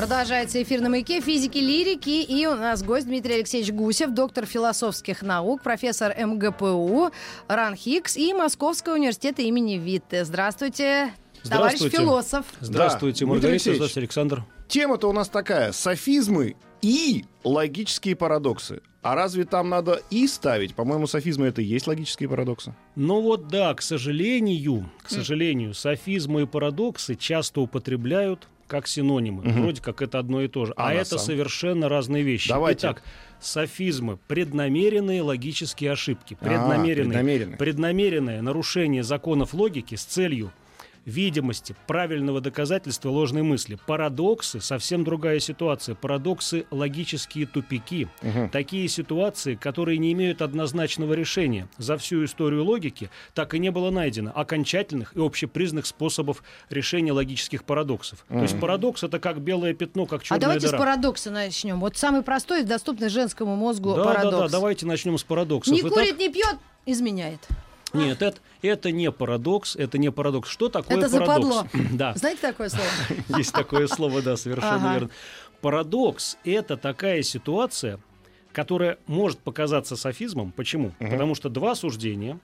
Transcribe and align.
Продолжается 0.00 0.62
эфир 0.62 0.80
на 0.80 0.88
маяке 0.88 1.20
физики, 1.20 1.58
лирики. 1.58 2.22
И 2.22 2.46
у 2.46 2.54
нас 2.54 2.82
гость 2.82 3.06
Дмитрий 3.06 3.34
Алексеевич 3.34 3.70
Гусев, 3.70 4.12
доктор 4.12 4.46
философских 4.46 5.20
наук, 5.20 5.62
профессор 5.62 6.14
МГПУ, 6.18 7.10
РАНХИКС 7.48 8.16
и 8.16 8.32
Московского 8.32 8.94
университета 8.94 9.42
имени 9.42 9.74
Витте. 9.74 10.24
Здравствуйте, 10.24 11.12
товарищ 11.42 11.80
Здравствуйте. 11.80 11.96
философ. 11.98 12.46
Здравствуйте, 12.60 13.26
Да, 13.26 13.28
Маргарита. 13.28 13.48
Алексеевич. 13.52 13.76
Здравствуйте, 13.76 14.04
Александр. 14.06 14.44
Тема-то 14.68 15.06
у 15.06 15.12
нас 15.12 15.28
такая. 15.28 15.72
Софизмы 15.72 16.56
и 16.80 17.26
логические 17.44 18.16
парадоксы. 18.16 18.80
А 19.02 19.14
разве 19.14 19.44
там 19.44 19.68
надо 19.68 20.00
«и» 20.08 20.26
ставить? 20.26 20.74
По-моему, 20.74 21.08
софизмы— 21.08 21.46
это 21.48 21.60
и 21.60 21.66
есть 21.66 21.86
логические 21.86 22.30
парадоксы. 22.30 22.74
Ну 22.96 23.20
вот 23.20 23.48
да, 23.48 23.74
к 23.74 23.82
сожалению, 23.82 24.90
к 25.02 25.10
сожалению, 25.10 25.74
софизмы 25.74 26.42
и 26.42 26.46
парадоксы 26.46 27.16
часто 27.16 27.60
употребляют 27.60 28.48
как 28.70 28.86
синонимы. 28.86 29.42
Вроде 29.42 29.82
как 29.82 30.00
это 30.00 30.18
одно 30.20 30.40
и 30.42 30.48
то 30.48 30.64
же. 30.64 30.72
А 30.76 30.88
А, 30.90 30.94
это 30.94 31.04
самом- 31.18 31.24
совершенно 31.24 31.88
разные 31.88 32.22
вещи. 32.22 32.48
Давайте. 32.48 32.86
Итак, 32.86 33.02
софизмы— 33.40 34.18
преднамеренные 34.28 35.22
логические 35.22 35.90
ошибки. 35.92 36.38
А, 36.40 36.44
Преднамеренные. 36.44 37.04
преднамеренные. 37.12 37.56
Преднамеренное 37.56 38.42
нарушение 38.42 39.02
законов 39.02 39.52
логики 39.54 39.96
с 39.96 40.04
целью 40.04 40.52
видимости, 41.04 41.74
правильного 41.86 42.40
доказательства 42.40 43.10
ложной 43.10 43.42
мысли. 43.42 43.78
Парадоксы— 43.86 44.60
совсем 44.62 45.04
другая 45.04 45.40
ситуация. 45.40 45.94
Парадоксы— 45.94 46.66
логические 46.70 47.46
тупики. 47.46 48.08
Такие 48.52 48.88
ситуации, 48.88 49.54
которые 49.54 49.98
не 49.98 50.12
имеют 50.12 50.42
однозначного 50.42 51.14
решения. 51.14 51.68
За 51.78 51.96
всю 51.96 52.24
историю 52.24 52.64
логики 52.64 53.10
так 53.34 53.54
и 53.54 53.58
не 53.58 53.70
было 53.70 53.90
найдено 53.90 54.32
окончательных 54.34 55.16
и 55.16 55.20
общепризнанных 55.20 55.86
способов 55.86 56.42
решения 56.68 57.12
логических 57.12 57.64
парадоксов. 57.64 58.24
То 58.28 58.42
есть 58.42 58.58
парадокс— 58.60 59.02
это 59.04 59.18
как 59.18 59.40
белое 59.40 59.74
пятно, 59.74 60.06
как 60.06 60.22
А 60.22 60.24
черная 60.24 60.40
давайте 60.40 60.66
дыра. 60.66 60.78
с 60.78 60.80
парадокса 60.80 61.30
начнем. 61.30 61.80
Вот 61.80 61.96
самый 61.96 62.22
простой 62.22 62.62
и 62.62 62.64
доступный 62.64 63.08
женскому 63.08 63.56
мозгу 63.56 63.94
да, 63.94 64.04
парадокс. 64.04 64.36
да, 64.36 64.42
да, 64.42 64.48
давайте 64.48 64.86
начнем 64.86 65.18
с 65.18 65.22
парадоксов. 65.24 65.72
Не 65.74 65.80
Итак, 65.80 65.92
курит, 65.92 66.18
не 66.18 66.28
пьет, 66.28 66.56
изменяет. 66.86 67.40
Нет, 67.92 68.22
это, 68.22 68.38
это 68.62 68.90
не 68.92 69.10
парадокс, 69.10 69.76
это 69.76 69.98
не 69.98 70.10
парадокс. 70.10 70.48
Что 70.48 70.68
такое 70.68 70.98
Это 70.98 71.08
парадокс? 71.10 71.46
западло. 71.46 71.66
Да. 71.92 72.14
Знаете 72.14 72.40
такое 72.42 72.68
слово? 72.68 72.86
Есть 73.38 73.52
такое 73.52 73.86
слово, 73.86 74.22
да, 74.22 74.36
совершенно 74.36 74.76
Ага. 74.76 74.92
верно. 74.92 75.10
Парадокс— 75.60 76.36
это 76.44 76.76
такая 76.76 77.22
ситуация, 77.22 77.98
которая 78.52 78.98
может 79.06 79.38
показаться 79.40 79.96
софизмом. 79.96 80.52
Почему? 80.52 80.92
Потому 80.98 81.34
что 81.34 81.48
два 81.48 81.74
суждения 81.74 82.38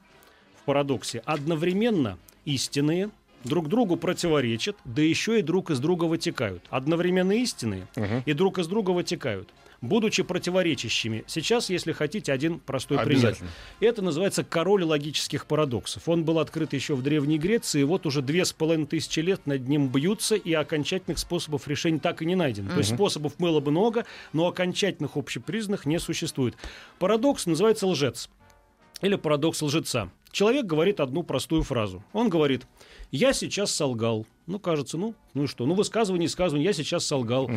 в 0.60 0.64
парадоксе 0.64 1.22
одновременно 1.24 2.18
истинные, 2.44 3.10
друг 3.44 3.68
другу 3.68 3.96
противоречат, 3.96 4.76
да 4.84 5.02
еще 5.02 5.38
и 5.38 5.42
друг 5.42 5.70
из 5.70 5.78
друга 5.80 6.04
вытекают. 6.04 6.62
Одновременно 6.70 7.32
истинные 7.32 7.86
и 8.26 8.32
друг 8.32 8.58
из 8.58 8.66
друга 8.66 8.90
вытекают. 8.90 9.48
Будучи 9.80 10.22
противоречащими. 10.22 11.24
Сейчас, 11.26 11.68
если 11.70 11.92
хотите, 11.92 12.32
один 12.32 12.60
простой 12.60 12.98
пример. 13.04 13.36
Это 13.80 14.02
называется 14.02 14.42
король 14.42 14.84
логических 14.84 15.46
парадоксов. 15.46 16.08
Он 16.08 16.24
был 16.24 16.38
открыт 16.38 16.72
еще 16.72 16.94
в 16.94 17.02
Древней 17.02 17.38
Греции, 17.38 17.82
и 17.82 17.84
вот 17.84 18.06
уже 18.06 18.22
две 18.22 18.44
с 18.44 18.52
половиной 18.52 18.86
тысячи 18.86 19.20
лет 19.20 19.46
над 19.46 19.68
ним 19.68 19.88
бьются, 19.88 20.34
и 20.34 20.52
окончательных 20.52 21.18
способов 21.18 21.68
решения 21.68 21.98
так 21.98 22.22
и 22.22 22.26
не 22.26 22.34
найдено. 22.34 22.70
То 22.70 22.78
есть 22.78 22.94
способов 22.94 23.36
было 23.36 23.60
бы 23.60 23.70
много, 23.70 24.06
но 24.32 24.46
окончательных 24.46 25.16
общепризнанных 25.16 25.86
не 25.86 25.98
существует. 26.00 26.56
Парадокс 26.98 27.46
называется 27.46 27.86
лжец. 27.86 28.30
Или 29.02 29.16
парадокс 29.16 29.60
лжеца. 29.60 30.10
Человек 30.32 30.66
говорит 30.66 31.00
одну 31.00 31.22
простую 31.22 31.62
фразу. 31.62 32.04
Он 32.12 32.28
говорит, 32.28 32.66
я 33.10 33.32
сейчас 33.32 33.70
солгал. 33.70 34.26
Ну, 34.46 34.58
кажется, 34.58 34.96
ну, 34.98 35.14
ну 35.34 35.44
и 35.44 35.46
что? 35.46 35.66
Ну, 35.66 35.74
высказывание, 35.74 36.26
высказывание, 36.28 36.64
я 36.66 36.72
сейчас 36.72 37.04
солгал. 37.06 37.50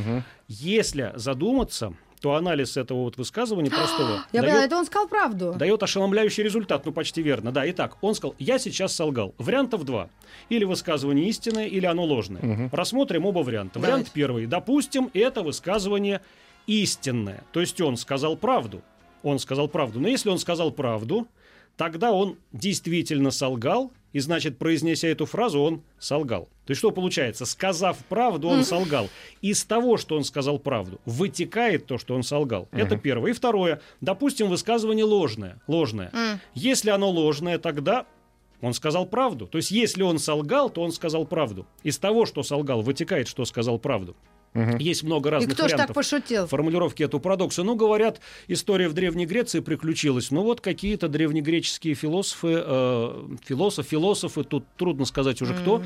Если 0.47 1.11
задуматься, 1.15 1.93
то 2.19 2.35
анализ 2.35 2.75
этого 2.77 3.03
вот 3.03 3.17
высказывания 3.17 3.69
простого 3.69 4.25
Я 4.33 4.41
дает- 4.41 4.45
поняла, 4.53 4.65
это 4.65 4.77
он 4.77 4.85
сказал 4.85 5.07
правду. 5.07 5.53
дает 5.57 5.81
ошеломляющий 5.81 6.43
результат, 6.43 6.85
ну 6.85 6.91
почти 6.91 7.21
верно. 7.21 7.51
Да, 7.51 7.69
итак, 7.69 7.97
он 8.01 8.13
сказал, 8.15 8.35
я 8.39 8.59
сейчас 8.59 8.93
солгал. 8.93 9.33
Вариантов 9.37 9.85
два. 9.85 10.09
Или 10.49 10.65
высказывание 10.65 11.27
истинное, 11.29 11.67
или 11.67 11.85
оно 11.85 12.03
ложное. 12.03 12.69
Рассмотрим 12.73 13.25
оба 13.25 13.39
варианта. 13.39 13.75
Давайте. 13.75 13.91
Вариант 13.93 14.11
первый. 14.13 14.45
Допустим, 14.47 15.09
это 15.13 15.41
высказывание 15.43 16.21
истинное. 16.67 17.43
То 17.51 17.61
есть 17.61 17.79
он 17.81 17.97
сказал 17.97 18.35
правду. 18.35 18.81
Он 19.23 19.39
сказал 19.39 19.67
правду. 19.67 19.99
Но 19.99 20.07
если 20.07 20.29
он 20.29 20.39
сказал 20.39 20.71
правду, 20.71 21.27
тогда 21.79 22.11
он 22.11 22.37
действительно 22.51 23.31
солгал, 23.31 23.93
и 24.11 24.19
значит, 24.19 24.57
произнеся 24.57 25.07
эту 25.07 25.25
фразу, 25.25 25.61
он 25.61 25.81
солгал. 25.97 26.49
То 26.65 26.71
есть 26.71 26.79
что 26.79 26.91
получается? 26.91 27.45
Сказав 27.45 27.97
правду, 28.09 28.49
он 28.49 28.65
солгал. 28.65 29.07
Из 29.41 29.63
того, 29.63 29.95
что 29.95 30.17
он 30.17 30.25
сказал 30.25 30.59
правду, 30.59 30.99
вытекает 31.05 31.85
то, 31.85 31.97
что 31.97 32.15
он 32.15 32.23
солгал. 32.23 32.67
Это 32.73 32.97
первое. 32.97 33.31
И 33.31 33.33
второе. 33.33 33.79
Допустим, 34.01 34.49
высказывание 34.49 35.05
ложное. 35.05 35.61
Ложное. 35.67 36.11
Если 36.53 36.89
оно 36.89 37.09
ложное, 37.09 37.57
тогда 37.57 38.05
он 38.59 38.73
сказал 38.73 39.05
правду. 39.05 39.47
То 39.47 39.57
есть, 39.57 39.71
если 39.71 40.03
он 40.03 40.19
солгал, 40.19 40.69
то 40.69 40.81
он 40.81 40.91
сказал 40.91 41.25
правду. 41.25 41.65
Из 41.83 41.97
того, 41.97 42.25
что 42.25 42.43
солгал, 42.43 42.81
вытекает, 42.81 43.29
что 43.29 43.45
сказал 43.45 43.79
правду. 43.79 44.17
Есть 44.53 45.03
много 45.03 45.29
И 45.29 45.31
разных 45.33 45.53
кто 45.53 45.67
ж 45.67 45.71
так 45.71 45.77
вариантов 45.77 45.95
пошутил? 45.95 46.47
формулировки 46.47 47.03
эту 47.03 47.19
парадокса. 47.19 47.63
Ну, 47.63 47.75
говорят, 47.75 48.19
история 48.47 48.87
в 48.87 48.93
Древней 48.93 49.25
Греции 49.25 49.59
приключилась. 49.59 50.31
Ну, 50.31 50.43
вот 50.43 50.61
какие-то 50.61 51.07
древнегреческие 51.07 51.93
философы, 51.93 52.63
э, 52.65 53.27
философ, 53.45 53.85
философы, 53.87 54.43
тут 54.43 54.65
трудно 54.75 55.05
сказать 55.05 55.41
уже 55.41 55.53
кто, 55.53 55.83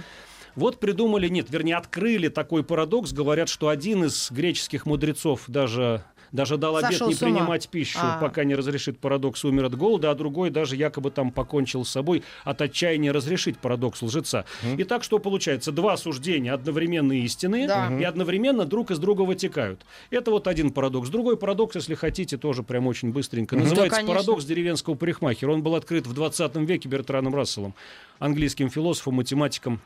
вот 0.55 0.79
придумали, 0.79 1.27
нет, 1.29 1.47
вернее, 1.49 1.75
открыли 1.75 2.27
такой 2.27 2.63
парадокс. 2.63 3.11
Говорят, 3.11 3.49
что 3.49 3.69
один 3.69 4.05
из 4.05 4.31
греческих 4.31 4.85
мудрецов 4.85 5.43
даже, 5.47 6.03
даже 6.33 6.57
дал 6.57 6.75
обет 6.75 6.91
Сошел 6.91 7.07
не 7.07 7.13
с 7.13 7.21
ума. 7.21 7.31
принимать 7.31 7.69
пищу, 7.69 7.99
А. 8.01 8.17
пока 8.19 8.43
не 8.43 8.55
разрешит 8.55 8.99
парадокс, 8.99 9.45
умер 9.45 9.65
от 9.65 9.75
голода, 9.77 10.11
а 10.11 10.15
другой 10.15 10.49
даже 10.49 10.75
якобы 10.75 11.11
там 11.11 11.31
покончил 11.31 11.85
с 11.85 11.89
собой 11.89 12.23
от 12.43 12.61
отчаяния 12.61 13.11
разрешить 13.13 13.57
парадокс 13.59 14.01
лжеца. 14.01 14.43
Итак, 14.79 15.03
что 15.03 15.19
получается? 15.19 15.71
Два 15.71 15.95
суждения 15.95 16.51
одновременно 16.53 17.13
истинные 17.13 17.67
Да. 17.67 17.95
и 17.97 18.03
одновременно 18.03 18.65
друг 18.65 18.91
из 18.91 18.99
друга 18.99 19.21
вытекают. 19.21 19.85
Это 20.09 20.31
вот 20.31 20.47
один 20.47 20.71
парадокс. 20.71 21.09
Другой 21.09 21.37
парадокс, 21.37 21.75
если 21.75 21.93
хотите, 21.95 22.37
тоже 22.37 22.63
прям 22.63 22.87
очень 22.87 23.11
быстренько. 23.13 23.55
Называется 23.55 23.97
конечно. 23.97 24.15
парадокс 24.15 24.43
деревенского 24.45 24.95
парикмахера. 24.95 25.51
Он 25.53 25.61
был 25.61 25.75
открыт 25.75 26.07
в 26.07 26.13
20 26.13 26.55
веке 26.67 26.89
Бертраном 26.89 27.35
Расселом, 27.35 27.75
английским 28.17 28.69
философом, 28.71 29.13
математиком. 29.15 29.79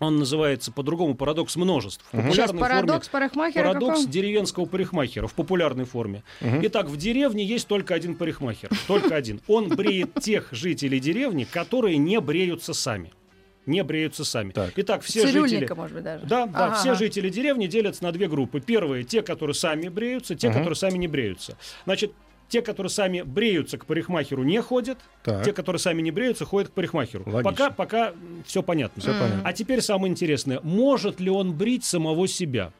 Он 0.00 0.16
называется 0.16 0.72
по-другому 0.72 1.14
парадокс 1.14 1.56
множеств. 1.56 2.04
В 2.10 2.32
Сейчас 2.32 2.50
популярной 2.50 2.58
парадокс 2.86 3.08
форме 3.08 3.28
парикмахера 3.28 3.64
Парадокс 3.64 3.98
каком? 3.98 4.10
деревенского 4.10 4.64
парикмахера 4.64 5.26
в 5.26 5.34
популярной 5.34 5.84
форме. 5.84 6.22
Итак, 6.40 6.88
в 6.88 6.96
деревне 6.96 7.44
есть 7.44 7.68
только 7.68 7.94
один 7.94 8.16
парикмахер. 8.16 8.70
Только 8.88 9.14
один. 9.14 9.40
Он 9.46 9.68
бреет 9.68 10.14
тех 10.20 10.48
жителей 10.52 11.00
деревни, 11.00 11.44
которые 11.44 11.98
не 11.98 12.18
бреются 12.20 12.72
сами. 12.72 13.12
Не 13.66 13.84
бреются 13.84 14.24
сами. 14.24 14.52
Так. 14.52 14.72
Итак, 14.76 15.02
все 15.02 15.26
жители... 15.26 15.70
Может 15.74 15.94
быть, 15.94 16.02
даже. 16.02 16.24
Да, 16.24 16.46
да, 16.46 16.66
Ага, 16.66 16.74
все 16.76 16.90
ага. 16.90 16.98
жители 16.98 17.28
деревни 17.28 17.66
делятся 17.66 18.02
на 18.02 18.10
две 18.10 18.26
группы. 18.26 18.58
Первые 18.60 19.04
те, 19.04 19.20
которые 19.20 19.54
сами 19.54 19.88
бреются, 19.88 20.34
те, 20.34 20.48
которые 20.48 20.74
сами 20.76 20.96
не 20.96 21.08
бреются. 21.08 21.58
Значит, 21.84 22.14
те, 22.50 22.62
которые 22.62 22.90
сами 22.90 23.22
бреются, 23.22 23.78
к 23.78 23.86
парикмахеру 23.86 24.42
не 24.42 24.60
ходят. 24.60 24.98
Так. 25.22 25.44
Те, 25.44 25.52
которые 25.52 25.78
сами 25.78 26.02
не 26.02 26.10
бреются, 26.10 26.44
ходят 26.44 26.70
к 26.70 26.72
парикмахеру. 26.72 27.22
Логично. 27.24 27.42
Пока, 27.44 27.70
пока 27.70 28.12
все 28.44 28.62
понятно. 28.62 29.00
Всё 29.00 29.12
понятно. 29.12 29.42
А 29.44 29.52
теперь 29.52 29.80
самое 29.80 30.10
интересное. 30.10 30.60
Может 30.62 31.20
ли 31.20 31.30
он 31.30 31.54
брить 31.54 31.84
самого 31.84 32.28
себя? 32.28 32.72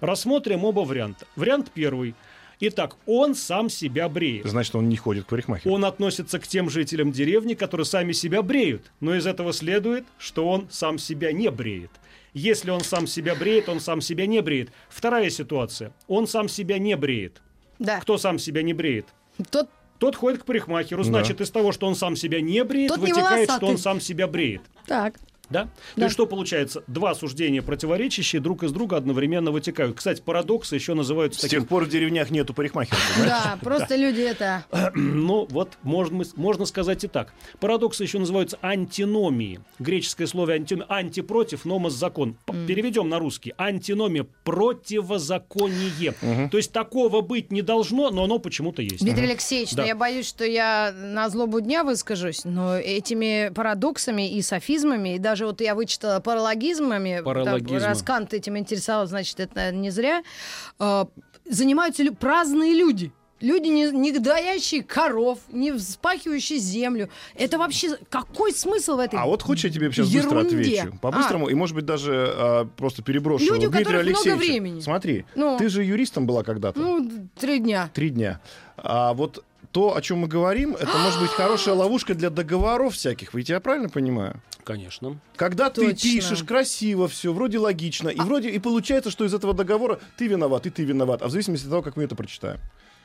Рассмотрим 0.00 0.64
оба 0.64 0.80
варианта. 0.80 1.26
Вариант 1.36 1.70
первый. 1.72 2.14
Итак, 2.60 2.96
он 3.06 3.34
сам 3.34 3.68
себя 3.68 4.08
бреет. 4.08 4.46
Значит, 4.46 4.74
он 4.74 4.88
не 4.88 4.96
ходит 4.96 5.26
к 5.26 5.28
парикмахеру. 5.28 5.72
Он 5.72 5.84
относится 5.84 6.40
к 6.40 6.46
тем 6.46 6.70
жителям 6.70 7.12
деревни, 7.12 7.54
которые 7.54 7.84
сами 7.84 8.12
себя 8.12 8.42
бреют. 8.42 8.90
Но 9.00 9.14
из 9.14 9.26
этого 9.26 9.52
следует, 9.52 10.06
что 10.18 10.48
он 10.48 10.66
сам 10.70 10.98
себя 10.98 11.32
не 11.32 11.50
бреет. 11.50 11.90
Если 12.32 12.70
он 12.70 12.80
сам 12.80 13.06
себя 13.06 13.34
бреет, 13.34 13.68
он 13.68 13.80
сам 13.80 14.00
себя 14.00 14.26
не 14.26 14.40
бреет. 14.40 14.70
Вторая 14.88 15.30
ситуация. 15.30 15.92
Он 16.06 16.26
сам 16.26 16.48
себя 16.48 16.78
не 16.78 16.96
бреет. 16.96 17.42
Да. 17.78 18.00
Кто 18.00 18.18
сам 18.18 18.38
себя 18.38 18.62
не 18.62 18.72
бреет? 18.74 19.06
Тот 19.50 19.68
Тот 19.98 20.16
ходит 20.16 20.42
к 20.42 20.44
парикмахеру. 20.44 21.02
Да. 21.02 21.08
Значит, 21.08 21.40
из 21.40 21.50
того, 21.50 21.72
что 21.72 21.86
он 21.86 21.94
сам 21.94 22.16
себя 22.16 22.40
не 22.40 22.62
бреет, 22.64 22.88
Тот 22.88 22.98
не 22.98 23.12
вытекает, 23.12 23.44
что 23.44 23.52
волосатый. 23.54 23.68
он 23.68 23.78
сам 23.78 24.00
себя 24.00 24.26
бреет. 24.26 24.62
Так. 24.86 25.14
Да? 25.50 25.64
То 25.64 25.68
Да. 25.96 26.02
есть 26.04 26.12
что 26.14 26.26
получается? 26.26 26.82
Два 26.86 27.14
суждения 27.14 27.62
противоречащие 27.62 28.40
друг 28.40 28.62
из 28.64 28.72
друга 28.72 28.96
одновременно 28.96 29.50
вытекают. 29.50 29.96
Кстати, 29.96 30.20
парадоксы 30.20 30.74
еще 30.74 30.94
называются 30.94 31.38
С 31.40 31.42
таким... 31.42 31.60
тех 31.60 31.68
пор 31.68 31.84
в 31.84 31.88
деревнях 31.88 32.30
нету 32.30 32.54
парикмахеров. 32.54 33.00
да? 33.18 33.58
Просто 33.62 33.96
люди 33.96 34.20
это... 34.20 34.64
Ну, 34.94 35.46
вот 35.50 35.72
можно, 35.82 36.24
можно 36.36 36.64
сказать 36.66 37.04
и 37.04 37.08
так. 37.08 37.32
Парадоксы 37.60 38.02
еще 38.02 38.18
называются 38.18 38.58
антиномии. 38.62 39.60
Греческое 39.78 40.26
слово 40.26 40.52
антиномия. 40.54 40.86
Анти 40.90 41.20
против, 41.20 41.64
номос 41.64 41.94
закон. 41.94 42.36
Переведем 42.66 43.08
на 43.08 43.18
русский. 43.18 43.52
Антиномия 43.58 44.26
противозаконие. 44.44 46.14
То 46.50 46.56
есть 46.56 46.72
такого 46.72 47.20
быть 47.20 47.50
не 47.52 47.62
должно, 47.62 48.10
но 48.10 48.24
оно 48.24 48.38
почему-то 48.38 48.82
есть. 48.82 49.00
Дмитрий 49.00 49.24
Алексеевич, 49.24 49.72
ну 49.72 49.84
я 49.84 49.94
боюсь, 49.94 50.28
что 50.28 50.44
я 50.44 50.92
на 50.94 51.28
злобу 51.28 51.60
дня 51.60 51.84
выскажусь, 51.84 52.44
но 52.44 52.76
этими 52.76 53.50
парадоксами 53.54 54.30
и 54.30 54.42
софизмами, 54.42 55.16
и 55.16 55.18
даже 55.18 55.37
вот 55.46 55.60
я 55.60 55.74
вычитала 55.74 56.20
паралогизмами, 56.20 57.20
Паралогизмы. 57.24 57.78
раз 57.80 58.02
Кант 58.02 58.34
этим 58.34 58.56
интересовался, 58.58 59.10
значит, 59.10 59.40
это, 59.40 59.56
наверное, 59.56 59.80
не 59.80 59.90
зря, 59.90 60.22
э, 60.78 61.04
занимаются 61.48 62.04
праздные 62.12 62.74
люди. 62.74 63.12
Люди, 63.40 63.68
не, 63.68 63.88
не 63.92 64.10
доящие 64.18 64.82
коров, 64.82 65.38
не 65.52 65.70
вспахивающие 65.70 66.58
землю. 66.58 67.08
Это 67.36 67.56
вообще... 67.56 67.96
Какой 68.10 68.52
смысл 68.52 68.96
в 68.96 68.98
этой 68.98 69.16
А 69.16 69.26
вот 69.26 69.42
хочешь, 69.42 69.62
я 69.66 69.70
тебе 69.70 69.92
сейчас 69.92 70.12
быстро 70.12 70.40
ерунде? 70.40 70.56
отвечу? 70.80 70.98
По-быстрому, 71.00 71.48
и, 71.48 71.54
может 71.54 71.76
быть, 71.76 71.84
даже 71.84 72.32
а, 72.34 72.64
просто 72.76 73.02
переброшу 73.04 73.44
Люди, 73.44 73.66
у 73.66 73.70
Дмитрия 73.70 73.84
которых 73.84 74.02
много 74.06 74.18
Алексеевича. 74.18 74.38
времени. 74.52 74.80
Смотри, 74.80 75.24
Ну. 75.36 75.56
ты 75.56 75.68
же 75.68 75.84
юристом 75.84 76.26
была 76.26 76.42
когда-то. 76.42 76.80
Ну, 76.80 77.08
три 77.38 77.60
дня. 77.60 77.88
Три 77.94 78.10
дня. 78.10 78.40
А 78.76 79.12
вот 79.14 79.44
то, 79.70 79.94
о 79.94 80.02
чем 80.02 80.18
мы 80.18 80.26
говорим, 80.26 80.74
это 80.74 80.98
может 80.98 81.20
быть 81.20 81.30
хорошая 81.30 81.76
ловушка 81.76 82.14
для 82.14 82.30
договоров 82.30 82.94
всяких. 82.94 83.34
Ведь 83.34 83.50
я 83.50 83.60
правильно 83.60 83.88
понимаю? 83.88 84.42
Конечно. 84.68 85.18
Когда 85.34 85.70
ты 85.70 85.80
Точно. 85.80 86.10
пишешь 86.10 86.42
красиво 86.42 87.08
все, 87.08 87.32
вроде 87.32 87.58
логично, 87.58 88.10
и 88.10 88.20
вроде 88.20 88.50
и 88.50 88.58
получается, 88.58 89.10
что 89.10 89.24
из 89.24 89.32
этого 89.32 89.54
договора 89.54 89.98
ты 90.18 90.26
виноват, 90.26 90.66
и 90.66 90.70
ты 90.70 90.84
виноват, 90.84 91.22
а 91.22 91.28
в 91.28 91.30
зависимости 91.30 91.64
от 91.64 91.70
того, 91.70 91.80
как 91.82 91.96
мы 91.96 92.04
это 92.04 92.14
прочитаем. 92.14 92.60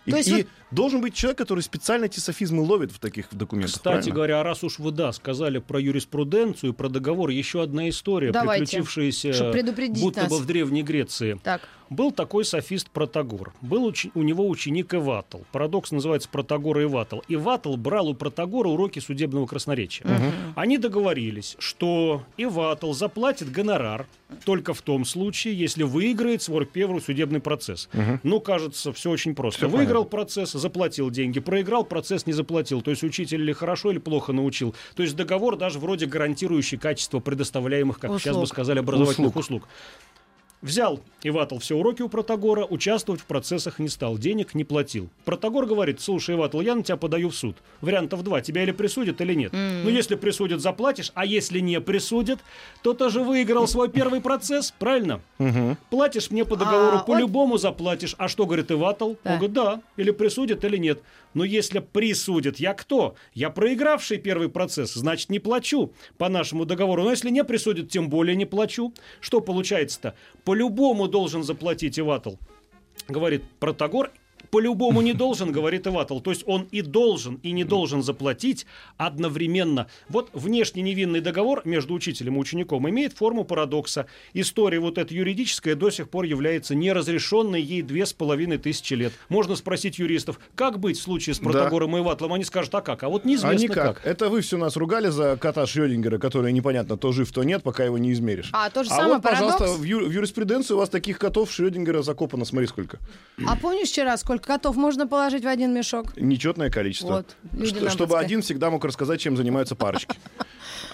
И, 0.06 0.12
То 0.12 0.18
есть 0.18 0.28
и 0.30 0.34
вот- 0.34 0.48
должен 0.72 1.00
быть 1.00 1.14
человек, 1.14 1.38
который 1.38 1.62
специально 1.62 2.04
эти 2.04 2.20
софизмы 2.20 2.64
ловит 2.64 2.92
в 2.92 3.00
таких 3.00 3.28
документах. 3.32 3.76
Кстати 3.76 3.94
правильно? 3.94 4.14
говоря, 4.14 4.44
раз 4.44 4.62
уж 4.66 4.78
вы, 4.80 4.92
да, 4.92 5.14
сказали 5.14 5.60
про 5.60 5.80
юриспруденцию 5.80 6.74
про 6.74 6.90
договор, 6.90 7.30
еще 7.30 7.64
одна 7.64 7.88
история, 7.88 8.32
Давайте, 8.34 8.66
приключившаяся 8.66 9.54
будто 10.02 10.24
нас. 10.24 10.30
бы 10.30 10.40
в 10.40 10.46
Древней 10.46 10.84
Греции. 10.84 11.40
Так. 11.42 11.62
Был 11.94 12.12
такой 12.12 12.44
софист 12.44 12.90
Протагор. 12.90 13.54
Был 13.62 13.86
учи- 13.86 14.12
у 14.16 14.24
него 14.24 14.50
ученик 14.50 14.94
Иватл. 14.96 15.40
Парадокс 15.52 15.92
называется 15.92 16.28
Протагор 16.28 16.80
и 16.80 16.84
Иватл. 16.84 17.20
Иватл 17.28 17.76
брал 17.78 18.10
у 18.10 18.14
Протагора 18.16 18.70
уроки 18.70 19.00
судебного 19.00 19.46
красноречия. 19.46 20.06
Они 20.56 20.78
договорились, 20.78 21.56
что 21.60 22.24
Иватл 22.38 22.94
заплатит 22.94 23.52
гонорар 23.52 24.08
только 24.46 24.74
в 24.74 24.82
том 24.82 25.06
случае, 25.06 25.54
если 25.58 25.84
выиграет 25.84 26.42
свой 26.42 26.66
первый 26.66 27.02
судебный 27.02 27.40
процесс. 27.40 27.88
Ну, 28.24 28.40
кажется, 28.40 28.92
все 28.92 29.12
очень 29.12 29.36
просто. 29.36 29.68
Всё 29.68 29.78
Выиграл 29.78 30.06
процесс, 30.06 30.54
заплатил 30.54 31.10
деньги. 31.12 31.40
Проиграл 31.40 31.84
процесс, 31.84 32.26
не 32.26 32.34
заплатил. 32.34 32.82
То 32.82 32.90
есть 32.92 33.04
учитель 33.04 33.42
или 33.42 33.54
хорошо, 33.54 33.92
или 33.92 34.00
плохо 34.00 34.34
научил. 34.34 34.74
То 34.96 35.04
есть 35.04 35.16
договор 35.16 35.58
даже 35.58 35.78
вроде 35.78 36.06
гарантирующий 36.08 36.78
качество 36.78 37.20
предоставляемых, 37.20 38.00
как 38.00 38.12
сейчас 38.20 38.36
бы 38.36 38.44
Услуг. 38.44 38.56
сказали, 38.56 38.80
образовательных 38.80 39.36
услуг. 39.36 39.68
Взял 40.64 41.02
Иватл 41.24 41.58
все 41.60 41.76
уроки 41.76 42.02
у 42.04 42.08
Протагора, 42.08 42.64
участвовать 42.66 43.20
в 43.20 43.26
процессах 43.26 43.80
не 43.80 43.90
стал, 43.90 44.18
денег 44.18 44.56
не 44.56 44.64
платил. 44.64 45.10
Протагор 45.26 45.66
говорит, 45.66 46.00
слушай, 46.00 46.36
Иватл, 46.36 46.62
я 46.62 46.74
на 46.74 46.84
тебя 46.84 46.96
подаю 46.96 47.32
в 47.32 47.36
суд. 47.36 47.58
Вариантов 47.82 48.24
два, 48.24 48.40
тебя 48.40 48.64
или 48.64 48.72
присудят, 48.72 49.20
или 49.20 49.34
нет. 49.34 49.52
Ну, 49.52 49.90
если 49.90 50.16
присудят, 50.16 50.62
заплатишь, 50.62 51.12
а 51.16 51.26
если 51.26 51.60
не 51.60 51.82
присудят, 51.82 52.40
то 52.82 52.94
ты 52.94 53.10
же 53.10 53.22
выиграл 53.24 53.68
свой 53.68 53.90
первый 53.90 54.22
процесс, 54.22 54.74
правильно? 54.80 55.20
Платишь 55.90 56.32
мне 56.32 56.46
по 56.46 56.56
договору, 56.56 56.98
А, 56.98 57.04
по-любому 57.04 57.58
заплатишь. 57.58 58.16
А 58.18 58.30
что 58.30 58.46
говорит 58.46 58.72
Иватл? 58.72 59.16
Да. 59.22 59.32
Он 59.34 59.38
говорит, 59.40 59.54
да, 59.54 59.82
или 59.98 60.12
присудят, 60.12 60.64
или 60.64 60.78
нет. 60.78 61.02
Но 61.34 61.44
если 61.44 61.80
присудят, 61.80 62.58
я 62.58 62.74
кто? 62.74 63.16
Я 63.34 63.50
проигравший 63.50 64.18
первый 64.18 64.50
процесс, 64.50 64.94
значит, 64.94 65.30
не 65.30 65.40
плачу 65.40 65.94
по 66.18 66.30
нашему 66.30 66.66
договору. 66.66 67.04
Но 67.04 67.12
если 67.12 67.30
не 67.30 67.44
присудят, 67.44 67.90
тем 67.90 68.10
более 68.10 68.36
не 68.36 68.46
плачу. 68.46 68.94
Что 69.20 69.42
получается-то? 69.42 70.16
По-любому 70.44 71.08
должен 71.08 71.44
заплатить 71.44 72.00
Иватл. 72.00 72.36
Говорит 73.08 73.44
Протагор, 73.60 74.12
по-любому 74.54 75.02
не 75.02 75.14
должен, 75.24 75.52
говорит 75.52 75.88
Иватл. 75.88 76.20
То 76.20 76.30
есть 76.30 76.44
он 76.46 76.68
и 76.72 76.82
должен, 76.82 77.40
и 77.42 77.52
не 77.52 77.64
должен 77.64 78.04
заплатить 78.04 78.68
одновременно. 78.98 79.88
Вот 80.10 80.30
внешне 80.34 80.84
невинный 80.84 81.22
договор 81.22 81.62
между 81.66 81.96
учителем 81.96 82.36
и 82.36 82.40
учеником 82.40 82.88
имеет 82.88 83.14
форму 83.14 83.46
парадокса. 83.46 84.06
История 84.34 84.80
вот 84.80 85.00
эта 85.00 85.12
юридическая 85.14 85.74
до 85.76 85.90
сих 85.90 86.08
пор 86.08 86.26
является 86.26 86.76
неразрешенной 86.76 87.62
ей 87.62 87.82
две 87.82 88.06
с 88.06 88.14
половиной 88.14 88.60
тысячи 88.60 88.94
лет. 88.94 89.12
Можно 89.28 89.56
спросить 89.56 89.98
юристов, 89.98 90.40
как 90.54 90.80
быть 90.80 91.00
в 91.00 91.02
случае 91.02 91.34
с 91.34 91.40
Протагором 91.40 91.98
и 91.98 92.02
Иватлом? 92.02 92.34
Они 92.34 92.44
скажут, 92.44 92.76
а 92.76 92.82
как? 92.82 93.02
А 93.04 93.10
вот 93.10 93.26
А 93.26 93.28
неизвестно 93.28 93.64
никак. 93.64 93.98
как. 94.02 94.06
Это 94.06 94.30
вы 94.30 94.42
все 94.42 94.58
нас 94.58 94.76
ругали 94.76 95.08
за 95.10 95.36
кота 95.38 95.66
Шрёдингера, 95.66 96.20
который 96.20 96.54
непонятно, 96.54 96.96
то 96.96 97.12
жив, 97.12 97.32
то 97.32 97.42
нет, 97.44 97.64
пока 97.64 97.84
его 97.86 97.98
не 97.98 98.12
измеришь. 98.14 98.50
А, 98.54 98.70
то 98.70 98.84
же 98.84 98.92
а 98.92 98.96
самое 98.98 99.14
вот, 99.16 99.24
пожалуйста, 99.24 99.60
парадокс. 99.60 99.80
в, 99.80 99.84
ю- 99.84 100.06
в 100.08 100.12
юриспруденции 100.12 100.76
у 100.76 100.78
вас 100.78 100.90
таких 100.90 101.18
котов 101.18 101.52
Шрёдингера 101.52 102.04
закопано, 102.04 102.46
смотри 102.46 102.68
сколько. 102.68 103.00
А 103.48 103.56
помнишь 103.56 103.90
вчера, 103.90 104.16
сколько 104.18 104.43
котов 104.46 104.76
можно 104.76 105.08
положить 105.08 105.44
в 105.44 105.48
один 105.48 105.74
мешок? 105.74 106.16
Нечетное 106.18 106.70
количество. 106.70 107.26
Вот, 107.52 107.68
Что- 107.68 107.90
чтобы 107.90 108.20
один 108.20 108.42
всегда 108.42 108.70
мог 108.70 108.84
рассказать, 108.86 109.20
чем 109.22 109.38
занимаются 109.38 109.76
парочки. 109.76 110.18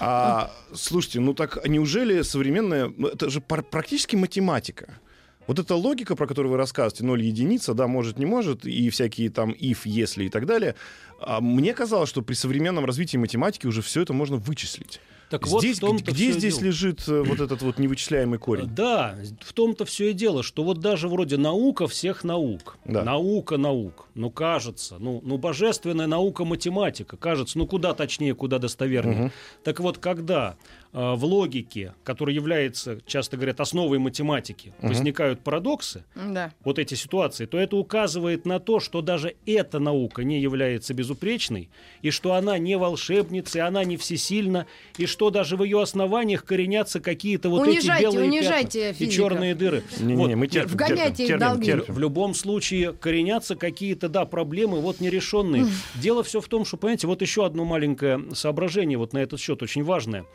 А, 0.01 0.51
слушайте, 0.74 1.19
ну 1.19 1.34
так 1.34 1.68
неужели 1.68 2.22
современная... 2.22 2.94
ну, 2.96 3.10
Это 3.10 3.30
же 3.30 3.42
практически 3.42 4.16
математика. 4.16 4.98
Вот 5.46 5.60
эта 5.60 5.75
логика, 5.75 6.16
про 6.16 6.25
которую 6.28 6.51
вы 6.51 6.57
рассказываете, 6.57 7.04
0 7.04 7.22
единица, 7.22 7.74
да, 7.74 7.88
может, 7.88 8.18
не 8.18 8.25
может, 8.25 8.66
и 8.66 8.90
всякие 8.92 9.30
там 9.30 9.50
if, 9.51 9.80
если 9.84 10.25
и 10.25 10.30
так 10.30 10.46
далее, 10.46 10.75
а, 11.19 11.42
мне 11.42 11.74
казалось, 11.74 12.07
что 12.07 12.22
при 12.22 12.36
современном 12.36 12.86
развитии 12.86 13.18
математики 13.18 13.68
уже 13.68 13.81
все 13.81 14.01
это 14.04 14.13
можно 14.13 14.38
вычислить. 14.38 15.01
Так 15.30 15.46
вот, 15.48 15.62
здесь, 15.62 15.78
в 15.78 15.81
том-то 15.81 16.12
где 16.12 16.31
здесь 16.31 16.56
дело. 16.58 16.68
лежит 16.68 17.08
э, 17.08 17.22
вот 17.22 17.40
этот 17.40 17.62
вот 17.62 17.78
невычисляемый 17.78 18.40
корень? 18.40 18.68
Да, 18.68 19.16
в 19.42 19.54
том-то 19.54 19.86
все 19.86 20.10
и 20.10 20.14
дело, 20.14 20.42
что 20.42 20.64
вот 20.64 20.80
даже 20.80 21.08
вроде 21.08 21.38
наука 21.38 21.88
всех 21.88 22.24
наук, 22.24 22.78
Да. 22.86 23.04
наука 23.04 23.58
наук, 23.58 24.08
ну 24.16 24.31
кажется, 24.31 24.98
ну, 25.00 25.22
ну 25.24 25.38
божественная 25.38 26.08
наука 26.08 26.46
математика, 26.46 27.16
кажется, 27.16 27.58
ну 27.60 27.68
куда 27.68 27.94
точнее, 27.94 28.34
куда 28.34 28.58
достовернее. 28.60 29.31
Так 29.64 29.80
вот, 29.80 30.00
когда 30.00 30.56
в 30.91 31.24
логике, 31.24 31.94
которая 32.03 32.33
является, 32.36 33.00
часто 33.06 33.38
говорят, 33.38 33.59
основой 33.59 34.00
математики, 34.00 34.74
возникают 34.81 35.39
парадоксы, 35.41 36.03
Да. 36.15 36.51
вот 36.63 36.80
эти 36.80 36.95
ситуации, 36.95 37.45
то 37.45 37.59
это 37.59 37.75
указывает 37.77 38.45
на 38.45 38.60
то, 38.60 38.79
что 38.79 39.01
даже 39.01 39.36
эта 39.46 39.77
наука 39.79 40.24
не 40.24 40.39
является 40.41 40.96
безупречной, 40.96 41.69
и 42.01 42.10
что 42.10 42.34
она 42.34 42.58
не 42.58 42.75
волшебница, 42.77 43.60
и 43.60 43.62
она 43.62 43.84
не 43.84 43.98
всесильна, 43.98 44.65
и 44.98 45.05
что 45.05 45.29
даже 45.29 45.58
в 45.58 45.63
ее 45.63 45.79
основаниях 45.81 46.43
коренятся 46.43 47.00
какие-то 47.00 47.50
вот 47.50 47.67
Унижайте, 47.67 47.91
эти 47.91 48.01
белые 48.01 48.27
унижайте 48.29 48.89
пятна 48.91 49.03
и 49.03 49.10
черные 49.12 49.55
дыры. 49.55 49.84
Не-не-не, 50.00 50.15
Вот. 50.15 50.36
мы 50.36 50.48
терпим, 50.48 50.72
Вгоняйте 50.74 51.27
терпим, 51.27 51.36
их 51.36 51.39
долги. 51.39 51.65
терпим. 51.67 51.93
В 51.93 52.00
любом 52.00 52.34
случае 52.34 52.93
коренятся 52.93 53.55
какие-то, 53.55 54.10
да, 54.10 54.25
проблемы 54.25 54.79
вот 54.81 55.00
нерешенные. 55.01 55.67
Дело 55.96 56.24
все 56.24 56.41
в 56.41 56.48
том, 56.48 56.65
что, 56.65 56.77
понимаете, 56.77 57.05
вот 57.05 57.22
еще 57.22 57.46
одно 57.46 57.63
маленькое 57.63 58.24
соображение 58.34 58.98
вот 58.98 59.13
на 59.13 59.19
этот 59.19 59.39
счет, 59.39 59.62
очень 59.62 59.84
важное. 59.84 60.25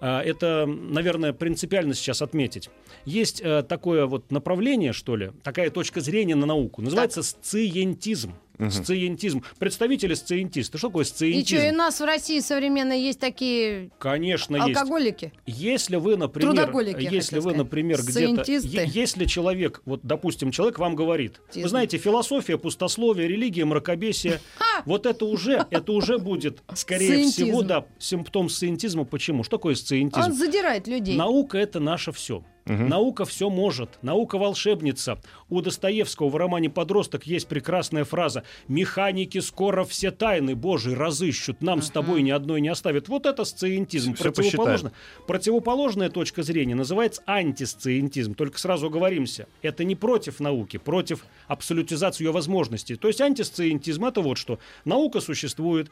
А, 0.00 0.22
Это, 0.22 0.66
наверное, 0.66 1.32
принципиально 1.32 1.94
сейчас 1.94 2.22
отметить. 2.22 2.70
Есть 3.04 3.40
э, 3.42 3.62
такое 3.62 4.06
вот 4.06 4.30
направление, 4.32 4.92
что 4.92 5.16
ли, 5.16 5.32
такая 5.42 5.70
точка 5.70 6.00
зрения 6.00 6.34
на 6.34 6.46
науку. 6.46 6.82
Называется 6.82 7.22
сциентизм. 7.22 8.34
Сциентизм. 8.68 9.42
Представители 9.58 10.14
сциентисты. 10.14 10.76
Что 10.78 10.88
такое 10.88 11.04
И 11.04 11.08
сциентизм? 11.08 11.56
что, 11.56 11.66
и 11.66 11.70
у 11.70 11.76
нас 11.76 12.00
в 12.00 12.04
России 12.04 12.40
современно 12.40 12.92
есть 12.92 13.18
такие 13.20 13.90
Конечно, 13.98 14.56
есть. 14.56 14.76
алкоголики? 14.76 15.32
Если 15.46 15.96
вы, 15.96 16.16
например, 16.16 16.54
Трудоголики, 16.54 17.02
если 17.02 17.36
вы, 17.36 17.42
сказать. 17.42 17.58
например, 17.58 18.00
где-то, 18.02 18.82
если 18.82 19.24
человек, 19.24 19.82
вот, 19.84 20.00
допустим, 20.02 20.50
человек 20.50 20.78
вам 20.78 20.94
говорит, 20.96 21.40
Тизм. 21.50 21.62
вы 21.64 21.68
знаете, 21.68 21.98
философия, 21.98 22.58
пустословие, 22.58 23.28
религия, 23.28 23.64
мракобесие, 23.64 24.40
вот 24.84 25.06
это 25.06 25.24
уже, 25.24 25.66
это 25.70 25.92
уже 25.92 26.18
будет, 26.18 26.62
скорее 26.74 27.28
всего, 27.28 27.62
да, 27.62 27.86
симптом 27.98 28.48
сциентизма. 28.48 29.04
Почему? 29.04 29.42
Что 29.44 29.56
такое 29.56 29.74
сциентизм? 29.74 30.20
Он 30.26 30.32
задирает 30.32 30.86
людей. 30.86 31.16
Наука 31.16 31.58
это 31.58 31.80
наше 31.80 32.12
все. 32.12 32.44
Наука 32.66 33.24
все 33.24 33.50
может. 33.50 33.98
Наука 34.02 34.38
волшебница. 34.38 35.20
У 35.48 35.60
Достоевского 35.60 36.28
в 36.28 36.36
романе 36.36 36.70
«Подросток» 36.70 37.26
есть 37.26 37.48
прекрасная 37.48 38.04
фраза 38.04 38.44
«Механики 38.68 39.38
скоро 39.38 39.84
все 39.84 40.10
тайны 40.10 40.54
Божьи 40.54 40.92
разыщут, 40.92 41.62
нам 41.62 41.82
с 41.82 41.90
тобой 41.90 42.22
ни 42.22 42.30
одной 42.30 42.60
не 42.60 42.68
оставят». 42.68 43.08
Вот 43.08 43.26
это 43.26 43.44
сциентизм. 43.44 44.14
Всё 44.14 44.24
Противоположно. 44.24 44.92
Противоположная 45.26 46.10
точка 46.10 46.42
зрения 46.42 46.74
называется 46.74 47.22
антисциентизм. 47.26 48.34
Только 48.34 48.58
сразу 48.58 48.86
оговоримся. 48.86 49.46
Это 49.62 49.84
не 49.84 49.96
против 49.96 50.40
науки, 50.40 50.76
против 50.76 51.24
абсолютизации 51.48 52.24
ее 52.24 52.32
возможностей. 52.32 52.96
То 52.96 53.08
есть 53.08 53.20
антисциентизм 53.20 54.04
это 54.04 54.20
вот 54.20 54.38
что. 54.38 54.58
Наука 54.84 55.20
существует, 55.20 55.90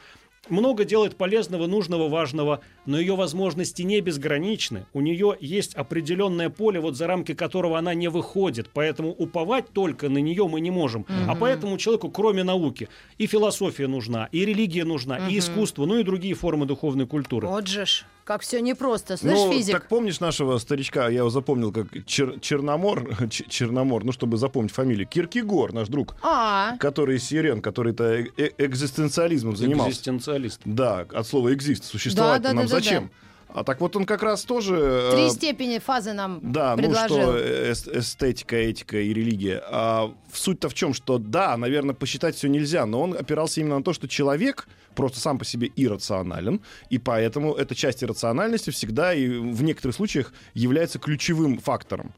много 0.51 0.85
делает 0.85 1.17
полезного, 1.17 1.67
нужного, 1.67 2.09
важного, 2.09 2.61
но 2.87 2.99
ее 2.99 3.17
возможности 3.17 3.83
не 3.83 4.01
безграничны. 4.01 4.87
У 4.93 5.01
нее 5.01 5.37
есть 5.41 5.75
определенное 5.75 6.51
поле, 6.51 6.81
вот 6.81 6.97
за 6.97 7.07
рамки 7.07 7.35
которого 7.35 7.79
она 7.79 7.95
не 7.95 8.09
выходит. 8.09 8.71
Поэтому 8.73 9.11
уповать 9.11 9.71
только 9.73 10.09
на 10.09 10.19
нее 10.19 10.47
мы 10.49 10.61
не 10.61 10.71
можем. 10.71 11.07
А 11.27 11.35
поэтому 11.35 11.79
человеку, 11.79 12.11
кроме 12.11 12.45
науки, 12.45 12.89
и 13.19 13.27
философия 13.27 13.87
нужна, 13.87 14.29
и 14.33 14.45
религия 14.45 14.85
нужна, 14.85 15.29
и 15.29 15.39
искусство, 15.39 15.87
ну 15.87 15.99
и 15.99 16.03
другие 16.03 16.35
формы 16.35 16.67
духовной 16.67 17.07
культуры. 17.07 17.47
Вот 17.49 17.67
же 17.67 17.87
ж, 17.87 18.05
как 18.29 18.43
все 18.43 18.61
непросто. 18.61 19.17
Слышь, 19.17 19.33
ну, 19.33 19.51
физик? 19.51 19.73
так 19.73 19.89
помнишь 19.89 20.21
нашего 20.21 20.59
старичка, 20.59 21.09
я 21.09 21.21
его 21.21 21.31
запомнил 21.31 21.73
как 21.73 21.87
Чер- 22.05 22.39
Черномор, 22.41 23.09
Ч- 23.31 23.47
Черномор, 23.49 24.05
ну, 24.05 24.13
чтобы 24.13 24.37
запомнить 24.37 24.71
фамилию, 24.71 25.09
Киркегор, 25.09 25.73
наш 25.73 25.89
друг, 25.89 26.15
А, 26.23 26.77
который 26.79 27.17
из 27.17 27.25
сирен, 27.25 27.63
который-то 27.63 28.05
э- 28.05 28.27
э- 28.37 28.51
экзистенциализмом 28.59 29.57
занимался. 29.57 29.93
Экзистенциалист. 29.93 30.61
Да, 30.67 31.07
от 31.11 31.27
слова 31.27 31.55
экзист, 31.55 31.85
существовать 31.85 32.43
Да, 32.43 32.51
да, 32.51 32.55
нам 32.55 32.67
да, 32.67 32.71
да, 32.75 32.77
зачем? 32.81 33.11
А 33.49 33.65
так 33.65 33.81
вот 33.81 33.97
он 33.97 34.05
как 34.05 34.23
раз 34.23 34.45
тоже... 34.45 34.77
э, 34.79 35.11
три 35.15 35.31
степени 35.31 35.79
фазы 35.79 36.13
нам 36.13 36.39
Да, 36.43 36.77
предложил. 36.77 37.17
ну 37.17 37.23
что 37.39 37.39
эс- 37.73 37.89
эстетика, 37.89 38.57
этика 38.57 38.99
и 39.01 39.13
религия. 39.13 39.63
А 39.71 40.13
суть-то 40.33 40.69
в 40.69 40.75
чем, 40.75 40.93
что 40.95 41.19
да, 41.19 41.57
наверное, 41.57 41.95
посчитать 41.95 42.37
все 42.37 42.49
нельзя, 42.49 42.85
но 42.87 43.01
он 43.03 43.15
опирался 43.15 43.61
именно 43.61 43.79
на 43.79 43.83
то, 43.85 43.93
что 43.93 44.07
человек 44.07 44.69
просто 44.95 45.19
сам 45.21 45.39
по 45.39 45.45
себе 45.45 45.71
иррационален, 45.77 46.61
и 46.91 46.99
поэтому 46.99 47.55
эта 47.55 47.75
часть 47.75 48.03
иррациональности 48.05 48.71
всегда 48.71 49.15
и 49.15 49.29
в 49.29 49.63
некоторых 49.63 49.95
случаях 49.97 50.33
является 50.55 50.99
ключевым 50.99 51.59
фактором. 51.59 52.13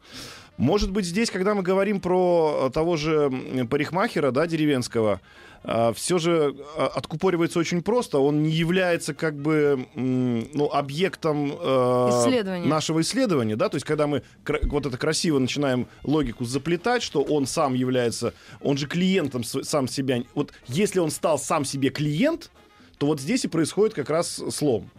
Может 0.57 0.91
быть, 0.91 1.07
здесь, 1.07 1.31
когда 1.31 1.55
мы 1.55 1.63
говорим 1.63 2.01
про 2.01 2.71
того 2.75 2.97
же 2.97 3.31
парикмахера, 3.71 4.31
да, 4.31 4.47
деревенского, 4.47 5.21
все 5.63 6.19
же 6.19 6.57
а, 6.77 6.87
откупоривается 6.87 7.59
очень 7.59 7.83
просто. 7.83 8.19
Он 8.19 8.43
не 8.43 8.51
является 8.51 9.13
как 9.13 9.37
бы 9.37 9.87
ну, 9.95 10.71
объектом 10.73 11.53
э, 11.53 12.09
Исследования. 12.11 12.67
нашего 12.67 13.03
исследования, 13.03 13.57
да, 13.57 13.69
то 13.69 13.77
есть 13.77 13.87
когда 13.87 14.07
мы 14.07 14.23
вот 14.65 14.87
это 14.87 14.97
красиво 14.97 15.39
начинаем 15.39 15.87
логику 16.03 16.45
заплетать, 16.45 17.03
что 17.03 17.23
он 17.23 17.47
сам 17.47 17.75
является, 17.75 18.33
он 18.61 18.79
же 18.79 18.87
клиентом 18.87 19.45
сам 19.45 19.87
себя. 19.87 20.23
Вот 20.35 20.53
если 20.67 20.99
он 20.99 21.11
стал 21.11 21.39
сам 21.39 21.65
себе 21.67 21.91
клиент, 21.91 22.51
то 22.97 23.07
вот 23.07 23.21
здесь 23.21 23.45
и 23.45 23.49
происходит 23.49 23.95
как 23.95 24.09
раз 24.09 24.43
слом. 24.51 24.91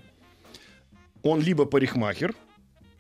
Он 1.23 1.39
либо 1.39 1.65
парикмахер, 1.65 2.35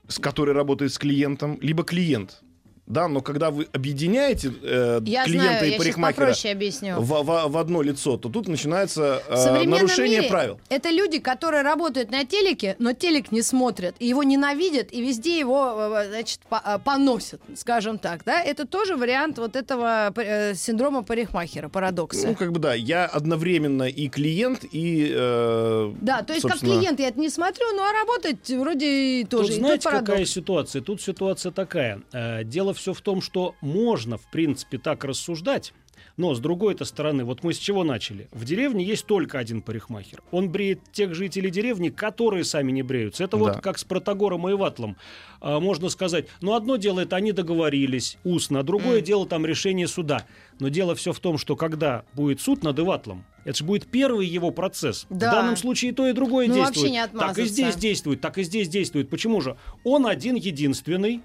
с 0.07 0.19
который 0.19 0.53
работает 0.53 0.93
с 0.93 0.97
клиентом, 0.97 1.57
либо 1.61 1.83
клиент. 1.83 2.41
Да, 2.87 3.07
но 3.07 3.21
когда 3.21 3.51
вы 3.51 3.67
объединяете 3.71 4.51
э, 4.63 4.99
Я 5.05 5.23
клиента 5.23 5.59
знаю, 5.59 5.73
и 5.73 5.77
парикмахера 5.77 6.33
в, 6.33 7.01
в- 7.23 7.47
в 7.49 7.57
одно 7.57 7.81
лицо, 7.81 8.17
то 8.17 8.27
тут 8.27 8.47
начинается 8.49 9.21
В 9.29 9.33
э, 9.33 9.63
нарушение 9.65 10.17
мире 10.19 10.29
правил. 10.29 10.59
это 10.67 10.89
люди, 10.89 11.19
которые 11.19 11.61
работают 11.63 12.11
на 12.11 12.25
телеке, 12.25 12.75
но 12.79 12.91
телек 12.93 13.31
не 13.31 13.43
смотрят, 13.43 13.95
и 13.99 14.07
его 14.07 14.23
ненавидят, 14.23 14.91
и 14.91 15.01
везде 15.01 15.39
его, 15.39 15.73
э, 16.01 16.09
значит, 16.09 16.39
по- 16.49 16.61
э, 16.65 16.79
поносят, 16.83 17.39
скажем 17.55 17.97
так, 17.97 18.23
да? 18.25 18.41
Это 18.41 18.65
тоже 18.67 18.97
вариант 18.97 19.37
вот 19.37 19.55
этого 19.55 20.11
э, 20.17 20.53
синдрома 20.55 21.03
парикмахера, 21.03 21.69
парадокса. 21.69 22.27
Ну, 22.27 22.35
как 22.35 22.51
бы 22.51 22.59
да, 22.59 22.73
я 22.73 23.05
одновременно 23.05 23.83
и 23.83 24.09
клиент, 24.09 24.65
и... 24.69 25.13
э, 25.15 25.93
да, 26.01 26.23
то 26.23 26.33
есть 26.33 26.41
как 26.43 26.51
собственно, 26.53 26.77
клиент 26.79 26.99
я 26.99 27.07
это 27.09 27.19
не 27.19 27.29
смотрю, 27.29 27.65
ну 27.73 27.83
а 27.83 27.93
работать 27.93 28.49
вроде 28.49 29.21
и 29.21 29.23
тоже. 29.23 29.47
Тут 29.49 29.55
И 29.57 29.59
знаете, 29.59 29.83
парадокс. 29.83 30.09
какая 30.09 30.25
ситуация? 30.25 30.81
Тут 30.81 31.01
ситуация 31.01 31.51
такая. 31.53 32.01
Э, 32.11 32.43
Дело 32.43 32.73
все 32.81 32.93
в 32.93 33.01
том, 33.01 33.21
что 33.21 33.55
можно, 33.61 34.17
в 34.17 34.29
принципе, 34.31 34.77
так 34.79 35.03
рассуждать. 35.05 35.73
Но 36.17 36.33
с 36.33 36.39
другой-то 36.39 36.83
стороны, 36.83 37.23
вот 37.23 37.43
мы 37.43 37.53
с 37.53 37.57
чего 37.59 37.83
начали? 37.83 38.27
В 38.31 38.43
деревне 38.43 38.83
есть 38.83 39.05
только 39.05 39.37
один 39.37 39.61
парикмахер. 39.61 40.21
Он 40.31 40.49
бреет 40.49 40.79
тех 40.91 41.13
жителей 41.13 41.51
деревни, 41.51 41.89
которые 41.89 42.43
сами 42.43 42.71
не 42.71 42.81
бреются. 42.81 43.23
Это 43.23 43.37
вот 43.37 43.53
Да. 43.53 43.59
как 43.59 43.77
с 43.77 43.83
Протагором 43.83 44.49
и 44.49 44.53
Ватлом. 44.53 44.97
А, 45.41 45.59
можно 45.59 45.89
сказать, 45.89 46.25
ну 46.41 46.53
одно 46.55 46.77
дело 46.77 47.01
это 47.01 47.15
они 47.17 47.31
договорились 47.33 48.17
устно, 48.23 48.59
а 48.59 48.63
другое 48.63 49.01
дело 49.01 49.27
там 49.27 49.45
решение 49.45 49.87
суда. 49.87 50.25
Но 50.59 50.69
дело 50.69 50.95
все 50.95 51.13
в 51.13 51.19
том, 51.19 51.37
что 51.37 51.55
когда 51.55 52.03
будет 52.13 52.41
суд 52.41 52.63
над 52.63 52.79
Иватлом, 52.79 53.23
это 53.45 53.59
же 53.59 53.63
будет 53.63 53.85
первый 53.85 54.25
его 54.27 54.49
процесс. 54.51 55.05
Да. 55.09 55.15
В 55.29 55.33
данном 55.35 55.55
случае 55.57 55.91
и 55.91 55.93
то 55.93 56.07
и 56.07 56.13
другое 56.13 56.47
Ну, 56.47 56.55
действует. 56.55 57.11
так 57.13 57.37
и 57.37 57.45
здесь 57.45 57.75
действует, 57.75 58.21
так 58.21 58.37
и 58.39 58.43
здесь 58.43 58.67
действует. 58.69 59.09
Почему 59.09 59.39
же? 59.39 59.55
Он 59.83 60.07
один 60.07 60.35
единственный. 60.35 61.21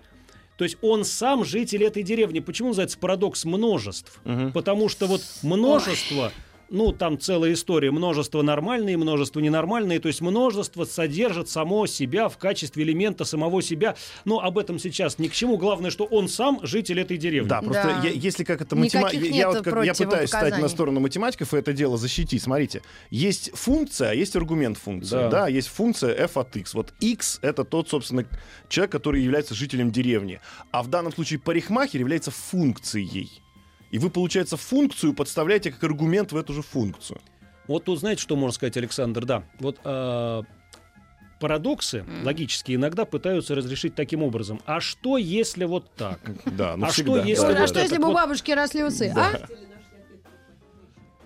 То 0.56 0.64
есть 0.64 0.78
он 0.80 1.04
сам 1.04 1.44
житель 1.44 1.84
этой 1.84 2.02
деревни. 2.02 2.40
Почему 2.40 2.68
называется 2.68 2.98
парадокс 2.98 3.44
множеств? 3.44 4.20
Потому 4.54 4.88
что 4.88 5.06
вот 5.06 5.20
множество, 5.42 6.32
ну 6.70 6.92
там 6.92 7.18
целая 7.18 7.52
история, 7.52 7.90
множество 7.90 8.42
нормальные, 8.42 8.96
множество 8.96 9.40
ненормальные. 9.40 10.00
То 10.00 10.08
есть 10.08 10.20
множество 10.20 10.84
содержит 10.84 11.48
само 11.48 11.86
себя 11.86 12.28
в 12.28 12.38
качестве 12.38 12.82
элемента 12.84 13.24
самого 13.24 13.62
себя. 13.62 13.96
Но 14.24 14.40
об 14.40 14.58
этом 14.58 14.78
сейчас 14.78 15.18
ни 15.18 15.28
к 15.28 15.32
чему. 15.32 15.56
Главное, 15.56 15.90
что 15.90 16.04
он 16.04 16.28
сам 16.28 16.60
житель 16.62 17.00
этой 17.00 17.16
деревни. 17.16 17.48
Да, 17.48 17.60
просто 17.62 17.82
Да. 18.02 18.08
я- 18.08 18.10
если 18.10 18.44
как 18.44 18.60
это 18.60 18.76
математика... 18.76 19.24
Я, 19.24 19.48
вот 19.48 19.62
как, 19.62 19.84
я 19.84 19.94
пытаюсь 19.94 20.28
стать 20.28 20.58
на 20.58 20.68
сторону 20.68 21.00
математиков 21.00 21.52
и 21.54 21.56
это 21.56 21.72
дело 21.72 21.96
защитить. 21.96 22.42
Смотрите, 22.42 22.82
есть 23.10 23.50
функция, 23.54 24.10
а 24.10 24.14
есть 24.14 24.36
аргумент 24.36 24.78
функции. 24.78 25.16
Да. 25.16 25.28
Да. 25.28 25.48
есть 25.48 25.68
функция 25.68 26.14
f 26.14 26.36
от 26.36 26.56
x. 26.56 26.74
Вот 26.74 26.92
x— 27.00 27.38
это 27.42 27.64
тот, 27.64 27.88
собственно, 27.88 28.24
человек, 28.68 28.92
который 28.92 29.22
является 29.22 29.54
жителем 29.54 29.90
деревни. 29.90 30.40
А 30.70 30.82
в 30.82 30.88
данном 30.88 31.12
случае 31.12 31.38
парикмахер 31.38 32.00
является 32.00 32.30
функцией. 32.30 33.42
И 33.90 33.98
вы, 33.98 34.10
получается, 34.10 34.56
функцию 34.56 35.14
подставляете 35.14 35.70
как 35.70 35.82
аргумент 35.84 36.32
в 36.32 36.36
эту 36.36 36.52
же 36.52 36.62
функцию. 36.62 37.20
Вот 37.68 37.84
тут 37.84 37.98
знаете, 38.00 38.22
что 38.22 38.36
можно 38.36 38.52
сказать, 38.54 38.76
Александр? 38.76 39.24
Да, 39.24 39.42
вот 39.58 39.78
а, 39.84 40.42
парадоксы 41.40 42.04
логические 42.24 42.76
иногда 42.76 43.04
пытаются 43.04 43.54
разрешить 43.54 43.94
таким 43.94 44.22
образом. 44.22 44.60
А 44.66 44.80
что, 44.80 45.16
если 45.18 45.64
вот 45.64 45.92
так? 45.94 46.20
Да, 46.44 46.76
ну 46.76 46.86
А 46.86 46.90
всегда. 46.90 47.18
что, 47.20 47.28
если 47.28 47.44
Ой, 47.46 47.52
вот 47.54 47.60
а 47.62 47.66
что, 47.66 47.80
если 47.80 47.98
бы 47.98 48.08
у 48.08 48.12
бабушки 48.12 48.50
росли 48.52 48.84
усы? 48.84 49.12
Да. 49.14 49.30
А? 49.32 49.48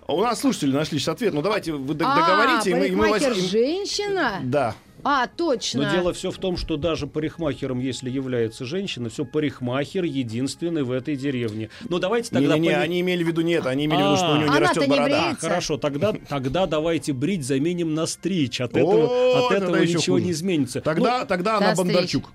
А 0.07 0.13
У 0.15 0.23
нас 0.23 0.41
слушатели 0.41 0.73
нашли 0.73 0.99
сейчас 0.99 1.15
ответ. 1.15 1.33
Ну 1.35 1.43
давайте 1.43 1.73
вы 1.73 1.95
А, 1.95 1.97
договорите, 1.97 2.71
и 2.71 2.75
мы, 2.75 2.87
и 2.89 2.91
мы 2.91 3.09
возьмем- 3.11 3.35
женщина? 3.35 4.41
Да. 4.43 4.75
А, 5.05 5.27
точно. 5.27 5.83
Но 5.85 5.91
дело 5.93 6.13
все 6.13 6.31
в 6.31 6.39
том, 6.39 6.57
что 6.57 6.77
даже 6.77 7.07
парикмахером, 7.07 7.79
если 7.81 8.11
является 8.11 8.65
женщина, 8.65 9.09
все 9.09 9.25
парикмахер 9.25 10.05
единственный 10.05 10.83
в 10.83 10.93
этой 10.93 11.17
деревне. 11.17 11.71
Ну 11.89 11.99
давайте 11.99 12.31
тогда... 12.31 12.55
Не-не-не, 12.57 12.75
поме- 12.75 12.83
они 12.83 13.01
имели 13.01 13.25
в 13.25 13.29
виду 13.29 13.41
не 13.43 13.53
это, 13.55 13.71
они 13.71 13.87
имели 13.87 14.03
в 14.03 14.07
виду, 14.07 14.17
что 14.17 14.27
у 14.33 14.35
него 14.37 14.43
не 14.45 14.49
Она-то 14.49 14.65
растет 14.67 14.83
не 14.83 14.89
борода. 14.89 15.23
бреет. 15.23 15.37
А, 15.39 15.41
хорошо, 15.41 15.77
тогда, 15.79 16.13
тогда 16.29 16.67
давайте 16.67 17.13
брить 17.13 17.45
заменим 17.45 17.95
на 17.95 18.07
стричь. 18.07 18.61
От 18.61 18.77
этого, 18.77 19.39
от 19.45 19.49
тогда 19.51 19.67
этого 19.67 19.83
ничего 19.85 20.19
не 20.19 20.31
изменится. 20.33 20.81
Тогда, 20.81 21.25
тогда 21.25 21.59
Да, 21.61 21.67
она. 21.69 21.75
Бондарчук. 21.77 22.31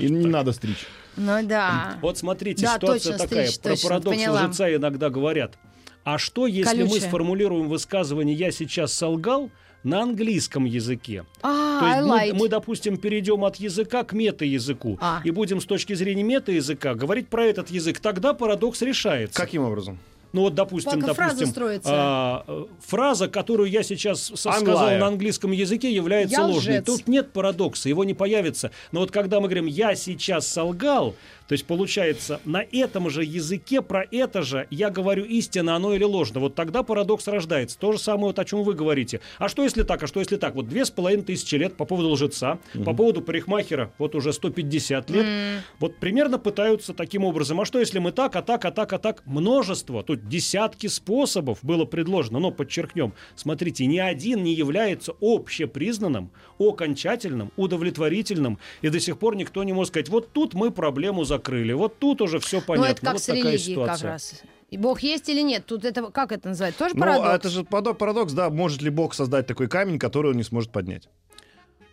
И 0.00 0.08
не 0.08 0.26
надо 0.26 0.52
стричь. 0.52 0.86
Ну 1.16 1.38
да. 1.46 1.96
Вот 2.02 2.18
смотрите, 2.18 2.64
Да, 2.66 2.74
ситуация 2.74 3.12
точно, 3.12 3.28
такая. 3.28 3.46
стричь, 3.46 3.60
Про 3.62 3.70
точно, 3.70 3.88
парадокс 3.88 4.16
поняла. 4.16 4.42
лжеца 4.44 4.74
иногда 4.74 5.10
говорят. 5.10 5.54
А 6.04 6.18
что, 6.18 6.46
если 6.46 6.82
мы 6.82 7.00
сформулируем 7.00 7.68
высказывание 7.68 8.36
«я 8.36 8.50
сейчас 8.50 8.92
солгал» 8.92 9.50
на 9.84 10.02
английском 10.02 10.64
языке? 10.64 11.24
А, 11.42 11.80
То 11.80 11.86
есть 11.86 12.32
мы, 12.32 12.38
мы, 12.38 12.48
допустим, 12.48 12.96
перейдем 12.96 13.44
от 13.44 13.56
языка 13.56 14.02
к 14.02 14.12
мета-языку 14.12 14.98
А. 15.00 15.20
и 15.24 15.30
будем 15.30 15.60
с 15.60 15.64
точки 15.64 15.92
зрения 15.94 16.22
мета-языка 16.22 16.94
говорить 16.94 17.28
про 17.28 17.44
этот 17.44 17.70
язык. 17.70 18.00
Тогда 18.00 18.34
парадокс 18.34 18.82
решается. 18.82 19.40
Каким 19.40 19.62
образом? 19.62 19.98
Ну 20.34 20.40
вот, 20.40 20.54
допустим, 20.54 21.00
фраза 21.00 21.14
допустим, 21.14 21.46
строится? 21.46 21.90
а, 21.92 22.44
э, 22.48 22.64
фраза, 22.80 23.28
которую 23.28 23.70
я 23.70 23.84
сейчас 23.84 24.32
сказал 24.34 24.90
на 24.98 25.06
английском 25.06 25.52
языке, 25.52 25.94
является 25.94 26.34
Я 26.34 26.46
ложной. 26.46 26.58
лжец. 26.58 26.84
Тут 26.84 27.06
нет 27.06 27.32
парадокса, 27.32 27.88
его 27.88 28.02
не 28.02 28.14
появится. 28.14 28.72
Но 28.90 29.00
вот 29.00 29.12
когда 29.12 29.38
мы 29.38 29.46
говорим 29.46 29.66
«я 29.66 29.94
сейчас 29.94 30.48
солгал», 30.48 31.14
то 31.46 31.52
есть 31.52 31.66
получается 31.66 32.40
на 32.44 32.64
этом 32.72 33.10
же 33.10 33.22
языке 33.22 33.82
про 33.82 34.04
это 34.10 34.42
же 34.42 34.66
я 34.70 34.90
говорю 34.90 35.24
истинно, 35.24 35.76
оно 35.76 35.94
или 35.94 36.04
ложно. 36.04 36.40
Вот 36.40 36.54
тогда 36.54 36.82
парадокс 36.82 37.28
рождается. 37.28 37.78
То 37.78 37.92
же 37.92 37.98
самое, 37.98 38.26
вот 38.26 38.38
о 38.38 38.44
чем 38.44 38.62
вы 38.62 38.74
говорите. 38.74 39.20
А 39.38 39.48
что 39.48 39.62
если 39.62 39.82
так, 39.82 40.02
а 40.02 40.06
что 40.06 40.20
если 40.20 40.36
так? 40.36 40.54
Вот 40.54 40.68
две 40.68 40.84
с 40.84 40.90
половиной 40.90 41.22
тысячи 41.22 41.54
лет 41.54 41.76
по 41.76 41.84
поводу 41.84 42.10
лжеца, 42.10 42.58
по 42.84 42.92
поводу 42.94 43.20
парикмахера, 43.20 43.92
вот 43.98 44.14
уже 44.14 44.32
150 44.32 45.10
лет. 45.10 45.26
Вот 45.78 45.96
примерно 45.98 46.38
пытаются 46.38 46.92
таким 46.94 47.24
образом. 47.24 47.60
А 47.60 47.64
что 47.64 47.78
если 47.78 47.98
мы 47.98 48.10
так, 48.10 48.34
а 48.36 48.42
так, 48.42 48.64
а 48.64 48.70
так, 48.70 48.92
а 48.92 48.98
так? 48.98 49.22
Множество, 49.26 50.02
тут 50.02 50.23
десятки 50.28 50.86
способов 50.88 51.58
было 51.62 51.84
предложено. 51.84 52.38
Но 52.40 52.50
подчеркнем, 52.50 53.12
смотрите, 53.36 53.86
ни 53.86 53.98
один 53.98 54.42
не 54.42 54.54
является 54.54 55.14
общепризнанным, 55.20 56.30
окончательным, 56.58 57.52
удовлетворительным. 57.56 58.58
И 58.82 58.88
до 58.88 59.00
сих 59.00 59.18
пор 59.18 59.36
никто 59.36 59.62
не 59.64 59.72
может 59.72 59.92
сказать, 59.92 60.08
вот 60.08 60.32
тут 60.32 60.54
мы 60.54 60.70
проблему 60.70 61.24
закрыли, 61.24 61.72
вот 61.72 61.98
тут 61.98 62.20
уже 62.22 62.38
все 62.38 62.58
Ну, 62.58 62.62
понятно. 62.66 62.90
это 62.92 63.00
как 63.02 63.12
вот 63.14 63.22
с 63.22 63.26
такая 63.26 63.42
религией 63.42 63.74
как 63.76 63.84
ситуация. 63.96 64.10
раз. 64.10 64.42
И 64.70 64.76
Бог 64.76 65.00
есть 65.00 65.28
или 65.28 65.40
нет? 65.42 65.66
Тут 65.66 65.84
это 65.84 66.10
как 66.10 66.32
это 66.32 66.48
называть? 66.48 66.76
Тоже 66.76 66.94
Ну, 66.94 67.00
парадокс? 67.02 67.28
а 67.28 67.36
это 67.36 67.48
же 67.48 67.64
парадокс, 67.64 68.32
да. 68.32 68.50
Может 68.50 68.82
ли 68.82 68.90
Бог 68.90 69.14
создать 69.14 69.46
такой 69.46 69.68
камень, 69.68 69.98
который 69.98 70.32
он 70.32 70.36
не 70.36 70.42
сможет 70.42 70.72
поднять? 70.72 71.08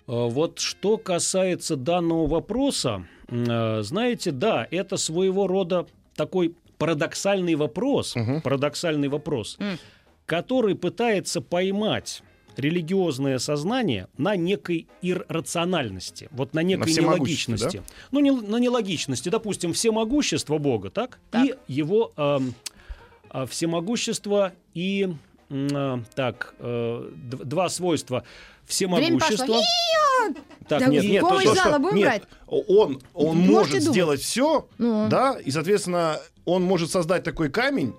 А, 0.07 0.27
Вот 0.27 0.59
что 0.59 0.97
касается 0.97 1.75
данного 1.75 2.25
вопроса, 2.27 3.05
э, 3.27 3.81
знаете, 3.83 4.31
да, 4.31 4.67
это 4.71 4.97
своего 4.97 5.47
рода 5.47 5.85
такой 6.15 6.55
парадоксальный 6.81 7.53
вопрос, 7.53 8.15
парадоксальный 8.43 9.07
вопрос, 9.07 9.55
М. 9.59 9.77
который 10.25 10.73
пытается 10.73 11.39
поймать 11.39 12.23
религиозное 12.57 13.37
сознание 13.37 14.07
на 14.17 14.35
некой 14.35 14.87
иррациональности, 15.03 16.27
вот 16.31 16.55
на 16.55 16.63
некой 16.63 16.91
всемогуществе, 16.91 17.53
нелогичности. 17.53 17.83
Ну, 18.09 18.19
не, 18.19 18.31
на 18.31 18.57
нелогичности, 18.57 19.29
допустим, 19.29 19.73
всемогущество 19.73 20.57
Бога, 20.57 20.89
так? 20.89 21.19
Так. 21.29 21.45
И 21.45 21.55
его 21.67 22.13
а, 22.17 23.45
всемогущество 23.45 24.53
и 24.73 25.13
так 26.15 26.53
э, 26.59 27.09
два 27.21 27.69
свойства 27.69 28.23
всемогущества. 28.65 29.59
Так, 30.67 30.79
Да 30.79 30.87
нет, 30.87 31.03
нет, 31.03 31.21
то, 31.21 31.41
зала 31.41 31.55
что- 31.55 31.79
будем 31.79 31.95
нет, 31.97 32.05
брать? 32.07 32.23
он, 32.47 33.01
он 33.13 33.37
Можете 33.37 33.51
может 33.51 33.69
думать. 33.79 33.83
сделать 33.91 34.21
все, 34.21 34.67
Ну. 34.77 35.07
да, 35.09 35.37
и, 35.43 35.51
соответственно, 35.51 36.19
он 36.45 36.63
может 36.63 36.89
создать 36.91 37.23
такой 37.23 37.49
камень, 37.49 37.93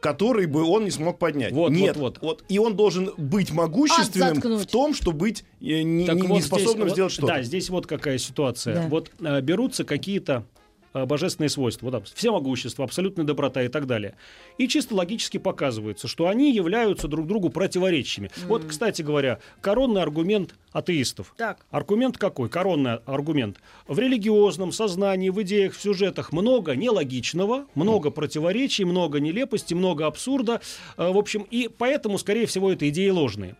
который 0.00 0.46
бы 0.46 0.62
он 0.62 0.84
не 0.84 0.92
смог 0.92 1.18
поднять. 1.18 1.52
Вот, 1.52 1.70
Нет, 1.72 1.96
вот, 1.96 2.18
вот. 2.20 2.44
И 2.48 2.58
он 2.60 2.76
должен 2.76 3.10
быть 3.16 3.50
могущественным 3.50 4.40
в 4.58 4.66
том, 4.66 4.94
что 4.94 5.10
быть 5.10 5.42
э, 5.60 5.82
не, 5.82 6.06
Так 6.06 6.16
не- 6.16 6.22
вот 6.22 6.34
не 6.36 6.42
способным 6.42 6.88
здесь, 6.88 6.92
сделать 6.92 7.12
вот- 7.12 7.24
что-то. 7.26 7.32
Да, 7.34 7.42
здесь 7.42 7.68
вот 7.70 7.86
какая 7.88 8.18
ситуация. 8.18 8.74
Да. 8.76 8.82
Вот 8.88 9.10
э, 9.20 9.40
берутся 9.40 9.82
какие-то 9.84 10.44
божественные 10.92 11.50
свойства, 11.50 11.86
вот, 11.86 11.90
там, 11.92 12.02
всемогущество, 12.04 12.84
абсолютная 12.84 13.24
доброта 13.24 13.62
и 13.62 13.68
так 13.68 13.86
далее. 13.86 14.14
И 14.58 14.68
чисто 14.68 14.94
логически 14.94 15.38
показывается, 15.38 16.08
что 16.08 16.28
они 16.28 16.52
являются 16.52 17.08
друг 17.08 17.26
другу 17.26 17.50
противоречиями. 17.50 18.30
Вот, 18.46 18.64
кстати 18.64 19.02
говоря, 19.02 19.38
коронный 19.60 20.02
аргумент 20.02 20.54
атеистов. 20.72 21.34
Так. 21.36 21.64
Аргумент 21.70 22.18
какой? 22.18 22.48
Коронный 22.48 22.96
аргумент. 23.06 23.58
В 23.86 23.98
религиозном 23.98 24.72
сознании, 24.72 25.30
в 25.30 25.42
идеях, 25.42 25.74
в 25.74 25.80
сюжетах 25.80 26.32
много 26.32 26.76
нелогичного, 26.76 27.66
много 27.74 28.10
противоречий, 28.10 28.84
много 28.84 29.20
нелепости, 29.20 29.74
много 29.74 30.06
абсурда. 30.06 30.60
Э, 30.96 31.10
В 31.10 31.16
общем, 31.16 31.46
и 31.50 31.68
поэтому, 31.76 32.18
скорее 32.18 32.46
всего, 32.46 32.70
это 32.72 32.88
идеи 32.88 33.08
ложные. 33.08 33.56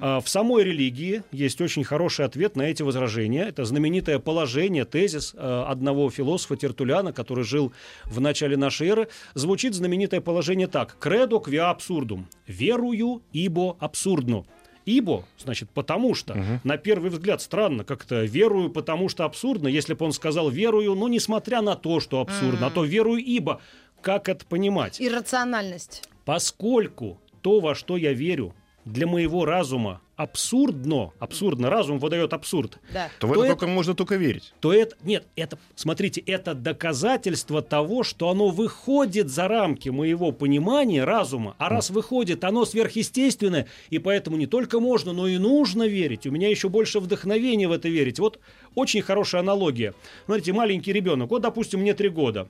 А 0.00 0.20
В 0.20 0.28
самой 0.28 0.64
религии 0.64 1.22
есть 1.32 1.60
очень 1.60 1.84
хороший 1.84 2.24
ответ 2.24 2.56
на 2.56 2.62
эти 2.62 2.82
возражения. 2.82 3.48
Это 3.48 3.64
знаменитое 3.64 4.18
положение, 4.18 4.84
тезис 4.84 5.34
э, 5.36 5.64
одного 5.66 6.10
философа 6.10 6.56
Тертуляна, 6.68 7.12
который 7.12 7.44
жил 7.44 7.72
в 8.04 8.20
начале 8.20 8.56
нашей 8.56 8.88
эры. 8.88 9.08
Звучит 9.34 9.74
знаменитое 9.74 10.20
положение 10.20 10.66
так. 10.66 10.96
«Кредо 11.00 11.38
квиа 11.38 11.70
абсурдум»– 11.70 12.28
«Верую, 12.46 13.22
ибо 13.32 13.76
абсурдно». 13.80 14.44
Ибо, 14.84 15.26
значит, 15.36 15.68
потому 15.68 16.14
что, 16.14 16.34
на 16.64 16.78
первый 16.78 17.10
взгляд, 17.10 17.42
странно, 17.42 17.84
как-то 17.84 18.24
верую, 18.24 18.70
потому 18.70 19.10
что 19.10 19.26
абсурдно. 19.26 19.68
Если 19.68 19.92
бы 19.92 20.06
он 20.06 20.12
сказал 20.12 20.48
верую, 20.48 20.94
ну, 20.94 21.08
несмотря 21.08 21.60
на 21.60 21.74
то, 21.74 22.00
что 22.00 22.22
абсурдно, 22.22 22.68
а 22.68 22.70
то 22.70 22.84
верую, 22.84 23.22
ибо. 23.22 23.60
Как 24.00 24.30
это 24.30 24.46
понимать? 24.46 24.98
Иррациональность. 24.98 26.08
Поскольку 26.24 27.18
то, 27.42 27.60
во 27.60 27.74
что 27.74 27.98
я 27.98 28.14
верю, 28.14 28.54
для 28.84 29.06
моего 29.06 29.44
разума 29.44 30.00
абсурдно, 30.16 31.12
абсурдно, 31.20 31.70
разум 31.70 31.98
выдает 31.98 32.32
абсурд, 32.32 32.78
Да. 32.92 33.08
То 33.20 33.26
в 33.28 33.32
то 33.34 33.36
это 33.44 33.44
это- 33.52 33.54
только 33.60 33.66
можно 33.72 33.94
только 33.94 34.16
верить. 34.16 34.52
то 34.60 34.72
это, 34.72 34.96
нет, 35.04 35.26
это, 35.36 35.58
смотрите, 35.76 36.20
это 36.22 36.54
доказательство 36.54 37.62
того, 37.62 38.02
что 38.02 38.28
оно 38.30 38.48
выходит 38.48 39.28
за 39.28 39.46
рамки 39.46 39.90
моего 39.90 40.32
понимания 40.32 41.04
разума, 41.04 41.54
а 41.58 41.68
раз 41.68 41.90
выходит, 41.90 42.42
оно 42.44 42.64
сверхъестественное, 42.64 43.66
и 43.90 43.98
поэтому 43.98 44.36
не 44.36 44.46
только 44.46 44.80
можно, 44.80 45.12
но 45.12 45.28
и 45.28 45.38
нужно 45.38 45.86
верить. 45.86 46.26
У 46.26 46.30
меня 46.30 46.48
еще 46.48 46.68
больше 46.68 46.98
вдохновения 47.00 47.68
в 47.68 47.72
это 47.72 47.88
верить. 47.88 48.18
Вот 48.18 48.40
очень 48.74 49.02
хорошая 49.02 49.42
аналогия. 49.42 49.94
Смотрите, 50.24 50.52
маленький 50.52 50.92
ребенок, 50.92 51.30
вот, 51.30 51.42
допустим, 51.42 51.80
мне 51.80 51.94
три 51.94 52.08
года. 52.08 52.48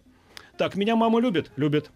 Так, 0.59 0.75
меня 0.75 0.97
мама 0.97 1.21
любит? 1.21 1.51
Любит. 1.57 1.91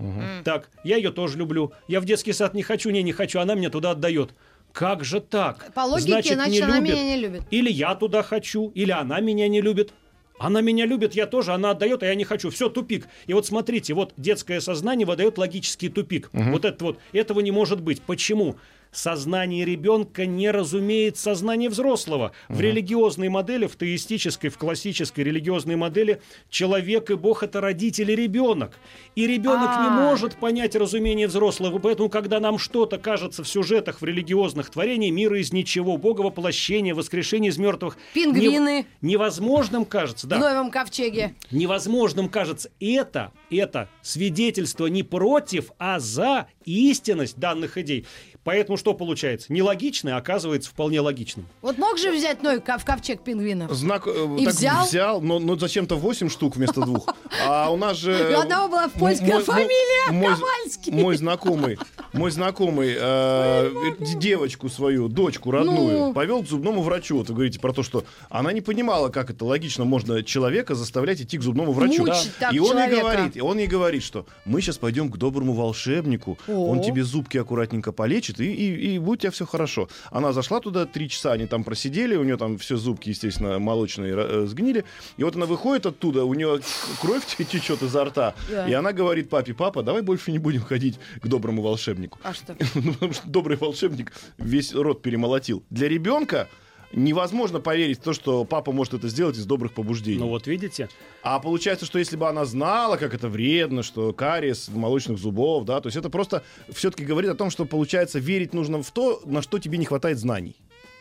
Так, 0.44 0.70
я 0.84 0.96
ее 0.96 1.10
тоже 1.10 1.36
люблю. 1.36 1.72
Я 1.88 2.00
в 2.00 2.04
детский 2.04 2.32
сад 2.32 2.54
не 2.54 2.62
хочу, 2.62 2.90
не, 2.90 3.02
не 3.02 3.12
хочу, 3.12 3.40
она 3.40 3.54
меня 3.54 3.70
туда 3.70 3.90
отдает. 3.90 4.34
Как 4.72 5.04
же 5.04 5.20
так? 5.20 5.72
По 5.74 5.80
логике, 5.80 6.34
значит, 6.34 6.62
она 6.62 6.80
меня 6.80 7.04
не 7.04 7.16
любит. 7.16 7.42
Или 7.50 7.70
я 7.70 7.94
туда 7.94 8.22
хочу, 8.22 8.68
или 8.68 8.90
она 8.90 9.20
меня 9.20 9.48
не 9.48 9.60
любит. 9.60 9.92
Она 10.38 10.60
меня 10.60 10.86
любит, 10.86 11.14
я 11.14 11.26
тоже, 11.26 11.52
она 11.52 11.70
отдает, 11.70 12.02
а 12.02 12.06
я 12.06 12.14
не 12.14 12.24
хочу. 12.24 12.50
Все, 12.50 12.68
тупик. 12.68 13.06
И 13.26 13.34
вот 13.34 13.46
смотрите, 13.46 13.94
вот 13.94 14.14
детское 14.16 14.60
сознание 14.60 15.06
выдает 15.06 15.38
логический 15.38 15.88
тупик. 15.88 16.30
Вот 16.32 16.64
это 16.64 16.84
вот, 16.84 16.98
этого 17.12 17.40
не 17.40 17.50
может 17.50 17.80
быть. 17.80 18.00
Почему? 18.00 18.56
Сознание 18.92 19.64
ребенка 19.64 20.26
не 20.26 20.50
разумеет 20.50 21.16
сознание 21.16 21.70
взрослого. 21.70 22.32
В 22.50 22.60
религиозной 22.60 23.30
модели, 23.30 23.66
в 23.66 23.76
теистической, 23.78 24.50
в 24.50 24.58
классической 24.58 25.24
религиозной 25.24 25.76
модели 25.76 26.20
человек 26.50 27.10
и 27.10 27.14
Бог 27.14 27.42
это 27.42 27.62
родитель 27.62 28.10
и 28.10 28.14
ребенок. 28.14 28.78
И 29.16 29.26
ребенок 29.26 29.70
не 29.80 29.86
А. 29.86 29.90
может 30.10 30.36
понять 30.36 30.76
разумение 30.76 31.26
взрослого. 31.26 31.78
Поэтому, 31.78 32.10
когда 32.10 32.38
нам 32.38 32.58
что-то 32.58 32.98
кажется 32.98 33.42
в 33.42 33.48
сюжетах, 33.48 34.02
в 34.02 34.04
религиозных 34.04 34.68
творениях, 34.68 35.14
мира 35.14 35.40
из 35.40 35.54
ничего, 35.54 35.96
Бога 35.96 36.20
воплощения, 36.20 36.94
воскрешение 36.94 37.48
из 37.50 37.56
мертвых, 37.56 37.96
Пингвины. 38.12 38.84
не- 39.00 39.12
невозможным 39.12 39.86
кажется, 39.86 40.26
да, 40.26 40.36
В 40.36 40.40
Новом 40.40 40.70
ковчеге. 40.70 41.34
невозможным 41.50 42.28
кажется. 42.28 42.70
Это, 42.78 43.32
это 43.50 43.88
свидетельство 44.02 44.86
не 44.86 45.02
против, 45.02 45.70
а 45.78 45.98
за 45.98 46.46
истинность 46.64 47.38
данных 47.38 47.78
идей. 47.78 48.06
Поэтому 48.44 48.76
что 48.76 48.92
получается? 48.94 49.52
Нелогичное 49.52 50.16
оказывается 50.16 50.68
вполне 50.70 51.00
логичным. 51.00 51.46
Вот 51.60 51.78
мог 51.78 51.96
же 51.98 52.10
взять 52.10 52.42
Ной 52.42 52.60
ков- 52.60 52.84
ковчег 52.84 53.22
пингвинов? 53.22 53.70
Знак 53.72 54.06
э, 54.08 54.36
И 54.40 54.44
так 54.44 54.54
взял? 54.84 55.20
но, 55.20 55.38
но 55.38 55.56
зачем-то 55.56 55.96
8 55.96 56.28
штук 56.28 56.56
вместо 56.56 56.80
двух. 56.80 57.06
А 57.46 57.70
у 57.70 57.76
нас 57.76 57.96
же... 57.98 58.12
У 58.36 58.40
одного 58.40 58.68
была 58.68 58.88
польская 58.88 59.38
фамилия, 59.40 60.10
мой- 60.10 60.34
Ковальский. 60.34 60.92
Мой 60.92 61.16
знакомый, 61.16 61.78
мой 62.12 62.30
знакомый 62.32 62.96
э, 62.98 63.70
девочку 64.18 64.68
свою, 64.68 65.08
дочку 65.08 65.50
родную, 65.52 65.98
Ну. 66.08 66.12
повел 66.12 66.42
к 66.42 66.48
зубному 66.48 66.82
врачу. 66.82 67.18
Вот 67.18 67.28
вы 67.28 67.34
говорите 67.34 67.60
про 67.60 67.72
то, 67.72 67.82
что 67.84 68.04
она 68.28 68.52
не 68.52 68.60
понимала, 68.60 69.08
как 69.08 69.30
это 69.30 69.44
логично 69.44 69.84
можно 69.84 70.22
человека 70.24 70.74
заставлять 70.74 71.20
идти 71.20 71.38
к 71.38 71.42
зубному 71.42 71.72
врачу. 71.72 72.06
И 72.50 72.58
он 72.58 72.76
ей 72.78 73.00
говорит, 73.00 73.36
и 73.36 73.40
он 73.40 73.58
ей 73.58 73.68
говорит, 73.68 74.02
что 74.02 74.26
мы 74.44 74.60
сейчас 74.60 74.78
пойдем 74.78 75.10
к 75.10 75.16
доброму 75.16 75.52
волшебнику, 75.52 76.38
О. 76.52 76.66
он 76.70 76.82
тебе 76.82 77.02
зубки 77.04 77.38
аккуратненько 77.38 77.92
полечит, 77.92 78.40
и, 78.40 78.52
и, 78.52 78.94
и 78.94 78.98
будет 78.98 79.18
у 79.18 79.22
тебя 79.22 79.30
все 79.30 79.46
хорошо. 79.46 79.88
Она 80.10 80.32
зашла 80.32 80.60
туда, 80.60 80.86
три 80.86 81.08
часа 81.08 81.32
они 81.32 81.46
там 81.46 81.64
просидели, 81.64 82.16
у 82.16 82.24
нее 82.24 82.36
там 82.36 82.58
все 82.58 82.76
зубки, 82.76 83.10
естественно, 83.10 83.58
молочные 83.58 84.14
э, 84.16 84.46
сгнили. 84.46 84.84
И 85.16 85.24
вот 85.24 85.36
она 85.36 85.46
выходит 85.46 85.86
оттуда, 85.86 86.24
у 86.24 86.34
нее 86.34 86.60
кровь 87.00 87.24
те- 87.36 87.44
течет 87.44 87.82
изо 87.82 88.04
рта, 88.04 88.34
Да. 88.50 88.68
и 88.68 88.72
она 88.72 88.92
говорит 88.92 89.28
папе, 89.30 89.54
папа, 89.54 89.82
давай 89.82 90.02
больше 90.02 90.32
не 90.32 90.38
будем 90.38 90.62
ходить 90.62 90.98
к 91.20 91.26
доброму 91.26 91.62
волшебнику. 91.62 92.18
А 92.22 92.32
что? 92.34 92.56
Ну, 92.74 92.92
потому 92.94 93.12
что 93.12 93.28
добрый 93.28 93.56
волшебник 93.56 94.12
весь 94.38 94.74
рот 94.74 95.02
перемолотил. 95.02 95.62
Для 95.70 95.88
ребенка 95.88 96.48
невозможно 96.92 97.60
поверить 97.60 97.98
в 97.98 98.02
то, 98.02 98.12
что 98.12 98.44
папа 98.44 98.72
может 98.72 98.94
это 98.94 99.08
сделать 99.08 99.36
из 99.36 99.46
добрых 99.46 99.72
побуждений. 99.72 100.18
Ну 100.18 100.28
вот 100.28 100.46
видите? 100.46 100.88
А 101.22 101.38
получается, 101.38 101.86
что 101.86 101.98
если 101.98 102.16
бы 102.16 102.28
она 102.28 102.44
знала, 102.44 102.96
как 102.96 103.14
это 103.14 103.28
вредно, 103.28 103.82
что 103.82 104.12
кариес 104.12 104.68
молочных 104.68 105.18
зубов, 105.18 105.64
да, 105.64 105.80
то 105.80 105.88
есть 105.88 105.96
это 105.96 106.10
просто 106.10 106.42
все-таки 106.70 107.04
говорит 107.04 107.30
о 107.30 107.34
том, 107.34 107.50
что 107.50 107.64
получается 107.64 108.18
верить 108.18 108.54
нужно 108.54 108.82
в 108.82 108.90
то, 108.90 109.22
на 109.24 109.42
что 109.42 109.58
тебе 109.58 109.78
не 109.78 109.84
хватает 109.84 110.18
знаний. 110.18 110.56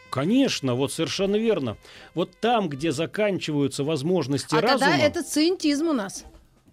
Конечно, 0.10 0.76
вот 0.76 0.92
совершенно 0.92 1.38
верно. 1.38 1.78
Вот 2.14 2.32
там, 2.42 2.68
где 2.68 2.92
заканчиваются 2.92 3.84
возможности 3.86 4.54
А 4.56 4.62
разума... 4.62 4.92
тогда 4.92 4.98
это 4.98 5.24
циентизм 5.24 5.88
у 5.88 5.94
нас. 5.94 6.26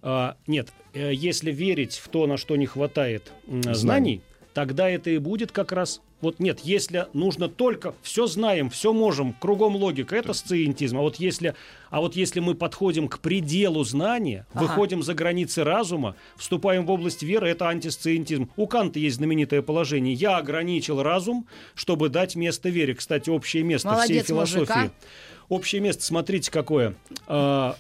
А, 0.03 0.37
нет, 0.47 0.69
э, 0.93 1.13
если 1.15 1.53
верить 1.53 1.95
в 1.95 2.09
то, 2.09 2.27
на 2.27 2.37
что 2.37 2.57
не 2.57 2.67
хватает 2.67 3.33
знаний, 3.47 3.75
Знаний. 3.75 4.23
Тогда 4.59 4.91
это 4.91 5.11
и 5.11 5.19
будет 5.19 5.53
как 5.53 5.71
раз. 5.71 6.01
Вот 6.21 6.41
нет, 6.41 6.59
если 6.65 7.07
нужно 7.13 7.49
только 7.49 7.95
все 8.03 8.27
знаем, 8.27 8.71
все 8.71 8.93
можем, 8.93 9.33
кругом 9.35 9.77
логика, 9.77 10.17
это 10.17 10.33
сциентизм. 10.33 10.99
А 10.99 11.03
вот 11.03 11.15
если, 11.21 11.55
а 11.91 12.01
вот 12.01 12.17
если 12.17 12.41
мы 12.41 12.57
подходим 12.57 13.07
к 13.07 13.21
пределу 13.21 13.85
знания, 13.85 14.47
Ага. 14.53 14.65
выходим 14.65 15.05
за 15.05 15.15
границы 15.15 15.63
разума, 15.63 16.17
вступаем 16.37 16.87
в 16.87 16.91
область 16.91 17.23
веры, 17.23 17.49
это 17.49 17.69
антисциентизм. 17.69 18.51
У 18.57 18.67
Канта 18.67 18.99
есть 18.99 19.19
знаменитое 19.19 19.63
положение: 19.63 20.13
я 20.13 20.39
ограничил 20.39 21.05
разум, 21.05 21.47
чтобы 21.77 22.09
дать 22.09 22.35
место 22.35 22.69
вере. 22.69 22.95
Кстати, 22.95 23.31
общее 23.31 23.63
место 23.63 23.87
Молодец, 23.87 24.25
всей 24.25 24.35
философии. 24.35 24.73
мужик, 24.77 24.93
Общее 25.49 25.81
место, 25.81 26.03
смотрите, 26.03 26.51
какое. 26.51 26.97
А, 27.29 27.77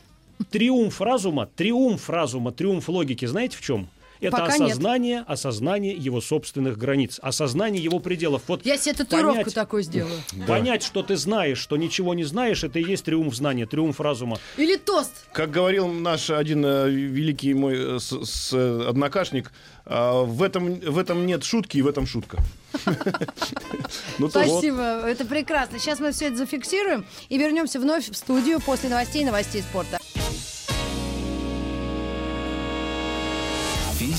триумф 0.53 1.01
разума, 1.01 1.47
триумф 1.57 2.09
разума, 2.09 2.53
триумф 2.53 2.88
логики, 2.88 3.25
знаете 3.25 3.57
в 3.57 3.62
чем? 3.62 3.88
Это 4.20 4.37
Пока 4.37 4.59
нет. 4.59 4.70
осознание, 4.70 5.24
осознание 5.26 5.94
его 5.94 6.20
собственных 6.20 6.76
границ, 6.76 7.18
осознание 7.22 7.83
его 7.83 7.98
пределов. 8.00 8.42
Вот 8.48 8.64
Я 8.64 8.76
себе 8.76 8.94
татуировку 8.94 9.42
понять, 9.42 9.54
такую 9.54 9.83
сделаю. 9.83 10.20
понять, 10.46 10.83
что 10.83 11.02
ты 11.02 11.16
знаешь, 11.16 11.59
что 11.59 11.76
ничего 11.76 12.14
не 12.14 12.24
знаешь, 12.24 12.64
это 12.64 12.78
и 12.78 12.85
есть 12.85 13.04
триумф 13.04 13.35
знания, 13.35 13.66
триумф 13.66 14.00
разума. 14.00 14.38
Или 14.57 14.76
тост. 14.76 15.12
Как 15.33 15.50
говорил 15.50 15.88
наш 15.88 16.31
один 16.31 16.64
э, 16.64 16.90
великий 16.90 17.54
мой 17.54 17.96
э, 17.96 17.98
с, 17.98 18.24
с, 18.24 18.52
э, 18.52 18.88
однокашник, 18.88 19.52
э, 19.87 20.22
в, 20.24 20.42
этом, 20.42 20.74
в 20.74 20.98
этом 20.98 21.26
нет 21.26 21.44
шутки, 21.44 21.78
и 21.78 21.83
в 21.83 21.87
этом 21.87 22.07
шутка. 22.07 22.38
Ну. 24.18 24.28
Спасибо, 24.28 24.83
это 25.07 25.24
прекрасно. 25.24 25.78
Сейчас 25.78 26.00
мы 26.00 26.11
все 26.12 26.26
это 26.26 26.37
зафиксируем 26.37 27.07
и 27.28 27.38
вернемся 27.38 27.78
вновь 27.78 28.11
в 28.11 28.16
студию 28.16 28.61
после 28.61 28.88
новостей 28.88 29.22
и 29.22 29.24
новостей 29.24 29.62
спорта. 29.62 29.98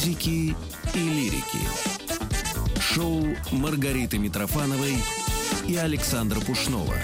Физики 0.09 0.55
и 0.95 0.97
лирики. 0.97 1.59
Шоу 2.79 3.27
Маргариты 3.51 4.17
Митрофановой 4.17 4.97
и 5.67 5.75
Александра 5.75 6.39
Пушнова. 6.39 6.95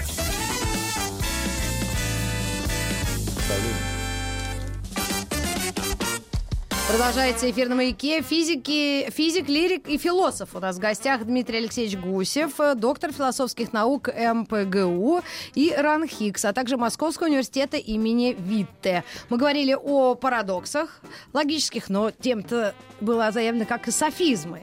Продолжается 6.88 7.50
эфир 7.50 7.68
на 7.68 7.74
маяке. 7.74 8.22
Физики, 8.22 9.10
физик, 9.10 9.48
лирик 9.48 9.88
и 9.88 9.98
философ. 9.98 10.50
У 10.54 10.60
нас 10.60 10.76
в 10.76 10.78
гостях 10.78 11.24
Дмитрий 11.24 11.58
Алексеевич 11.58 11.98
Гусев, 11.98 12.52
доктор 12.76 13.12
философских 13.12 13.72
наук 13.72 14.08
МПГУ 14.08 15.20
и 15.56 15.74
Ран 15.76 16.06
Хикс, 16.06 16.44
а 16.44 16.52
также 16.52 16.76
Московского 16.76 17.26
университета 17.26 17.76
имени 17.76 18.36
Витте. 18.38 19.02
Мы 19.30 19.36
говорили 19.36 19.74
о 19.74 20.14
парадоксах 20.14 21.00
логических, 21.32 21.88
но 21.88 22.12
тем-то 22.12 22.72
было 23.00 23.32
заявлено 23.32 23.66
как 23.66 23.88
и 23.88 23.90
софизмы. 23.90 24.60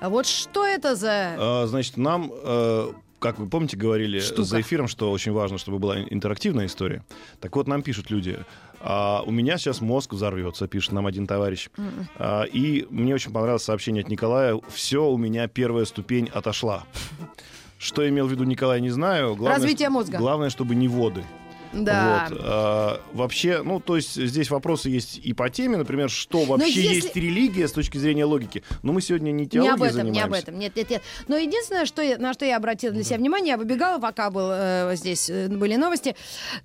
Вот 0.00 0.26
что 0.26 0.66
это 0.66 0.96
за... 0.96 1.36
А, 1.38 1.66
Значит, 1.68 1.96
нам, 1.96 2.32
э, 2.34 2.92
как 3.22 3.38
вы 3.38 3.48
помните, 3.48 3.76
говорили 3.76 4.18
Штука. 4.18 4.42
за 4.42 4.60
эфиром, 4.60 4.88
что 4.88 5.10
очень 5.12 5.32
важно, 5.32 5.56
чтобы 5.56 5.78
была 5.78 6.02
интерактивная 6.02 6.66
история. 6.66 7.04
Так 7.40 7.54
вот, 7.56 7.68
нам 7.68 7.82
пишут 7.82 8.10
люди, 8.10 8.40
«А, 8.80 9.22
у 9.24 9.30
меня 9.30 9.58
сейчас 9.58 9.80
мозг 9.80 10.12
взорвется, 10.12 10.66
пишет 10.66 10.92
нам 10.92 11.06
один 11.06 11.26
товарищ. 11.26 11.70
А, 12.18 12.42
и 12.42 12.86
мне 12.90 13.14
очень 13.14 13.32
понравилось 13.32 13.62
сообщение 13.62 14.02
от 14.02 14.08
Николая. 14.10 14.60
Все, 14.68 15.08
у 15.08 15.16
меня 15.16 15.46
первая 15.46 15.84
ступень 15.84 16.28
отошла. 16.34 16.84
Что 17.78 18.08
имел 18.08 18.26
в 18.26 18.30
виду 18.30 18.44
Николай, 18.44 18.80
не 18.80 18.90
знаю. 18.90 19.34
Главное, 19.36 19.58
Развитие 19.58 19.88
мозга. 19.88 20.18
Главное, 20.18 20.50
чтобы 20.50 20.74
не 20.74 20.88
воды. 20.88 21.24
Да. 21.72 22.26
Вот. 22.30 22.38
А, 22.44 23.00
вообще, 23.12 23.62
ну, 23.62 23.80
то 23.80 23.96
есть 23.96 24.14
здесь 24.14 24.50
вопросы 24.50 24.88
есть 24.90 25.18
и 25.18 25.32
по 25.32 25.48
теме, 25.50 25.76
например, 25.76 26.10
что 26.10 26.44
вообще 26.44 26.68
если- 26.70 26.94
есть 26.94 27.16
религия 27.16 27.66
с 27.68 27.72
точки 27.72 27.98
зрения 27.98 28.24
логики. 28.24 28.62
Но 28.82 28.92
мы 28.92 29.00
сегодня 29.00 29.30
не 29.32 29.42
Не 29.44 29.48
теологией 29.48 29.74
об 29.74 29.82
этом, 29.82 30.12
не 30.12 30.20
об 30.20 30.32
этом. 30.32 30.58
Нет, 30.58 30.76
нет, 30.76 30.90
нет. 30.90 31.02
Но 31.28 31.36
единственное, 31.36 31.86
что 31.86 32.02
я- 32.02 32.18
на 32.18 32.32
что 32.34 32.44
я 32.44 32.56
обратила 32.56 32.92
для 32.92 33.04
себя 33.04 33.16
внимание, 33.16 33.52
я 33.52 33.56
выбегала, 33.56 33.98
пока 33.98 34.30
был 34.30 34.48
э, 34.52 34.92
здесь 34.96 35.30
э, 35.30 35.48
были 35.48 35.76
новости, 35.76 36.14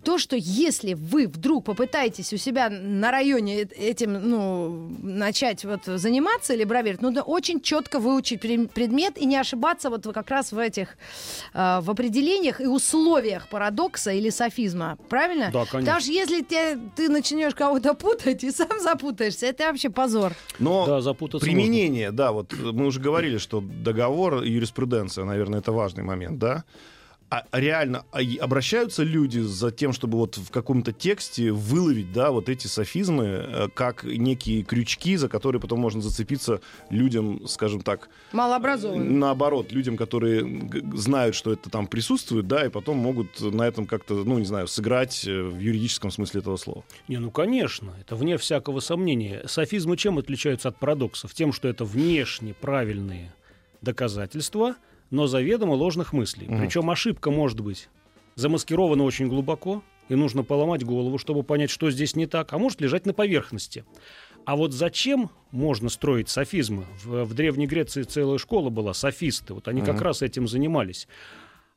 то, 0.04 0.18
что 0.18 0.36
если 0.36 0.94
вы 0.94 1.28
вдруг 1.28 1.66
попытаетесь 1.66 2.34
у 2.34 2.38
себя 2.38 2.70
на 2.70 3.12
районе 3.12 3.62
э- 3.62 3.68
этим, 3.78 4.14
ну, 4.14 4.90
начать 5.02 5.64
вот 5.66 5.82
заниматься 5.86 6.54
или 6.54 6.64
бравировать, 6.66 7.02
нужно 7.02 7.22
очень 7.24 7.62
четко 7.62 8.00
выучить 8.00 8.42
предмет 8.42 9.18
и 9.18 9.26
не 9.26 9.38
ошибаться 9.38 9.90
вот 9.90 10.04
как 10.14 10.30
раз 10.30 10.52
в 10.52 10.58
этих, 10.60 10.98
э, 11.54 11.80
в 11.82 11.90
определениях 11.90 12.62
и 12.62 12.68
условиях 12.68 13.48
парадокса 13.50 14.12
или 14.12 14.30
софизма. 14.30 14.97
Правильно? 15.10 15.50
Да, 15.54 15.66
конечно. 15.66 15.80
Потому 15.80 16.02
что 16.02 16.12
если 16.12 16.42
те- 16.42 16.78
ты 16.96 17.10
начнешь 17.10 17.56
кого-то 17.56 17.94
путать 17.94 18.44
и 18.44 18.52
сам 18.52 18.80
запутаешься, 18.82 19.46
это 19.46 19.66
вообще 19.68 19.90
позор. 19.90 20.34
Но 20.60 20.86
Да, 20.86 21.02
запутаться 21.02 21.46
применение, 21.46 22.12
да, 22.12 22.32
вот 22.32 22.54
мы 22.54 22.86
уже 22.86 23.00
говорили, 23.00 23.38
что 23.38 23.62
договор 23.62 24.44
юриспруденция, 24.44 25.24
наверное, 25.26 25.60
это 25.60 25.72
важный 25.72 26.04
момент, 26.04 26.40
да. 26.40 26.64
А 27.30 27.44
реально 27.52 28.06
а 28.12 28.20
обращаются 28.40 29.04
люди 29.04 29.40
за 29.40 29.70
тем, 29.72 29.92
чтобы 29.92 30.18
вот 30.18 30.38
в 30.38 30.50
каком-то 30.50 30.94
тексте 30.94 31.52
выловить, 31.52 32.14
да, 32.14 32.32
вот 32.32 32.48
эти 32.48 32.68
софизмы, 32.68 33.26
э, 33.26 33.68
как 33.74 34.06
некие 34.06 34.64
крючки, 34.64 35.18
за 35.18 35.28
которые 35.28 35.60
потом 35.60 35.80
можно 35.82 36.02
зацепиться 36.02 36.62
людям, 36.90 37.46
скажем 37.48 37.82
так, 37.82 38.08
Малообразованный. 38.32 39.10
наоборот, 39.10 39.74
людям, 39.74 39.98
которые 39.98 40.70
знают, 40.94 41.36
что 41.36 41.52
это 41.52 41.70
там 41.70 41.88
присутствует, 41.88 42.48
да, 42.48 42.66
и 42.66 42.70
потом 42.70 42.98
могут 42.98 43.42
на 43.42 43.68
этом 43.68 43.88
как-то, 43.88 44.24
ну, 44.24 44.40
не 44.40 44.46
знаю, 44.46 44.68
сыграть 44.68 45.28
э, 45.28 45.42
в 45.44 45.60
юридическом 45.60 46.12
смысле 46.12 46.40
этого 46.40 46.56
слова. 46.56 46.86
Не, 47.10 47.18
ну 47.18 47.30
конечно, 47.30 47.94
это 48.00 48.16
вне 48.16 48.38
всякого 48.38 48.80
сомнения. 48.80 49.44
Софизмы 49.48 49.98
чем 49.98 50.18
отличаются 50.18 50.70
от 50.70 50.80
парадоксов? 50.80 51.34
Тем, 51.34 51.52
что 51.52 51.68
это 51.68 51.84
внешне 51.84 52.54
правильные 52.54 53.34
доказательства, 53.82 54.76
но 55.10 55.28
заведомо 55.28 55.74
ложных 55.74 56.14
мыслей. 56.14 56.48
Мгм. 56.48 56.60
Причем 56.60 56.90
ошибка 56.90 57.32
может 57.32 57.60
быть 57.62 57.90
замаскирована 58.36 59.04
очень 59.04 59.28
глубоко, 59.28 59.84
и 60.10 60.16
нужно 60.16 60.44
поломать 60.44 60.84
голову, 60.84 61.18
чтобы 61.18 61.44
понять, 61.44 61.70
что 61.70 61.90
здесь 61.92 62.16
не 62.16 62.28
так, 62.28 62.54
а 62.54 62.58
может 62.58 62.80
лежать 62.82 63.06
на 63.06 63.14
поверхности. 63.14 63.84
А 64.46 64.56
вот 64.56 64.72
зачем 64.72 65.30
можно 65.52 65.90
строить 65.90 66.30
софизмы? 66.30 66.86
В, 67.04 67.26
в 67.26 67.34
Древней 67.34 67.68
Греции 67.68 68.04
целая 68.04 68.38
школа 68.38 68.70
была, 68.70 68.94
софисты. 68.94 69.54
Вот 69.54 69.68
они 69.68 69.82
как 69.82 69.96
Мгм. 69.96 70.04
раз 70.04 70.22
этим 70.22 70.48
занимались. 70.48 71.08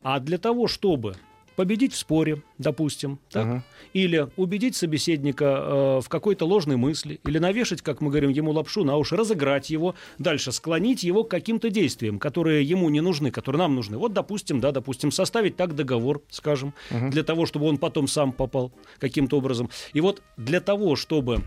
А 0.02 0.20
для 0.20 0.38
того, 0.38 0.68
чтобы 0.68 1.16
победить 1.60 1.92
в 1.92 1.98
споре, 1.98 2.42
допустим, 2.56 3.18
так, 3.30 3.44
Мгм. 3.46 3.62
или 3.92 4.28
убедить 4.36 4.76
собеседника 4.76 5.44
э, 5.44 6.00
в 6.02 6.08
какой-то 6.08 6.46
ложной 6.46 6.76
мысли, 6.76 7.20
или 7.26 7.38
навешать, 7.38 7.82
как 7.82 8.00
мы 8.00 8.08
говорим, 8.08 8.30
ему 8.30 8.50
лапшу 8.52 8.82
на 8.82 8.96
уши, 8.96 9.14
разыграть 9.14 9.68
его, 9.68 9.94
дальше 10.18 10.52
склонить 10.52 11.02
его 11.02 11.22
к 11.22 11.30
каким-то 11.30 11.68
действиям, 11.68 12.18
которые 12.18 12.64
ему 12.64 12.88
не 12.88 13.02
нужны, 13.02 13.30
которые 13.30 13.58
нам 13.58 13.74
нужны. 13.74 13.98
Вот, 13.98 14.14
допустим, 14.14 14.60
да, 14.60 14.72
допустим, 14.72 15.12
составить 15.12 15.56
так 15.56 15.74
договор, 15.74 16.22
скажем, 16.30 16.72
для 17.10 17.22
того, 17.24 17.44
чтобы 17.44 17.66
он 17.66 17.76
потом 17.76 18.08
сам 18.08 18.32
попал 18.32 18.72
каким-то 18.98 19.36
образом. 19.36 19.68
И 19.92 20.00
вот 20.00 20.22
для 20.38 20.62
того, 20.62 20.96
чтобы 20.96 21.42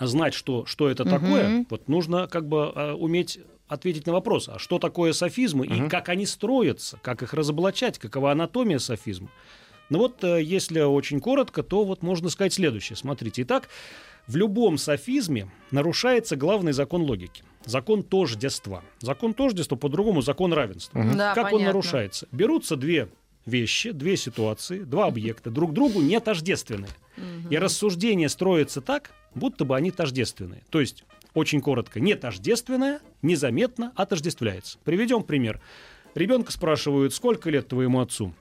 знать, 0.00 0.34
что, 0.34 0.66
что 0.66 0.88
это 0.90 1.04
такое, 1.04 1.66
вот 1.70 1.86
нужно 1.86 2.26
как 2.26 2.48
бы 2.48 2.72
э, 2.74 2.94
уметь 2.94 3.38
ответить 3.70 4.06
на 4.06 4.12
вопрос, 4.12 4.48
а 4.48 4.58
что 4.58 4.78
такое 4.78 5.12
софизмы 5.12 5.66
и 5.66 5.88
как 5.88 6.08
они 6.08 6.26
строятся, 6.26 6.98
как 7.02 7.22
их 7.22 7.32
разоблачать, 7.32 7.98
какова 7.98 8.32
анатомия 8.32 8.78
софизма. 8.78 9.30
Ну 9.88 9.98
вот, 9.98 10.22
э, 10.22 10.42
если 10.42 10.80
очень 10.80 11.20
коротко, 11.20 11.62
то 11.62 11.84
вот 11.84 12.02
можно 12.02 12.28
сказать 12.28 12.52
следующее. 12.52 12.96
Смотрите, 12.96 13.42
итак, 13.42 13.68
в 14.26 14.36
любом 14.36 14.78
софизме 14.78 15.50
нарушается 15.70 16.36
главный 16.36 16.72
закон 16.72 17.02
логики. 17.02 17.42
Закон 17.64 18.02
тождества. 18.02 18.82
Закон 19.00 19.34
тождества, 19.34 19.76
по-другому 19.76 20.22
закон 20.22 20.52
равенства. 20.52 21.04
Да, 21.14 21.34
как 21.34 21.46
он 21.46 21.50
понятно. 21.52 21.66
нарушается? 21.66 22.28
Берутся 22.30 22.76
две 22.76 23.08
вещи, 23.46 23.90
две 23.90 24.16
ситуации, 24.16 24.80
два 24.80 25.06
объекта, 25.06 25.50
друг 25.50 25.72
другу 25.72 26.00
не 26.00 26.18
тождественные. 26.20 26.90
И 27.50 27.58
рассуждение 27.58 28.28
строится 28.28 28.80
так, 28.80 29.10
будто 29.34 29.64
бы 29.64 29.76
они 29.76 29.90
тождественные. 29.90 30.62
То 30.70 30.80
есть, 30.80 31.04
очень 31.34 31.60
коротко, 31.60 32.00
не 32.00 32.14
тождественное 32.14 33.00
незаметно 33.22 33.92
отождествляется. 33.96 34.78
Приведем 34.84 35.22
пример. 35.22 35.60
Ребенка 36.14 36.52
спрашивают, 36.52 37.14
сколько 37.14 37.50
лет 37.50 37.68
твоему 37.68 38.00
отцу? 38.00 38.34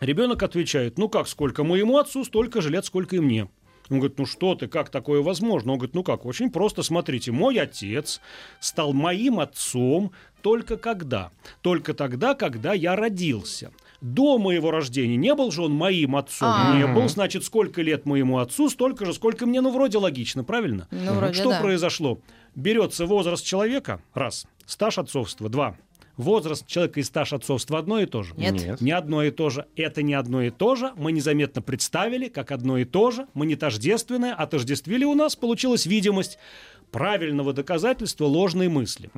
Ребенок 0.00 0.42
отвечает, 0.42 0.98
ну 0.98 1.08
как, 1.08 1.28
сколько 1.28 1.64
моему 1.64 1.98
отцу, 1.98 2.24
столько 2.24 2.60
же 2.60 2.70
лет, 2.70 2.84
сколько 2.84 3.16
и 3.16 3.20
мне. 3.20 3.48
Он 3.90 3.98
говорит, 3.98 4.18
ну 4.18 4.26
что 4.26 4.54
ты, 4.54 4.68
как 4.68 4.88
такое 4.88 5.20
возможно? 5.20 5.72
Он 5.72 5.78
говорит, 5.78 5.94
ну 5.94 6.02
как, 6.02 6.24
очень 6.24 6.50
просто, 6.50 6.82
смотрите, 6.82 7.32
мой 7.32 7.58
отец 7.58 8.20
стал 8.60 8.92
моим 8.92 9.40
отцом 9.40 10.12
только 10.40 10.76
когда? 10.76 11.30
Только 11.60 11.94
тогда, 11.94 12.34
когда 12.34 12.72
я 12.72 12.96
родился. 12.96 13.70
До 14.02 14.36
моего 14.36 14.72
рождения 14.72 15.16
не 15.16 15.32
был 15.34 15.52
же 15.52 15.62
он 15.62 15.72
моим 15.72 16.16
отцом, 16.16 16.48
А. 16.52 16.76
не 16.76 16.86
был, 16.88 17.08
значит, 17.08 17.44
сколько 17.44 17.82
лет 17.82 18.04
моему 18.04 18.38
отцу, 18.38 18.68
столько 18.68 19.06
же, 19.06 19.14
сколько 19.14 19.46
мне, 19.46 19.60
ну 19.60 19.70
вроде 19.70 19.98
логично, 19.98 20.42
правильно? 20.42 20.88
Ну, 20.90 21.14
вроде 21.14 21.34
Что 21.34 21.50
да. 21.50 21.60
произошло? 21.60 22.20
Берется 22.56 23.06
возраст 23.06 23.44
человека, 23.46 24.02
раз, 24.12 24.46
стаж 24.66 24.98
отцовства, 24.98 25.48
два, 25.48 25.76
возраст 26.16 26.66
человека 26.66 26.98
и 26.98 27.04
стаж 27.04 27.32
отцовства 27.32 27.78
одно 27.78 28.00
и 28.00 28.06
то 28.06 28.24
же? 28.24 28.34
Нет. 28.36 28.54
Нет. 28.54 28.80
Не 28.80 28.90
одно 28.90 29.22
и 29.22 29.30
то 29.30 29.50
же. 29.50 29.66
Это 29.76 30.02
не 30.02 30.14
одно 30.14 30.42
и 30.42 30.50
то 30.50 30.74
же. 30.74 30.90
Мы 30.96 31.12
незаметно 31.12 31.62
представили, 31.62 32.28
как 32.28 32.50
одно 32.50 32.78
и 32.78 32.84
то 32.84 33.12
же. 33.12 33.28
Мы 33.34 33.46
не 33.46 33.54
тождественное, 33.54 34.34
отождествили 34.34 35.04
у 35.04 35.14
нас. 35.14 35.36
Получилась 35.36 35.86
видимость 35.86 36.38
правильного 36.90 37.52
доказательства 37.52 38.24
ложной 38.24 38.68
мысли. 38.68 39.10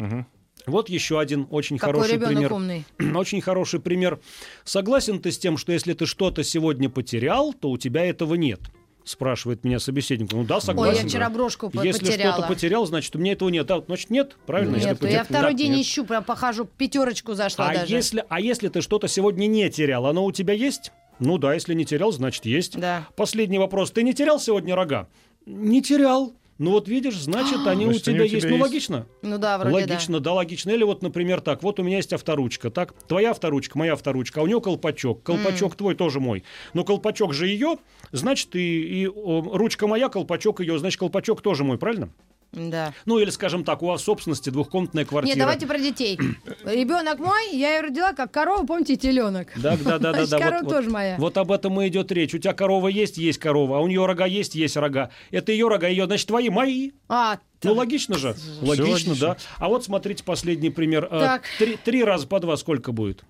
Вот 0.66 0.88
еще 0.88 1.20
один 1.20 1.46
очень 1.50 1.76
Какой 1.78 1.94
хороший 1.94 2.12
ребенок 2.14 2.34
пример. 2.34 2.52
умный. 2.52 2.84
Очень 3.18 3.40
хороший 3.42 3.80
пример. 3.80 4.18
Согласен 4.64 5.20
ты 5.20 5.30
с 5.30 5.38
тем, 5.38 5.56
что 5.58 5.72
если 5.72 5.92
ты 5.92 6.06
что-то 6.06 6.42
сегодня 6.42 6.88
потерял, 6.88 7.52
то 7.52 7.70
у 7.70 7.76
тебя 7.76 8.04
этого 8.04 8.34
нет? 8.34 8.60
Спрашивает 9.04 9.64
меня 9.64 9.78
собеседник. 9.78 10.32
Ну 10.32 10.44
да, 10.44 10.62
согласен. 10.62 10.94
Ой, 10.96 11.02
я 11.02 11.06
вчера 11.08 11.28
брошку 11.28 11.68
по- 11.68 11.82
Если 11.82 12.06
потеряла. 12.06 12.32
что-то 12.32 12.48
потерял, 12.48 12.86
значит, 12.86 13.14
у 13.14 13.18
меня 13.18 13.32
этого 13.32 13.50
нет. 13.50 13.70
А, 13.70 13.82
значит, 13.84 14.08
нет, 14.08 14.36
правильно? 14.46 14.76
Если 14.76 14.88
Нет, 14.88 14.98
потерял- 14.98 15.18
я 15.18 15.24
второй 15.24 15.52
Да, 15.52 15.58
день 15.58 15.72
нет. 15.72 15.80
ищу, 15.84 16.06
прям 16.06 16.24
похожу, 16.24 16.64
пятерочку 16.64 17.34
зашла 17.34 17.68
А 17.68 17.74
даже. 17.74 17.94
если, 17.94 18.24
а 18.30 18.40
если 18.40 18.68
ты 18.68 18.80
что-то 18.80 19.06
сегодня 19.06 19.46
не 19.46 19.68
терял, 19.68 20.06
оно 20.06 20.24
у 20.24 20.32
тебя 20.32 20.54
есть? 20.54 20.90
Ну 21.18 21.36
да, 21.36 21.52
если 21.52 21.74
не 21.74 21.84
терял, 21.84 22.12
значит 22.12 22.46
есть. 22.46 22.78
Да. 22.80 23.06
Последний 23.14 23.58
вопрос. 23.58 23.90
Ты 23.90 24.02
не 24.02 24.14
терял 24.14 24.40
сегодня 24.40 24.74
рога? 24.74 25.08
Не 25.44 25.82
терял. 25.82 26.32
Ну 26.58 26.70
вот 26.70 26.88
видишь, 26.88 27.18
значит, 27.20 27.66
они 27.66 27.86
у 27.86 27.90
Значит, 27.90 28.08
они 28.08 28.16
тебя 28.16 28.24
у 28.24 28.28
тебя 28.28 28.36
есть. 28.36 28.46
Ну 28.46 28.52
есть. 28.52 28.62
логично. 28.62 29.06
Ну 29.22 29.38
да, 29.38 29.58
вроде 29.58 29.74
логично, 29.74 30.20
да. 30.20 30.32
логично. 30.32 30.70
Или 30.70 30.84
вот, 30.84 31.02
например, 31.02 31.40
так, 31.40 31.62
вот 31.62 31.80
у 31.80 31.82
меня 31.82 31.96
есть 31.96 32.12
авторучка, 32.12 32.70
так, 32.70 32.92
твоя 33.08 33.32
авторучка, 33.32 33.76
моя 33.76 33.94
авторучка, 33.94 34.40
а 34.40 34.44
у 34.44 34.46
нее 34.46 34.60
колпачок, 34.60 35.22
колпачок 35.22 35.74
твой 35.74 35.96
тоже 35.96 36.20
мой. 36.20 36.44
Но 36.72 36.84
колпачок 36.84 37.34
же 37.34 37.48
ее, 37.48 37.78
значит, 38.12 38.54
и, 38.54 39.02
и 39.02 39.08
о, 39.08 39.42
ручка 39.42 39.88
моя, 39.88 40.08
колпачок 40.08 40.60
ее, 40.60 40.78
значит, 40.78 41.00
колпачок 41.00 41.42
тоже 41.42 41.64
мой, 41.64 41.76
правильно? 41.76 42.10
Да. 42.54 42.94
Ну 43.04 43.18
или, 43.18 43.30
скажем 43.30 43.64
так, 43.64 43.82
у 43.82 43.86
вас 43.86 44.02
в 44.02 44.04
собственности 44.04 44.50
двухкомнатная 44.50 45.04
квартира. 45.04 45.34
Нет, 45.34 45.38
давайте 45.38 45.66
про 45.66 45.78
детей. 45.78 46.18
Ребенок 46.64 47.18
мой, 47.18 47.50
я 47.52 47.76
ее 47.76 47.80
родила 47.82 48.12
как 48.12 48.30
корова, 48.30 48.64
помните, 48.64 48.96
теленок. 48.96 49.48
Да, 49.56 49.76
да, 49.76 49.98
да, 49.98 50.12
да, 50.26 50.38
корова 50.38 50.62
вот, 50.62 50.70
тоже 50.70 50.88
вот, 50.88 50.94
моя. 50.94 51.16
Вот 51.18 51.36
об 51.36 51.52
этом 51.52 51.80
и 51.80 51.88
идет 51.88 52.12
речь. 52.12 52.34
У 52.34 52.38
тебя 52.38 52.52
корова 52.52 52.88
есть, 52.88 53.18
есть 53.18 53.38
корова, 53.38 53.78
а 53.78 53.80
у 53.80 53.88
нее 53.88 54.04
рога 54.04 54.26
есть, 54.26 54.54
есть 54.54 54.76
рога. 54.76 55.10
Это 55.30 55.52
ее 55.52 55.68
рога, 55.68 55.88
ее, 55.88 56.06
значит, 56.06 56.26
твои, 56.28 56.48
мои. 56.50 56.92
А, 57.08 57.38
Ну, 57.62 57.74
логично 57.74 58.16
же. 58.16 58.36
Логично, 58.60 59.10
логично. 59.10 59.14
да. 59.16 59.36
А 59.58 59.68
вот 59.68 59.84
смотрите 59.84 60.22
последний 60.24 60.70
пример. 60.70 61.08
Э, 61.10 61.20
Так. 61.20 61.42
Три, 61.58 61.76
три 61.76 62.04
раза 62.04 62.26
по 62.26 62.40
два 62.40 62.56
сколько 62.56 62.92
будет? 62.92 63.24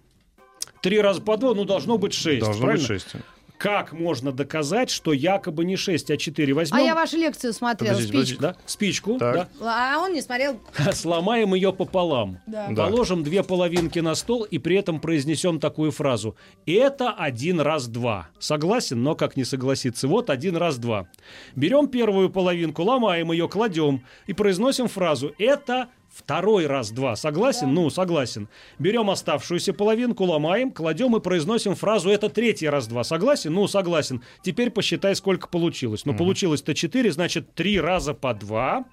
Три 0.82 1.00
раза 1.00 1.20
по 1.20 1.36
два, 1.36 1.54
ну, 1.54 1.64
должно 1.64 1.96
быть 1.98 2.12
шесть. 2.12 2.44
Должно 2.44 2.64
правильно? 2.64 2.86
быть 2.88 3.02
6. 3.02 3.16
Как 3.58 3.92
можно 3.92 4.32
доказать, 4.32 4.90
что 4.90 5.12
якобы 5.12 5.64
не 5.64 5.76
6, 5.76 6.10
а 6.10 6.16
4? 6.16 6.52
Возьмем 6.54 6.78
А 6.78 6.82
я 6.82 6.94
вашу 6.94 7.16
лекцию 7.16 7.52
смотрела, 7.52 7.92
Подождите, 7.94 8.24
спичку. 8.26 8.42
да, 8.42 8.56
спичку, 8.66 9.18
Так. 9.18 9.48
А 9.62 9.98
он 10.00 10.12
не 10.12 10.20
смотрел. 10.22 10.58
да, 10.76 10.92
сломаем 10.92 11.54
ее 11.54 11.72
пополам. 11.72 12.40
Да. 12.46 12.66
Да. 12.70 12.86
Положим 12.86 13.22
две 13.22 13.42
половинки 13.42 14.00
на 14.00 14.14
стол 14.16 14.42
и 14.42 14.58
при 14.58 14.76
этом 14.76 15.00
произнесем 15.00 15.60
такую 15.60 15.92
фразу. 15.92 16.36
Это 16.66 17.10
один 17.12 17.60
раз 17.60 17.86
два. 17.86 18.28
Согласен, 18.38 19.02
но 19.02 19.14
как 19.14 19.36
не 19.36 19.44
согласиться? 19.44 20.08
Вот 20.08 20.30
один 20.30 20.56
раз 20.56 20.76
два. 20.78 21.06
Берем 21.54 21.86
первую 21.88 22.30
половинку, 22.30 22.82
ломаем 22.82 23.30
ее, 23.32 23.48
кладем 23.48 24.04
и 24.26 24.32
произносим 24.32 24.88
фразу. 24.88 25.32
Это 25.38 25.88
второй 26.14 26.66
раз 26.66 26.90
два. 26.90 27.16
Согласен? 27.16 27.72
Ну, 27.74 27.90
согласен. 27.90 28.48
Берем 28.78 29.10
оставшуюся 29.10 29.72
половинку, 29.72 30.24
ломаем, 30.24 30.70
кладем 30.70 31.16
и 31.16 31.20
произносим 31.20 31.74
фразу 31.74 32.10
«это 32.10 32.28
третий 32.28 32.68
раз 32.68 32.86
два». 32.86 33.04
Согласен? 33.04 33.52
Ну, 33.52 33.66
согласен. 33.66 34.22
Теперь 34.42 34.70
посчитай, 34.70 35.14
сколько 35.16 35.48
получилось. 35.48 36.04
Ну, 36.04 36.16
получилось-то 36.16 36.74
4, 36.74 37.12
значит, 37.12 37.54
3 37.54 37.80
раза 37.80 38.14
по 38.14 38.32
2 38.34 38.84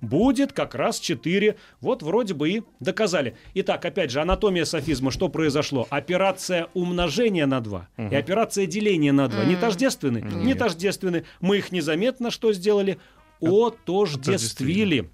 будет 0.00 0.52
как 0.52 0.74
раз 0.74 1.00
4. 1.00 1.56
Вот 1.80 2.02
вроде 2.02 2.34
бы 2.34 2.50
и 2.50 2.62
доказали. 2.80 3.36
Итак, 3.54 3.84
опять 3.84 4.10
же, 4.10 4.20
анатомия 4.20 4.64
софизма. 4.64 5.10
Что 5.10 5.28
произошло? 5.28 5.86
Операция 5.90 6.68
умножения 6.74 7.46
на 7.46 7.60
2 7.60 7.88
и 8.10 8.14
операция 8.14 8.66
деления 8.66 9.12
на 9.12 9.28
2 9.28 9.44
не 9.44 9.56
тождественны? 9.56 10.18
Не 10.18 10.54
тождественны. 10.54 11.24
Мы 11.40 11.58
их 11.58 11.72
незаметно 11.72 12.30
что 12.30 12.52
сделали? 12.52 12.98
Отождествили. 13.40 15.10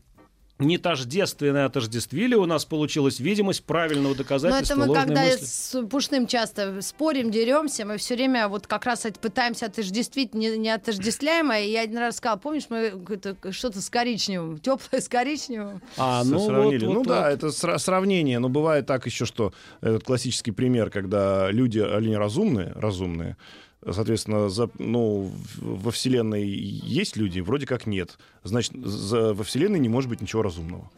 Не 0.63 0.79
тождественное 0.79 1.67
отождествили, 1.67 2.35
у 2.35 2.47
нас 2.47 2.65
получилась 2.65 3.21
видимость 3.21 3.65
правильного 3.65 4.13
Но 4.13 4.19
доказательства 4.19 4.75
это 4.75 4.87
мы 4.89 4.95
когда 4.95 5.23
мысли. 5.23 5.45
с 5.45 5.83
Пушным 5.87 6.27
часто 6.27 6.81
спорим, 6.81 7.31
деремся, 7.31 7.85
мы 7.85 7.97
все 7.97 8.15
время 8.15 8.49
вот 8.49 8.67
как 8.67 8.85
раз 8.87 9.07
пытаемся 9.21 9.67
отождествить 9.67 10.35
не, 10.35 10.57
не 10.57 10.71
отождествляемое. 10.71 11.65
И 11.65 11.71
я 11.73 11.83
один 11.83 11.99
раз 11.99 12.17
сказал, 12.17 12.39
помнишь, 12.39 12.67
мы 12.69 12.93
что-то 13.51 13.81
с 13.81 13.91
коричневым, 13.91 14.59
теплое 14.61 15.01
с 15.01 15.09
коричневым. 15.09 15.83
А, 15.97 16.23
ну, 16.25 16.39
сравнили. 16.47 16.87
вот, 16.87 16.93
ну 16.93 16.99
вот, 17.01 17.09
да, 17.09 17.23
вот. 17.23 17.35
это 17.35 17.47
сра- 17.49 17.79
сравнение. 17.79 18.39
Но 18.39 18.49
бывает 18.49 18.87
так 18.87 19.05
еще, 19.07 19.25
что 19.25 19.53
этот 19.81 20.05
классический 20.05 20.53
пример, 20.53 20.91
когда 20.91 21.51
люди, 21.51 21.79
они 21.79 22.17
разумные, 22.17 22.73
разумные, 22.75 23.37
соответственно, 23.91 24.49
за, 24.49 24.69
ну, 24.79 25.31
во 25.61 25.91
Вселенной 25.91 26.47
есть 26.49 27.17
люди, 27.17 27.41
вроде 27.41 27.67
как 27.67 27.87
нет. 27.87 28.19
Значит, 28.45 28.73
за- 28.85 29.35
во 29.35 29.45
Вселенной 29.45 29.79
не 29.79 29.89
может 29.89 30.09
быть 30.11 30.21
ничего 30.21 30.43
разумного. 30.43 30.91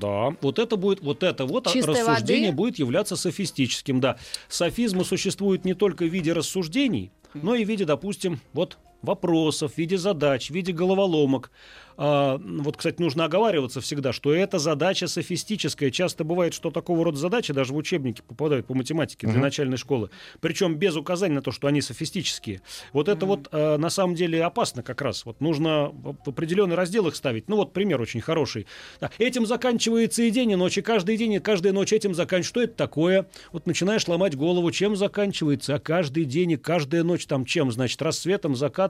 Да, 0.00 0.34
вот 0.40 0.58
это 0.58 0.76
будет, 0.76 1.02
вот 1.02 1.22
это 1.22 1.44
вот 1.44 1.66
Чистой 1.70 2.00
рассуждение 2.00 2.48
воды? 2.50 2.56
будет 2.56 2.78
являться 2.78 3.14
софистическим, 3.14 4.00
да. 4.00 4.16
Софизмы 4.48 5.04
существуют 5.04 5.66
не 5.66 5.74
только 5.74 6.04
в 6.04 6.08
виде 6.08 6.32
рассуждений, 6.32 7.10
но 7.34 7.54
и 7.54 7.62
в 7.64 7.68
виде, 7.68 7.84
допустим, 7.84 8.40
вот 8.54 8.78
вопросов, 9.02 9.74
в 9.74 9.78
виде 9.78 9.96
задач, 9.96 10.50
в 10.50 10.54
виде 10.54 10.72
головоломок. 10.72 11.50
А, 11.98 12.38
вот, 12.38 12.76
кстати, 12.76 13.00
нужно 13.00 13.24
оговариваться 13.24 13.80
всегда, 13.80 14.12
что 14.12 14.34
эта 14.34 14.58
задача 14.58 15.06
софистическая. 15.06 15.90
Часто 15.90 16.24
бывает, 16.24 16.52
что 16.52 16.70
такого 16.70 17.04
рода 17.04 17.16
задачи 17.16 17.54
даже 17.54 17.72
в 17.72 17.76
учебники 17.76 18.20
попадают 18.20 18.66
по 18.66 18.74
математике 18.74 19.26
для 19.26 19.40
начальной 19.40 19.78
школы. 19.78 20.10
Причем 20.40 20.74
без 20.74 20.96
указания 20.96 21.36
на 21.36 21.42
то, 21.42 21.52
что 21.52 21.68
они 21.68 21.80
софистические. 21.80 22.60
Вот 22.92 23.08
это 23.08 23.24
вот 23.24 23.48
э, 23.50 23.76
на 23.78 23.88
самом 23.88 24.14
деле 24.14 24.44
опасно 24.44 24.82
как 24.82 25.00
раз. 25.00 25.24
Вот 25.24 25.40
нужно 25.40 25.88
в 25.88 26.16
в 26.26 26.28
определенный 26.28 26.76
раздел 26.76 27.06
их 27.06 27.16
ставить. 27.16 27.48
Ну 27.48 27.56
вот 27.56 27.72
пример 27.72 28.00
очень 28.00 28.20
хороший. 28.20 28.66
Да, 29.00 29.10
Этим 29.18 29.46
заканчивается 29.46 30.22
и 30.22 30.30
день, 30.30 30.50
и 30.50 30.56
ночь, 30.56 30.76
и 30.76 30.82
каждый 30.82 31.16
день, 31.16 31.34
и 31.34 31.38
каждая 31.38 31.72
ночь 31.72 31.92
этим 31.92 32.14
заканчивается. 32.14 32.48
Что 32.50 32.62
это 32.62 32.74
такое? 32.74 33.28
Вот 33.52 33.66
начинаешь 33.66 34.06
ломать 34.08 34.36
голову, 34.36 34.70
чем 34.70 34.96
заканчивается, 34.96 35.76
а 35.76 35.78
каждый 35.78 36.24
день 36.24 36.52
и 36.52 36.56
каждая 36.56 37.02
ночь 37.04 37.26
там 37.26 37.44
чем? 37.44 37.70
Значит, 37.70 38.02
рассветом, 38.02 38.56
закатом, 38.56 38.85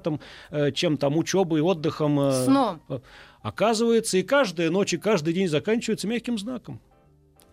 э, 0.50 0.72
чем 0.72 0.96
там 0.96 1.16
учебой, 1.16 1.60
отдыхом. 1.60 2.18
э, 2.20 2.44
Сном. 2.44 2.80
э, 2.88 2.98
Оказывается, 3.42 4.18
и 4.18 4.22
каждая 4.22 4.70
ночь, 4.70 4.92
и 4.92 4.96
каждый 4.96 5.32
день 5.32 5.48
заканчивается 5.48 6.08
мягким 6.08 6.36
знаком. 6.38 6.80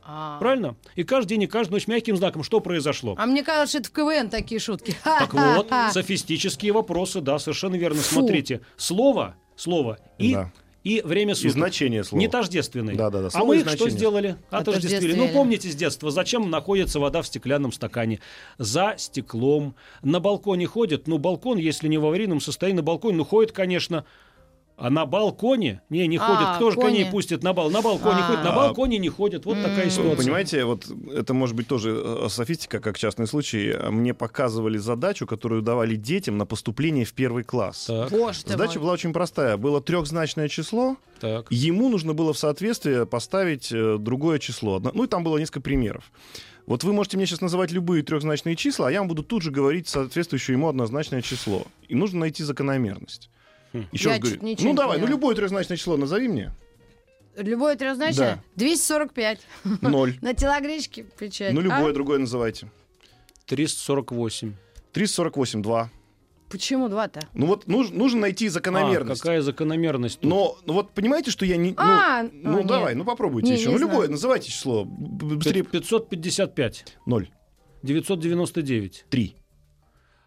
А. 0.06 0.38
Правильно? 0.40 0.76
И 0.96 1.04
каждый 1.04 1.30
день, 1.30 1.44
и 1.44 1.48
каждую 1.48 1.76
ночь 1.76 1.88
мягким 1.88 2.18
знаком. 2.18 2.44
Что 2.44 2.60
произошло? 2.60 3.16
А 3.18 3.26
мне 3.26 3.44
кажется, 3.44 3.78
это 3.78 3.90
в 3.90 3.92
КВН 3.92 4.30
такие 4.30 4.60
шутки. 4.60 4.96
Так 5.04 5.34
вот, 5.34 5.70
софистические 5.92 6.74
вопросы, 6.74 7.22
да, 7.22 7.40
совершенно 7.40 7.76
верно. 7.76 8.02
Фу. 8.02 8.16
Смотрите, 8.16 8.62
слово, 8.76 9.36
слово 9.56 10.00
и, 10.18 10.34
Да. 10.34 10.52
И 10.84 11.02
время 11.02 11.32
И 11.32 11.36
суток. 11.36 11.54
значение 11.54 12.04
слова. 12.04 12.20
Не 12.20 12.28
тождественные. 12.28 12.96
Да-да-да, 12.96 13.28
А 13.28 13.32
слово 13.32 13.46
мы 13.48 13.58
и 13.58 13.60
их 13.62 13.70
что 13.70 13.90
сделали? 13.90 14.36
Отождествили. 14.50 14.96
Отождествили. 14.96 15.16
Ну, 15.16 15.30
помните 15.30 15.70
с 15.70 15.76
детства, 15.76 16.12
зачем 16.12 16.50
находится 16.50 17.00
вода 17.00 17.22
в 17.22 17.28
стеклянном 17.28 17.72
стакане? 17.72 18.20
За 18.58 18.96
стеклом. 18.98 19.76
На 20.02 20.20
балконе 20.20 20.68
ходят. 20.68 21.08
Ну, 21.08 21.18
балкон, 21.18 21.58
если 21.58 21.88
не 21.88 21.98
в 21.98 22.06
аварийном 22.06 22.42
состоянии, 22.42 22.78
на 22.78 22.84
балконе, 22.84 23.18
ну, 23.18 23.26
ходит, 23.26 23.52
конечно. 23.54 24.06
А 24.76 24.90
на 24.90 25.06
балконе? 25.06 25.82
Не, 25.90 26.08
не 26.08 26.18
А, 26.18 26.20
ходят. 26.20 26.56
Кто 26.58 26.72
же 26.72 26.76
кони. 26.78 26.86
коней 26.88 27.12
пустит 27.12 27.44
на 27.44 27.54
бал? 27.54 27.70
На 27.70 27.82
балконе 27.82 28.18
А. 28.22 28.28
ходит, 28.28 28.44
на 28.44 28.52
балконе 28.56 28.98
не 28.98 29.10
ходят. 29.10 29.46
Вот 29.46 29.62
такая 29.62 29.90
ситуация. 29.90 30.16
Понимаете, 30.18 30.66
вот 30.66 30.88
это 31.14 31.34
может 31.34 31.56
быть 31.56 31.68
тоже 31.68 31.92
э, 31.96 32.28
софистика, 32.30 32.80
как 32.80 32.98
частный 32.98 33.28
случай. 33.28 33.76
Мне 33.90 34.14
показывали 34.14 34.78
задачу, 34.78 35.28
которую 35.28 35.62
давали 35.62 35.96
детям 35.96 36.38
на 36.38 36.46
поступление 36.46 37.06
в 37.06 37.14
первый 37.14 37.44
класс. 37.44 37.86
Так, 37.86 38.10
Боже 38.10 38.40
Задача 38.46 38.74
мой. 38.80 38.84
была 38.84 38.94
очень 38.94 39.14
простая. 39.14 39.58
Было 39.58 39.80
трехзначное 39.82 40.48
число, 40.48 40.98
так. 41.20 41.46
ему 41.52 41.90
нужно 41.90 42.14
было 42.14 42.34
в 42.34 42.38
соответствие 42.38 43.06
поставить 43.06 43.72
э, 43.72 43.98
другое 44.00 44.40
число. 44.40 44.78
Одно- 44.78 44.92
Ну 44.94 45.04
и 45.04 45.08
там 45.08 45.24
было 45.24 45.38
несколько 45.38 45.62
примеров. 45.62 46.12
Вот 46.66 46.84
вы 46.84 46.94
можете 46.94 47.18
мне 47.18 47.26
сейчас 47.26 47.42
называть 47.42 47.72
любые 47.72 48.04
трехзначные 48.04 48.56
числа, 48.56 48.88
а 48.88 48.92
я 48.92 49.00
вам 49.00 49.08
буду 49.10 49.22
тут 49.22 49.44
же 49.44 49.52
говорить 49.52 49.88
соответствующее 49.88 50.56
ему 50.56 50.70
однозначное 50.70 51.22
число. 51.22 51.64
И 51.90 51.94
нужно 51.96 52.22
найти 52.22 52.42
закономерность. 52.44 53.30
Еще 53.92 54.10
Я 54.10 54.16
раз 54.16 54.20
говорю. 54.22 54.56
Ну 54.60 54.74
давай, 54.74 55.00
ну 55.00 55.08
любое 55.08 55.36
трехзначное 55.36 55.78
число 55.78 55.98
назови 55.98 56.28
мне. 56.28 56.52
Любое 57.36 57.76
трехзначное? 57.76 58.44
245. 58.56 59.40
Ноль. 59.82 60.18
На 60.22 60.34
телогречке 60.34 61.04
печать. 61.04 61.54
Ну 61.54 61.62
любое 61.62 61.90
А? 61.90 61.94
другое 61.94 62.20
называйте. 62.20 62.70
348. 63.48 64.54
348, 64.92 65.62
2. 65.64 65.90
Почему 66.50 66.88
два-то? 66.88 67.22
Ну 67.34 67.48
вот 67.48 67.66
нуж- 67.66 67.90
нужно 67.90 68.22
найти 68.22 68.46
А, 68.46 68.52
закономерность. 68.52 69.22
какая 69.22 69.42
закономерность? 69.42 70.20
тут? 70.20 70.30
Но 70.30 70.56
ну, 70.68 70.74
вот 70.74 70.92
понимаете, 70.92 71.32
что 71.32 71.48
я 71.48 71.58
не... 71.58 71.72
ну, 71.72 71.76
А, 71.78 72.30
ну, 72.32 72.60
а, 72.60 72.64
давай, 72.64 72.90
нет. 72.94 72.98
ну 73.00 73.06
попробуйте 73.06 73.50
Не, 73.50 73.56
еще. 73.56 73.70
не 73.70 73.74
Ну 73.74 73.80
любое, 73.80 73.96
знаю. 74.02 74.12
называйте 74.12 74.52
число. 74.52 74.86
Быстрее. 74.86 75.64
555. 75.64 76.86
Ноль. 77.08 77.32
999. 77.82 79.06
Три. 79.10 79.36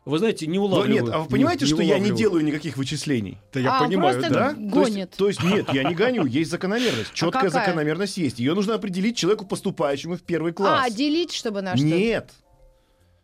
Вы 0.07 0.19
знаете, 0.21 0.47
не 0.47 0.59
улавливаю. 0.59 1.05
нет, 1.05 1.13
а 1.15 1.19
вы 1.19 1.29
понимаете, 1.29 1.65
Не- 1.65 1.71
не 1.73 1.75
что 1.77 1.83
я 1.83 1.99
не 1.99 2.11
делаю 2.13 2.45
никаких 2.45 2.77
вычислений? 2.77 3.39
Да 3.53 3.59
я 3.61 3.73
А, 3.77 3.83
он 3.83 3.89
понимаю, 3.89 4.15
просто 4.15 4.33
да. 4.33 4.55
Гонит. 4.57 5.11
То 5.17 5.29
есть, 5.29 5.41
то 5.41 5.49
есть 5.49 5.57
нет, 5.67 5.75
я 5.75 5.83
не 5.83 5.95
гоню, 5.97 6.25
есть 6.27 6.51
закономерность. 6.51 7.13
Четкая 7.13 7.51
какая? 7.51 7.67
закономерность 7.67 8.17
есть. 8.17 8.39
Ее 8.39 8.55
нужно 8.55 8.75
определить 8.75 9.17
человеку, 9.17 9.45
поступающему 9.47 10.17
в 10.17 10.23
первый 10.23 10.53
класс. 10.53 10.81
А, 10.87 10.91
делить, 10.91 11.33
чтобы 11.33 11.61
на 11.61 11.77
что? 11.77 11.85
Нет. 11.85 12.31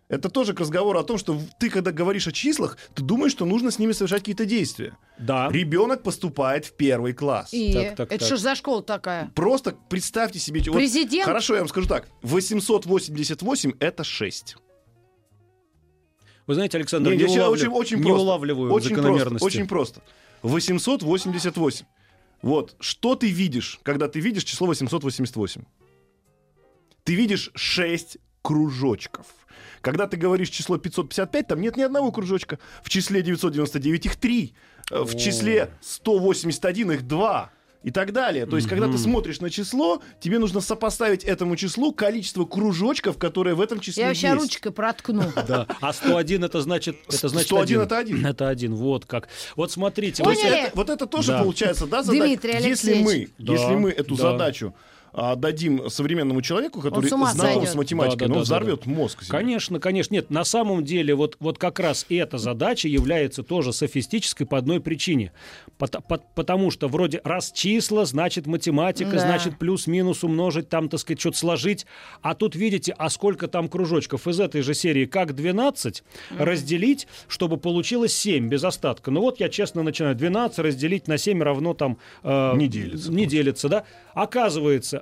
Это 0.09 0.29
тоже 0.29 0.53
к 0.53 0.61
разговору 0.61 0.99
о 0.99 1.05
том, 1.05 1.17
что 1.17 1.41
ты, 1.59 1.71
когда 1.71 1.91
говоришь 1.91 2.27
о 2.27 2.33
числах, 2.33 2.77
ты 2.95 3.03
думаешь, 3.03 3.33
что 3.33 3.47
нужно 3.47 3.71
с 3.71 3.79
ними 3.79 3.93
совершать 3.93 4.19
какие-то 4.21 4.45
действия. 4.45 4.95
Да. 5.19 5.49
Ребенок 5.51 6.03
поступает 6.03 6.67
в 6.67 6.73
первый 6.73 7.15
класс. 7.15 7.49
И 7.55 7.73
Так, 7.73 7.97
так, 7.97 8.09
это 8.13 8.19
так. 8.19 8.27
что 8.27 8.37
ж 8.37 8.41
за 8.41 8.55
школа 8.55 8.83
такая? 8.83 9.31
Просто 9.35 9.75
представьте 9.89 10.39
себе... 10.39 10.61
вот 10.67 10.75
Президент? 10.75 11.25
хорошо, 11.25 11.55
я 11.55 11.61
вам 11.61 11.69
скажу 11.69 11.89
так. 11.89 12.09
888— 12.23 13.73
это 13.81 14.05
6. 14.05 14.57
Вы 16.47 16.55
знаете, 16.55 16.77
Александр, 16.79 17.11
Не, 17.11 17.17
не, 17.17 17.35
я 17.35 17.43
улавлю- 17.49 17.51
очень, 17.53 17.69
очень 17.69 17.97
не 17.99 18.03
просто. 18.05 18.23
улавливаю 18.23 18.73
очень 18.73 18.89
просто, 18.91 19.03
закономерности. 19.03 19.45
очень 19.47 19.67
просто. 19.69 20.03
888. 20.43 21.87
Вот, 22.43 22.75
что 22.81 23.15
ты 23.15 23.31
видишь, 23.31 23.79
когда 23.85 24.09
ты 24.09 24.19
видишь 24.21 24.43
число 24.45 24.67
888? 24.67 25.63
Ты 27.05 27.15
видишь 27.15 27.51
6 27.55 28.19
кружочков. 28.43 29.27
Когда 29.81 30.07
ты 30.07 30.17
говоришь 30.17 30.51
число 30.51 30.79
555, 30.79 31.47
там 31.47 31.61
нет 31.61 31.77
ни 31.77 31.83
одного 31.83 32.11
кружочка. 32.13 32.59
В 32.83 32.89
числе 32.91 33.23
999 33.23 34.07
их 34.07 34.17
3. 34.17 34.55
В 34.91 35.15
О. 35.15 35.19
числе 35.19 35.71
181 35.81 36.93
их 36.93 37.07
2. 37.07 37.51
И 37.83 37.91
так 37.91 38.13
далее. 38.13 38.47
То 38.47 38.57
есть, 38.57 38.69
когда 38.69 38.87
ты 38.87 38.97
смотришь 38.97 39.41
на 39.41 39.51
число, 39.51 40.01
тебе 40.21 40.39
нужно 40.39 40.61
сопоставить 40.61 41.25
этому 41.25 41.57
числу 41.57 41.93
количество 41.93 42.45
кружочков, 42.45 43.19
которые 43.19 43.55
в 43.55 43.61
этом 43.61 43.81
числе 43.81 44.03
Я 44.03 44.09
вообще 44.09 44.29
есть. 44.29 44.41
ручкой 44.41 44.73
проткну. 44.73 45.25
Да. 45.49 45.67
А 45.81 45.93
101 45.93 46.45
это 46.45 46.61
значит... 46.61 46.97
Это 47.09 47.29
значит 47.29 47.49
101 47.49 47.63
один. 47.63 47.81
это 47.81 47.99
один. 47.99 48.27
Это 48.27 48.49
один, 48.49 48.75
вот 48.77 49.07
как. 49.07 49.29
Вот 49.57 49.73
смотрите. 49.73 50.23
Вот 50.75 50.91
это- 50.91 51.07
тоже 51.07 51.37
получается, 51.39 51.87
да, 51.87 52.03
задача? 52.03 52.25
Дмитрий 52.25 52.53
Если 52.55 52.67
Алексеевич. 52.93 53.05
мы, 53.39 53.53
если 53.53 53.75
мы 53.75 53.91
эту 53.91 54.17
да. 54.17 54.23
задачу 54.33 54.75
дадим 55.13 55.91
современному 55.91 56.41
человеку, 56.43 56.81
который 56.81 57.09
знаком 57.09 57.29
сойдет. 57.39 57.69
с 57.69 57.75
математикой, 57.75 58.19
Да, 58.19 58.27
да, 58.27 58.29
ну, 58.29 58.35
да, 58.35 58.39
да, 58.41 58.45
взорвет 58.45 58.87
мозг. 58.87 59.23
себе. 59.23 59.31
Конечно, 59.31 59.79
конечно. 59.81 60.15
Нет, 60.15 60.31
на 60.31 60.45
самом 60.45 60.85
деле 60.85 61.15
вот, 61.15 61.37
вот 61.41 61.59
как 61.59 61.79
раз 61.81 62.07
эта 62.09 62.39
задача 62.39 62.89
является 62.89 63.43
тоже 63.43 63.73
софистической 63.73 64.47
по 64.47 64.57
одной 64.59 64.81
причине. 64.81 65.33
Пот- 65.79 66.03
пот- 66.09 66.23
потому 66.35 66.71
что 66.71 66.89
вроде 66.89 67.21
раз 67.25 67.53
числа, 67.53 68.05
значит 68.07 68.47
математика, 68.47 69.11
Да. 69.13 69.19
значит 69.19 69.59
плюс-минус 69.59 70.25
умножить, 70.25 70.69
там, 70.69 70.89
так 70.89 71.01
сказать, 71.01 71.21
что-то 71.21 71.37
сложить. 71.39 71.87
А 72.23 72.35
тут 72.35 72.55
видите, 72.57 72.95
а 72.97 73.11
сколько 73.11 73.49
там 73.49 73.69
кружочков 73.69 74.27
из 74.29 74.41
этой 74.41 74.63
же 74.63 74.75
серии, 74.75 75.05
как 75.07 75.35
12 75.35 76.05
разделить, 76.39 77.07
чтобы 77.29 77.57
получилось 77.59 78.15
7 78.17 78.49
без 78.49 78.65
остатка. 78.65 79.11
Ну 79.11 79.21
вот 79.21 79.41
я 79.41 79.49
честно 79.49 79.83
начинаю. 79.83 80.15
12 80.15 80.59
разделить 80.59 81.09
на 81.09 81.19
7 81.19 81.43
равно 81.43 81.75
там... 81.75 81.99
э, 82.23 82.57
Не 82.57 82.69
делится. 82.69 83.13
Не 83.13 83.27
делится, 83.27 83.69
да? 83.69 83.85
Оказывается, 84.15 85.02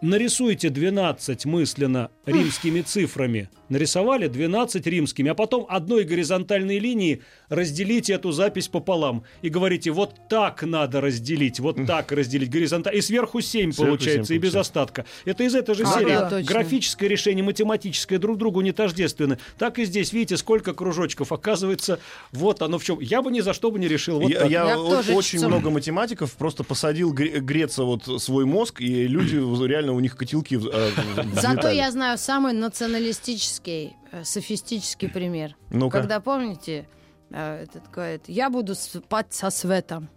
нарисуйте 0.00 0.70
12 0.70 1.44
мысленно 1.46 2.10
римскими 2.26 2.80
цифрами. 2.82 3.48
Нарисовали 3.68 4.28
12 4.28 4.86
римскими, 4.86 5.30
а 5.30 5.34
потом 5.34 5.66
одной 5.68 6.04
горизонтальной 6.04 6.78
линией 6.78 7.20
разделите 7.50 8.14
эту 8.14 8.32
запись 8.32 8.68
пополам. 8.68 9.24
И 9.42 9.50
говорите, 9.50 9.90
вот 9.90 10.14
так 10.30 10.62
надо 10.62 11.00
разделить, 11.02 11.60
вот 11.60 11.76
так 11.86 12.10
разделить 12.12 12.48
горизонтально. 12.50 12.96
И 12.96 13.00
сверху 13.02 13.40
7 13.42 13.72
Сверху 13.72 13.90
получается, 13.90 14.28
семь 14.28 14.36
и 14.36 14.38
без 14.38 14.54
остатка. 14.54 15.04
Это 15.26 15.44
из 15.44 15.54
этой 15.54 15.74
же 15.74 15.82
Ага, 15.82 15.98
серии. 15.98 16.30
точно. 16.30 16.42
Графическое 16.44 17.08
решение, 17.08 17.44
математическое 17.44 18.18
друг 18.18 18.38
другу 18.38 18.62
не 18.62 18.72
тождественны. 18.72 19.38
Так 19.58 19.78
и 19.78 19.84
здесь, 19.84 20.12
видите, 20.14 20.38
сколько 20.38 20.72
кружочков. 20.72 21.30
Оказывается, 21.32 22.00
вот 22.32 22.62
оно 22.62 22.78
в 22.78 22.84
чем. 22.84 23.00
Я 23.00 23.20
бы 23.20 23.30
ни 23.30 23.40
за 23.40 23.52
что 23.52 23.70
бы 23.70 23.78
не 23.78 23.88
решил. 23.88 24.18
Вот 24.20 24.30
я 24.30 24.40
так. 24.40 24.50
я 24.50 24.64
Я 24.70 24.78
очень 24.78 25.40
чту. 25.40 25.48
много 25.48 25.68
математиков 25.70 26.32
просто 26.36 26.64
посадил 26.64 27.12
гре- 27.12 27.40
греться 27.40 27.84
вот 27.84 28.04
свой 28.22 28.46
мозг, 28.46 28.80
и 28.80 29.06
люди 29.06 29.36
реально 29.66 29.87
у 29.92 30.00
них 30.00 30.16
котелки 30.16 30.58
э, 30.60 30.90
Зато 31.34 31.68
я 31.68 31.90
знаю 31.90 32.18
самый 32.18 32.52
националистический, 32.52 33.96
э, 34.12 34.24
софистический 34.24 35.08
пример. 35.08 35.56
Ну-ка. 35.70 35.98
Когда, 35.98 36.20
помните, 36.20 36.88
э, 37.30 37.64
этот 37.64 37.90
говорит, 37.90 38.22
я 38.26 38.50
буду 38.50 38.74
спать 38.74 39.32
со 39.32 39.50
Светом. 39.50 40.08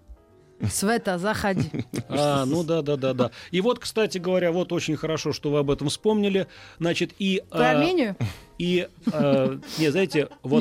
Света, 0.69 1.17
заходи. 1.17 1.69
А, 2.09 2.45
ну 2.45 2.63
да, 2.63 2.81
да, 2.81 2.97
да, 2.97 3.13
да. 3.13 3.31
И 3.51 3.61
вот, 3.61 3.79
кстати 3.79 4.17
говоря, 4.17 4.51
вот 4.51 4.71
очень 4.71 4.95
хорошо, 4.95 5.33
что 5.33 5.49
вы 5.49 5.59
об 5.59 5.71
этом 5.71 5.89
вспомнили. 5.89 6.47
Значит, 6.77 7.13
и... 7.19 7.41
Про 7.49 7.69
а, 7.69 7.71
Армению? 7.71 8.15
И, 8.61 8.87
э, 9.11 9.57
не, 9.79 9.89
знаете, 9.89 10.27
вот... 10.43 10.59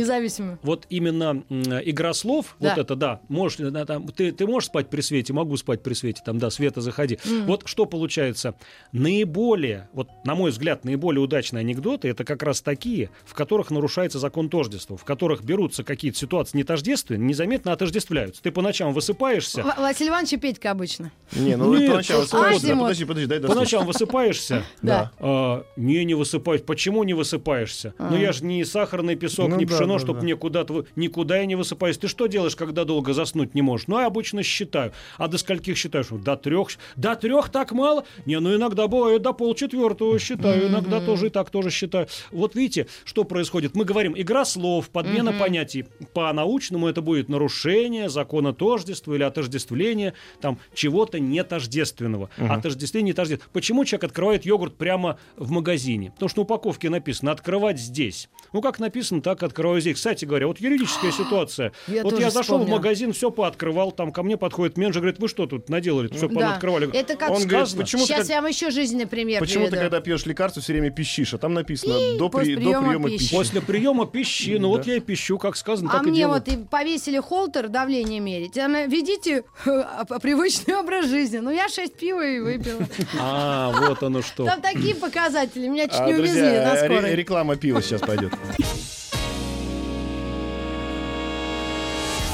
Вот 0.62 0.86
именно 0.88 1.44
игра 1.84 2.14
слов, 2.14 2.56
Да. 2.58 2.70
вот 2.70 2.78
это, 2.78 2.96
да, 2.96 3.20
можешь, 3.28 3.58
да, 3.58 3.84
там, 3.84 4.08
ты, 4.08 4.32
ты 4.32 4.46
можешь 4.46 4.68
спать 4.68 4.88
при 4.88 5.02
свете, 5.02 5.34
могу 5.34 5.54
спать 5.58 5.82
при 5.82 5.92
свете, 5.92 6.22
там, 6.24 6.38
да, 6.38 6.48
Света, 6.48 6.80
заходи. 6.80 7.18
Вот 7.44 7.64
что 7.66 7.84
получается, 7.84 8.54
наиболее, 8.92 9.90
вот, 9.92 10.08
на 10.24 10.34
мой 10.34 10.50
взгляд, 10.50 10.82
наиболее 10.86 11.20
удачные 11.20 11.60
анекдоты, 11.60 12.08
это 12.08 12.24
как 12.24 12.42
раз 12.42 12.62
такие, 12.62 13.10
в 13.26 13.34
которых 13.34 13.70
нарушается 13.70 14.18
закон 14.18 14.48
тождества, 14.48 14.96
в 14.96 15.04
которых 15.04 15.44
берутся 15.44 15.84
какие-то 15.84 16.16
ситуации 16.16 16.56
нетождественные, 16.56 17.20
незаметно 17.28 17.70
отождествляются. 17.72 18.42
Ты 18.42 18.50
по 18.50 18.62
ночам 18.62 18.94
высыпаешься, 18.94 19.62
В- 19.62 19.76
Василий 19.78 20.08
Иванович 20.08 20.32
и 20.32 20.36
Петька 20.38 20.70
обычно. 20.70 21.12
Не, 21.32 21.56
ну 21.56 21.76
Нет, 21.76 21.90
поначалу 21.90 22.20
просто 22.26 22.36
высыпаешься, 22.38 22.66
да, 22.66 22.80
подожди, 22.80 23.04
подожди, 23.04 23.26
дай 23.26 23.40
по 23.40 23.54
ночам 23.54 23.84
высыпаешься, 23.84 24.64
Да. 24.80 25.12
А, 25.18 25.66
не, 25.76 26.02
не 26.06 26.14
высыпаюсь. 26.14 26.62
Почему 26.62 27.04
не 27.04 27.12
высыпаешься? 27.12 27.89
Ну 27.98 28.16
я 28.16 28.33
же 28.33 28.44
не 28.44 28.64
сахарный 28.64 29.16
песок, 29.16 29.48
Ну 29.48 29.57
не 29.57 29.64
да, 29.64 29.74
пшено, 29.74 29.94
да, 29.94 29.98
чтобы 29.98 30.20
да. 30.20 30.24
мне 30.24 30.37
куда-то... 30.37 30.85
Никуда 30.96 31.38
я 31.38 31.46
не 31.46 31.55
высыпаюсь. 31.57 31.98
Ты 31.98 32.09
что 32.09 32.26
делаешь, 32.26 32.57
когда 32.57 32.85
долго 32.85 33.12
заснуть 33.12 33.55
не 33.55 33.62
можешь? 33.62 33.87
Ну, 33.87 33.98
я 33.98 34.07
обычно 34.07 34.42
считаю. 34.42 34.92
А 35.18 35.29
до 35.29 35.38
скольких 35.38 35.76
считаешь? 35.76 36.07
До 36.11 36.37
трех. 36.37 36.68
До 36.96 37.14
трех 37.16 37.50
так 37.50 37.72
мало? 37.72 38.05
Не, 38.26 38.40
ну 38.40 38.55
иногда 38.55 38.87
бывает 38.87 39.22
до 39.22 39.33
полчетвертого 39.33 40.18
считаю. 40.18 40.68
Иногда 40.68 41.00
тоже 41.00 41.26
и 41.26 41.31
так 41.31 41.50
тоже 41.50 41.70
считаю. 41.70 42.09
Вот 42.31 42.55
видите, 42.55 42.87
что 43.05 43.24
происходит? 43.24 43.74
Мы 43.74 43.85
говорим, 43.85 44.14
игра 44.16 44.44
слов, 44.44 44.90
подмена 44.90 45.33
понятий. 45.33 45.87
По-научному 46.12 46.88
это 46.88 47.03
будет 47.03 47.29
нарушение 47.29 48.09
закона 48.09 48.53
тождества 48.53 49.14
или 49.14 49.22
отождествление 49.22 50.14
там 50.40 50.59
чего-то 50.74 51.18
нетождественного. 51.18 52.31
Отождествление 52.38 53.12
нетождественного. 53.12 53.53
Почему 53.53 53.85
человек 53.85 54.05
открывает 54.05 54.44
йогурт 54.44 54.76
прямо 54.76 55.18
в 55.37 55.50
магазине? 55.50 56.11
Потому 56.12 56.29
что 56.29 56.40
на 56.40 56.42
упаковке 56.42 56.90
написано 56.90 57.33
«открывать 57.33 57.80
здесь». 57.81 58.29
Ну, 58.53 58.61
как 58.62 58.81
написано, 58.81 59.23
так 59.23 59.45
открываю 59.45 59.81
здесь. 59.81 59.95
Кстати 59.95 60.25
говоря, 60.25 60.49
вот 60.49 60.59
юридическая 60.59 61.12
ситуация. 61.12 61.71
Я 61.87 62.03
вот 62.03 62.19
я 62.19 62.31
зашел 62.31 62.57
в 62.57 62.62
вспомнила. 62.62 62.79
магазин, 62.79 63.12
все 63.12 63.31
пооткрывал, 63.31 63.93
там 63.93 64.11
ко 64.11 64.25
мне 64.25 64.37
подходит 64.37 64.77
менеджер, 64.77 65.03
говорит, 65.03 65.21
вы 65.21 65.29
что 65.29 65.47
тут 65.47 65.69
наделали? 65.69 66.09
Все 66.09 66.27
Да. 66.27 66.55
открывали. 66.55 66.90
Это 66.93 67.14
как 67.14 67.31
Он 67.31 67.37
говорит, 67.47 67.51
сказано. 67.69 67.83
почему 67.83 68.03
ты, 68.03 68.07
Сейчас 68.09 68.19
как- 68.23 68.29
я 68.31 68.40
вам 68.43 68.51
еще 68.51 68.71
жизненный 68.73 69.07
пример 69.07 69.38
почему 69.38 69.66
ты, 69.66 69.71
приведу. 69.71 69.85
когда 69.90 70.01
пьешь 70.01 70.27
лекарство, 70.27 70.61
все 70.61 70.73
время 70.73 70.90
пищишь, 70.90 71.33
а 71.33 71.38
там 71.38 71.55
написано 71.55 71.95
до, 72.19 72.29
после 72.29 72.57
при- 72.57 72.64
до 72.64 72.71
приема 72.71 72.88
приема 72.88 73.09
пищи. 73.09 73.19
пищи. 73.21 73.35
После 73.37 73.61
приема 73.61 74.07
пищи, 74.07 74.57
ну 74.59 74.69
вот 74.71 74.85
я 74.85 74.97
и 74.97 75.01
пищу, 75.01 75.38
как 75.38 75.57
сказано, 75.57 75.90
А 75.90 75.99
так 75.99 76.07
и 76.09 76.11
мне 76.11 76.19
делаю. 76.19 76.43
вот 76.45 76.49
и 76.53 76.57
повесили 76.57 77.21
холтер, 77.21 77.69
давление 77.69 78.19
мерить. 78.19 78.59
Она, 78.59 78.87
ведите 78.87 79.45
э, 79.64 79.85
привычный 80.21 80.75
образ 80.75 81.07
жизни. 81.07 81.38
Ну, 81.38 81.53
я 81.53 81.69
6 81.69 81.95
пива 81.95 82.27
и 82.27 82.40
выпила. 82.40 82.83
А, 83.21 83.71
вот 83.88 84.03
оно 84.03 84.23
что. 84.23 84.45
Там 84.45 84.61
такие 84.61 84.97
показатели. 84.97 85.69
Меня 85.69 85.85
чуть 85.87 86.01
А, 86.01 86.07
не 86.07 86.14
увезли 86.14 86.43
на 86.43 86.75
скорой. 86.77 87.14
реклама 87.14 87.55
пива 87.61 87.83
сейчас 87.83 88.01
пойдет. 88.01 88.33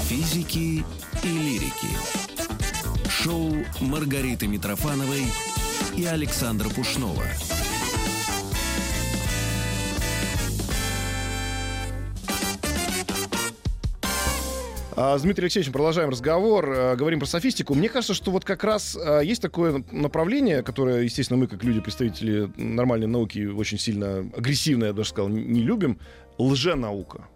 Физики 0.05 0.85
и 1.23 1.27
лирики. 1.27 1.89
Шоу 3.09 3.53
Маргариты 3.81 4.47
Митрофановой 4.47 5.25
и 5.97 6.05
Александра 6.05 6.69
Пушнова. 6.69 7.25
С 14.97 15.21
Дмитрием 15.21 15.45
Алексеевичем 15.45 15.73
продолжаем 15.75 16.09
разговор, 16.09 16.71
э, 16.73 16.97
говорим 16.97 17.19
про 17.21 17.27
софистику. 17.27 17.75
Мне 17.75 17.91
кажется, 17.91 18.15
что 18.15 18.31
вот 18.31 18.47
как 18.47 18.65
раз 18.65 18.97
э, 18.97 19.21
есть 19.25 19.43
такое 19.43 19.85
направление, 19.93 20.63
которое, 20.63 21.03
естественно, 21.03 21.39
мы, 21.39 21.49
как 21.49 21.63
люди, 21.65 21.81
представители 21.81 22.51
нормальной 22.57 23.07
науки, 23.07 23.45
очень 23.45 23.79
сильно 23.79 24.21
агрессивно, 24.35 24.87
я 24.87 24.93
даже 24.95 25.11
сказал, 25.11 25.29
не 25.29 25.61
любим. 25.61 25.99
Лженаука. 26.39 27.29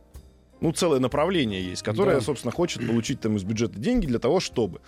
Ну, 0.63 0.73
целое 0.73 1.01
направление 1.01 1.63
есть, 1.63 1.83
которое, 1.83 2.17
Да. 2.17 2.21
собственно, 2.23 2.51
хочет 2.53 2.87
получить 2.87 3.21
там 3.21 3.37
из 3.37 3.45
бюджета 3.45 3.79
деньги 3.79 4.07
для 4.07 4.19
того, 4.19 4.41
чтобы. 4.41 4.81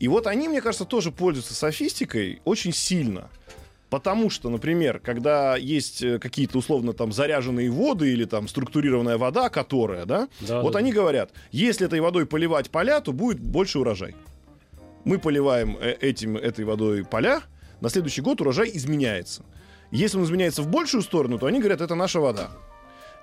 И 0.00 0.08
вот 0.08 0.26
они, 0.26 0.48
мне 0.48 0.60
кажется, 0.60 0.84
тоже 0.84 1.12
пользуются 1.12 1.54
софистикой 1.54 2.40
очень 2.44 2.72
сильно. 2.72 3.30
Потому 3.90 4.30
что, 4.30 4.50
например, 4.50 4.98
когда 4.98 5.56
есть 5.56 6.02
э, 6.02 6.18
какие-то 6.18 6.58
условно 6.58 6.92
там 6.92 7.12
заряженные 7.12 7.70
воды 7.70 8.12
или 8.12 8.24
там 8.24 8.48
структурированная 8.48 9.16
вода, 9.16 9.48
которая, 9.48 10.06
да, 10.06 10.28
Да, 10.40 10.60
вот 10.60 10.72
да, 10.72 10.80
они 10.80 10.92
говорят, 10.92 11.30
если 11.52 11.86
этой 11.86 12.00
водой 12.00 12.26
поливать 12.26 12.70
поля, 12.70 13.00
то 13.00 13.12
будет 13.12 13.38
больше 13.38 13.78
урожай. 13.78 14.16
Мы 15.04 15.18
поливаем 15.18 15.76
э, 15.80 15.96
этим, 16.00 16.36
этой 16.36 16.64
водой 16.64 17.04
поля, 17.04 17.42
на 17.80 17.88
следующий 17.88 18.22
год 18.22 18.40
урожай 18.40 18.70
изменяется. 18.74 19.44
Если 19.92 20.18
он 20.18 20.24
изменяется 20.24 20.62
в 20.62 20.68
большую 20.68 21.02
сторону, 21.02 21.38
то 21.38 21.46
они 21.46 21.60
говорят, 21.60 21.80
это 21.80 21.94
наша 21.94 22.18
вода. 22.18 22.50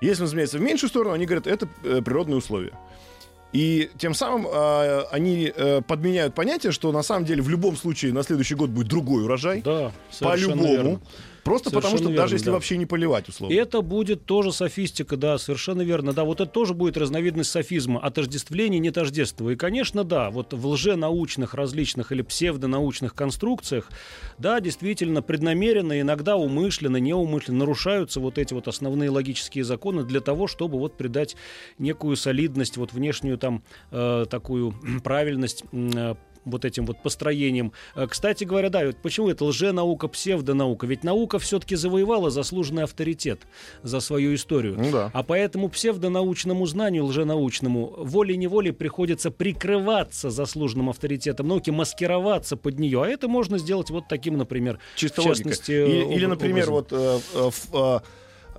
Если 0.00 0.22
он 0.22 0.28
изменяется 0.28 0.58
в 0.58 0.62
меньшую 0.62 0.88
сторону, 0.88 1.14
они 1.14 1.26
говорят, 1.26 1.46
это 1.46 1.68
э, 1.82 2.00
природные 2.02 2.38
условия. 2.38 2.72
И 3.54 3.88
тем 3.98 4.14
самым 4.14 4.48
э, 4.48 5.02
они 5.12 5.50
э, 5.54 5.80
подменяют 5.80 6.34
понятие, 6.34 6.72
что 6.72 6.90
на 6.90 7.04
самом 7.04 7.24
деле 7.24 7.40
в 7.40 7.48
любом 7.48 7.76
случае 7.76 8.12
на 8.12 8.24
следующий 8.24 8.56
год 8.56 8.70
будет 8.70 8.88
другой 8.88 9.22
урожай. 9.22 9.62
Да, 9.62 9.92
По-любому. 10.20 10.66
верно. 10.66 11.00
Просто 11.44 11.70
потому 11.70 11.96
что 11.96 11.98
Совершенно 11.98 12.16
даже 12.16 12.30
верно, 12.30 12.34
если 12.34 12.46
да. 12.46 12.52
вообще 12.52 12.76
не 12.78 12.86
поливать, 12.86 13.28
условно. 13.28 13.54
Это 13.54 13.82
будет 13.82 14.24
тоже 14.24 14.50
софистика, 14.50 15.18
да, 15.18 15.36
совершенно 15.36 15.82
верно. 15.82 16.14
Да, 16.14 16.24
вот 16.24 16.40
это 16.40 16.50
тоже 16.50 16.72
будет 16.72 16.96
разновидность 16.96 17.50
софизма, 17.50 18.00
отождествление 18.00 18.80
нетождества. 18.80 19.50
И, 19.50 19.56
конечно, 19.56 20.04
да, 20.04 20.30
вот 20.30 20.54
в 20.54 20.66
лженаучных 20.66 21.52
различных 21.52 22.12
или 22.12 22.22
псевдонаучных 22.22 23.14
конструкциях, 23.14 23.90
да, 24.38 24.58
действительно, 24.60 25.20
преднамеренно, 25.20 26.00
иногда 26.00 26.36
умышленно, 26.36 26.96
неумышленно 26.96 27.58
нарушаются 27.58 28.20
вот 28.20 28.38
эти 28.38 28.54
вот 28.54 28.66
основные 28.66 29.10
логические 29.10 29.64
законы 29.64 30.02
для 30.04 30.20
того, 30.20 30.46
чтобы 30.46 30.78
вот 30.78 30.96
придать 30.96 31.36
некую 31.78 32.16
солидность, 32.16 32.78
вот 32.78 32.94
внешнюю 32.94 33.36
там 33.36 33.62
э, 33.90 34.24
такую 34.30 34.74
правильность 35.04 35.64
э, 35.72 36.14
вот 36.44 36.64
этим 36.64 36.86
вот 36.86 37.02
построением. 37.02 37.72
Э, 37.94 38.06
Кстати 38.06 38.44
говоря, 38.44 38.68
да, 38.70 38.84
вот 38.86 38.96
почему 39.02 39.28
это 39.30 39.44
лженаука, 39.44 40.08
псевдонаука? 40.08 40.86
Ведь 40.86 41.04
наука 41.04 41.38
все-таки 41.38 41.76
завоевала 41.76 42.30
заслуженный 42.30 42.84
авторитет 42.84 43.40
за 43.82 44.00
свою 44.00 44.34
историю. 44.34 44.76
Ну 44.78 44.90
да. 44.90 45.10
А 45.12 45.22
поэтому 45.22 45.68
псевдонаучному 45.68 46.66
знанию, 46.66 47.04
лженаучному, 47.04 47.94
волей-неволей 47.98 48.72
приходится 48.72 49.30
прикрываться 49.30 50.30
заслуженным 50.30 50.90
авторитетом 50.90 51.48
науки, 51.48 51.70
маскироваться 51.70 52.56
под 52.56 52.78
нее. 52.78 53.02
А 53.02 53.06
это 53.06 53.28
можно 53.28 53.58
сделать 53.58 53.90
вот 53.90 54.04
таким, 54.08 54.36
например, 54.36 54.78
Чисто 54.96 55.22
в 55.22 55.26
логика. 55.26 55.38
частности, 55.50 55.72
Или, 55.72 56.02
об- 56.04 56.10
или, 56.12 56.26
например, 56.26 56.70
образом. 56.70 57.20
вот 57.34 57.34
э, 57.34 57.50
э, 57.72 57.98
э, 58.00 58.00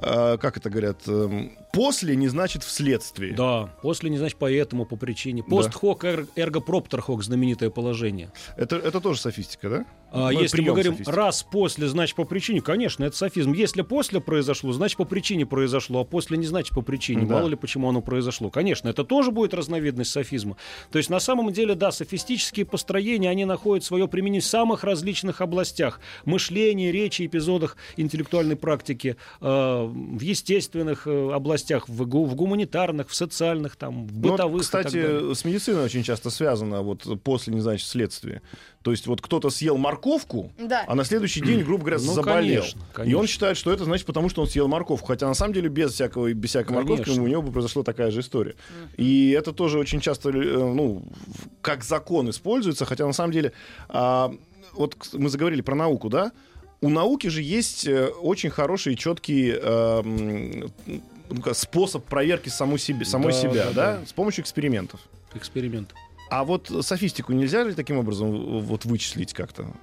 э, 0.02 0.38
как 0.38 0.58
это 0.58 0.70
говорят, 0.70 1.08
эм, 1.08 1.58
после 1.74 2.16
не 2.16 2.28
значит 2.28 2.64
вследствие. 2.64 3.34
Да, 3.34 3.70
после 3.82 4.10
не 4.10 4.18
значит 4.18 4.38
поэтому, 4.38 4.86
по 4.86 4.96
причине. 4.96 5.42
Да. 5.44 5.50
Пост 5.50 5.74
хок, 5.74 6.06
эрго 6.06 6.60
проптер 6.60 7.02
хок, 7.02 7.24
знаменитое 7.24 7.70
положение. 7.70 8.32
Это, 8.58 8.76
это 8.78 9.02
тоже 9.02 9.20
софистика, 9.20 9.70
да? 9.70 9.86
А 10.12 10.32
Ну, 10.32 10.40
если 10.40 10.62
мы 10.62 10.68
говорим 10.68 10.94
софистики. 10.94 11.16
раз 11.16 11.44
после, 11.44 11.88
значит 11.90 12.16
по 12.16 12.24
причине, 12.24 12.62
конечно, 12.62 13.04
это 13.04 13.18
софизм. 13.18 13.52
Если 13.52 13.82
после 13.82 14.22
произошло, 14.22 14.72
значит 14.72 14.98
по 14.98 15.04
причине 15.04 15.46
произошло, 15.46 16.02
а 16.02 16.04
после 16.06 16.38
не 16.38 16.46
значит 16.46 16.74
по 16.74 16.82
причине. 16.82 17.26
Да. 17.26 17.36
Мало 17.36 17.50
ли 17.50 17.56
почему 17.58 17.90
оно 17.90 18.02
произошло. 18.02 18.50
Конечно, 18.50 18.88
это 18.88 19.04
тоже 19.04 19.32
будет 19.32 19.54
разновидность 19.54 20.12
софизма. 20.12 20.56
То 20.92 21.00
есть 21.00 21.10
на 21.10 21.20
самом 21.20 21.52
деле, 21.52 21.76
да, 21.76 21.92
софистические 21.92 22.66
построения, 22.66 23.30
они 23.30 23.44
находят 23.44 23.84
свое 23.84 24.08
применение 24.08 24.42
в 24.42 24.46
самых 24.46 24.86
различных 24.86 25.42
областях. 25.42 26.00
Мышления, 26.24 26.94
речи, 26.94 27.26
эпизодах 27.26 27.76
интеллектуальной 27.98 28.56
практики, 28.56 29.18
э, 29.42 29.85
в 29.88 30.20
естественных 30.22 31.08
э, 31.08 31.32
областях, 31.34 31.88
в, 31.90 32.06
гу- 32.08 32.26
в 32.26 32.36
гуманитарных, 32.36 33.10
в 33.10 33.16
социальных, 33.16 33.76
там, 33.76 34.08
в 34.08 34.14
Ну, 34.18 34.32
бытовых. 34.32 34.62
и 34.62 34.66
так 34.72 34.86
кстати, 34.88 35.34
с 35.34 35.46
медициной 35.46 35.84
очень 35.84 36.04
часто 36.04 36.30
связано 36.30 36.82
вот 36.82 37.06
после 37.24 37.54
не 37.54 37.62
значит 37.62 37.88
следствие. 37.88 38.42
То 38.84 38.92
есть 38.92 39.08
вот 39.08 39.22
кто-то 39.22 39.50
съел 39.50 39.78
морковку, 39.78 40.52
Да. 40.60 40.84
а 40.88 40.94
на 40.96 41.04
следующий 41.06 41.42
день, 41.42 41.64
грубо 41.64 41.86
говоря, 41.86 41.98
Ну, 42.04 42.14
заболел. 42.14 42.62
конечно, 42.62 42.80
И 42.80 42.94
конечно. 42.96 43.20
он 43.20 43.28
считает, 43.28 43.58
что 43.58 43.72
это 43.72 43.84
значит 43.86 44.06
потому, 44.06 44.30
что 44.30 44.42
он 44.44 44.48
съел 44.48 44.68
морковку. 44.68 45.08
Хотя 45.08 45.28
на 45.28 45.34
самом 45.34 45.54
деле 45.54 45.70
без 45.70 45.94
всякого 45.94 46.32
без 46.34 46.50
всякой 46.52 46.74
морковки 46.74 47.04
Конечно. 47.06 47.24
у 47.24 47.28
него 47.28 47.42
бы 47.42 47.52
произошла 47.52 47.82
такая 47.84 48.12
же 48.12 48.20
история. 48.20 48.56
И 48.98 49.32
это 49.32 49.54
тоже 49.54 49.80
очень 49.80 50.02
часто, 50.02 50.30
э, 50.30 50.34
ну, 50.34 51.04
как 51.62 51.84
закон 51.84 52.30
используется, 52.30 52.86
хотя 52.86 53.08
на 53.08 53.14
самом 53.14 53.32
деле, 53.32 53.54
а, 53.90 54.32
вот 54.74 54.96
мы 55.14 55.30
заговорили 55.30 55.62
про 55.62 55.74
науку, 55.76 56.10
да? 56.10 56.32
У 56.82 56.90
науки 56.90 57.28
же 57.28 57.42
есть 57.42 57.88
э, 57.88 58.08
очень 58.08 58.50
хороший 58.50 58.94
и 58.94 58.98
четкий 58.98 59.54
э, 59.56 60.68
способ 61.54 62.06
проверки 62.06 62.50
саму 62.50 62.78
себе, 62.78 63.06
самой 63.06 63.32
Да, 63.34 63.40
себя, 63.40 63.54
да, 63.54 63.72
да, 63.74 64.00
да. 64.00 64.06
с 64.06 64.14
помощью 64.14 64.44
экспериментов. 64.44 65.00
Эксперимент. 65.34 65.94
А 66.30 66.44
вот 66.44 66.72
софистику 66.82 67.34
нельзя 67.34 67.64
ли 67.64 67.74
таким 67.74 67.98
образом 67.98 68.62
вот 68.62 68.86
вычислить 68.86 69.34
как-то 69.34 69.74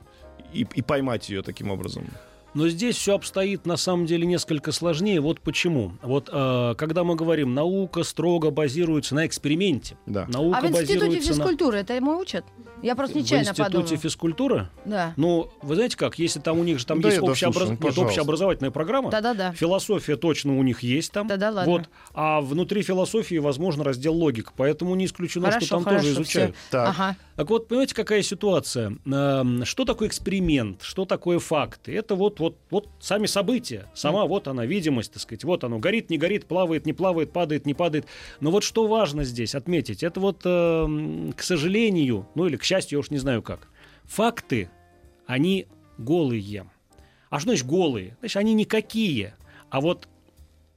и, 0.53 0.67
и 0.75 0.83
поймать 0.83 1.29
ее 1.29 1.43
таким 1.43 1.71
образом? 1.71 2.09
Но 2.55 2.69
здесь 2.69 2.97
все 2.97 3.15
обстоит 3.15 3.65
на 3.67 3.77
самом 3.77 4.07
деле 4.07 4.27
несколько 4.27 4.73
сложнее. 4.73 5.21
Вот 5.21 5.41
почему. 5.41 5.93
Вот 6.03 6.29
э, 6.33 6.75
когда 6.77 7.03
мы 7.05 7.15
говорим, 7.15 7.55
наука 7.55 8.03
строго 8.03 8.51
базируется 8.51 9.15
на 9.15 9.27
эксперименте. 9.27 9.97
Да. 10.07 10.27
Наука 10.29 10.59
А 10.59 10.61
в 10.61 10.65
институте 10.67 10.95
базируется 10.99 11.29
на- 11.31 11.35
физкультуры 11.37 11.79
это 11.79 11.95
ему 11.95 12.19
учат? 12.19 12.45
Я 12.83 12.95
просто 12.97 13.15
В 13.19 13.23
нечаянно 13.23 13.43
институте 13.51 13.65
подумала. 13.71 13.97
физкультуры? 13.97 14.69
Да. 14.85 15.15
Ну, 15.17 15.49
вы 15.63 15.77
знаете 15.77 15.97
как, 15.97 16.19
если 16.19 16.41
там 16.41 16.59
у 16.59 16.65
них 16.65 16.79
же 16.81 16.85
там 16.87 17.01
Да 17.01 17.09
есть 17.09 17.21
общеобраз- 17.21 17.69
ну, 17.81 17.89
Нет, 17.89 17.99
общеобразовательная 17.99 18.73
программа, 18.73 19.11
Да-да-да. 19.11 19.53
философия 19.53 20.17
точно 20.17 20.59
у 20.59 20.63
них 20.65 20.83
есть 20.83 21.13
там. 21.13 21.29
Да-да, 21.29 21.51
ладно. 21.51 21.73
Вот. 21.73 21.83
А 22.13 22.41
внутри 22.41 22.83
философии, 22.83 23.37
возможно, 23.37 23.85
раздел 23.85 24.15
логика. 24.15 24.53
Поэтому 24.57 24.95
не 24.97 25.05
исключено, 25.07 25.47
что 25.47 25.55
Хорошо, 25.61 25.75
там 25.77 25.85
хорошо. 25.85 26.01
тоже 26.03 26.13
изучают. 26.15 26.57
всё. 26.57 26.71
Так. 26.71 26.89
Ага. 26.91 27.17
Так 27.43 27.51
вот, 27.51 27.67
понимаете, 27.67 27.97
какая 27.97 28.23
ситуация? 28.23 28.99
Эм, 29.05 29.65
Что 29.65 29.85
такое 29.85 30.07
эксперимент? 30.07 30.81
Что 30.83 31.07
такое 31.07 31.41
факты? 31.41 31.93
Это 31.93 32.15
вот, 32.15 32.39
вот, 32.39 32.57
вот 32.71 32.89
сами 33.01 33.27
события. 33.27 33.91
Сама 33.95 34.27
вот 34.27 34.47
она, 34.47 34.65
видимость, 34.65 35.15
так 35.15 35.23
сказать. 35.23 35.43
Вот 35.43 35.65
оно, 35.65 35.81
горит, 35.81 36.09
не 36.09 36.19
горит, 36.19 36.47
плавает, 36.47 36.87
не 36.87 36.93
плавает, 36.93 37.33
падает, 37.33 37.67
не 37.67 37.75
падает. 37.75 38.07
Но 38.39 38.53
вот 38.53 38.63
что 38.63 38.87
важно 38.87 39.25
здесь 39.25 39.57
отметить, 39.57 40.05
это 40.05 40.21
вот, 40.21 40.43
эм, 40.45 41.33
к 41.37 41.43
сожалению, 41.43 42.29
ну 42.37 42.47
или 42.47 42.57
к 42.57 42.63
счастью, 42.63 42.99
я 42.99 43.01
уж 43.01 43.11
не 43.11 43.19
знаю 43.19 43.43
как, 43.43 43.67
факты, 44.05 44.71
они 45.27 45.67
голые. 45.99 46.71
А 47.29 47.41
что 47.41 47.49
значит 47.49 47.67
голые? 47.67 48.17
Значит, 48.21 48.37
они 48.37 48.55
никакие. 48.55 49.35
А 49.69 49.81
вот 49.81 50.07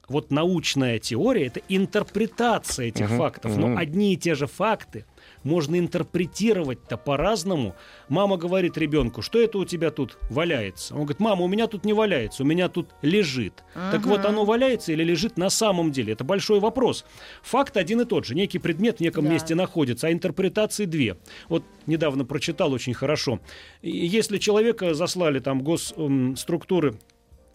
вот 0.08 0.32
научная 0.32 1.00
теория 1.00 1.48
это 1.48 1.62
интерпретация 1.70 2.88
этих 2.88 3.10
Мгм, 3.10 3.18
фактов. 3.18 3.52
мгм. 3.58 3.62
Но 3.74 3.78
одни 3.80 4.14
и 4.14 4.18
те 4.18 4.36
же 4.36 4.48
факты 4.48 5.06
можно 5.44 5.78
интерпретировать-то 5.78 6.98
по-разному. 6.98 7.76
Мама 8.10 8.38
говорит 8.38 8.78
ребенку, 8.78 9.22
что 9.22 9.40
это 9.40 9.58
у 9.58 9.66
тебя 9.66 9.92
тут 9.92 10.18
валяется? 10.30 10.94
Он 10.94 11.02
говорит, 11.02 11.20
мама, 11.20 11.44
у 11.44 11.48
меня 11.48 11.68
тут 11.68 11.86
не 11.86 11.94
валяется, 11.94 12.44
у 12.44 12.46
меня 12.46 12.70
тут 12.70 12.90
лежит. 13.02 13.64
Так 13.74 14.06
вот, 14.06 14.26
оно 14.26 14.46
валяется 14.46 14.92
или 14.92 15.04
лежит 15.04 15.38
на 15.38 15.50
самом 15.50 15.92
деле? 15.92 16.14
Это 16.14 16.24
большой 16.24 16.60
вопрос. 16.60 17.06
Факт 17.44 17.78
один 17.78 18.02
и 18.02 18.06
тот 18.06 18.26
же. 18.26 18.36
Некий 18.36 18.60
предмет 18.60 18.98
в 18.98 19.02
неком 19.02 19.26
Да. 19.26 19.32
месте 19.32 19.56
находится, 19.56 20.08
а 20.08 20.12
интерпретации 20.12 20.86
две. 20.86 21.18
Вот 21.50 21.64
недавно 21.86 22.26
прочитал 22.26 22.72
очень 22.74 22.94
хорошо. 22.94 23.40
Если 23.82 24.38
человека 24.38 24.94
заслали 24.94 25.40
там 25.40 25.62
госструктуры 25.64 26.96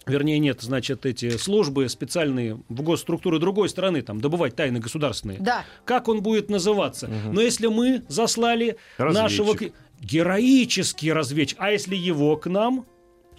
Вернее, 0.07 0.39
нет, 0.39 0.63
значит, 0.63 1.05
эти 1.07 1.37
службы 1.37 1.89
специальные 1.89 2.61
в 2.69 2.83
госструктуры 2.83 3.39
другой 3.39 3.69
страны, 3.69 4.03
там, 4.03 4.21
добывать 4.21 4.57
тайны 4.57 4.81
государственные. 4.81 5.39
Да. 5.41 5.65
Как 5.85 6.09
он 6.09 6.23
будет 6.23 6.49
называться? 6.51 7.09
Но 7.33 7.41
если 7.41 7.67
мы 7.67 8.03
заслали 8.09 8.77
нашего... 8.99 9.49
Разведчик. 9.53 9.73
к- 9.75 9.77
Героический 10.03 11.13
разведчик. 11.13 11.59
А 11.61 11.71
если 11.73 11.95
его 11.95 12.37
к 12.37 12.47
нам? 12.47 12.87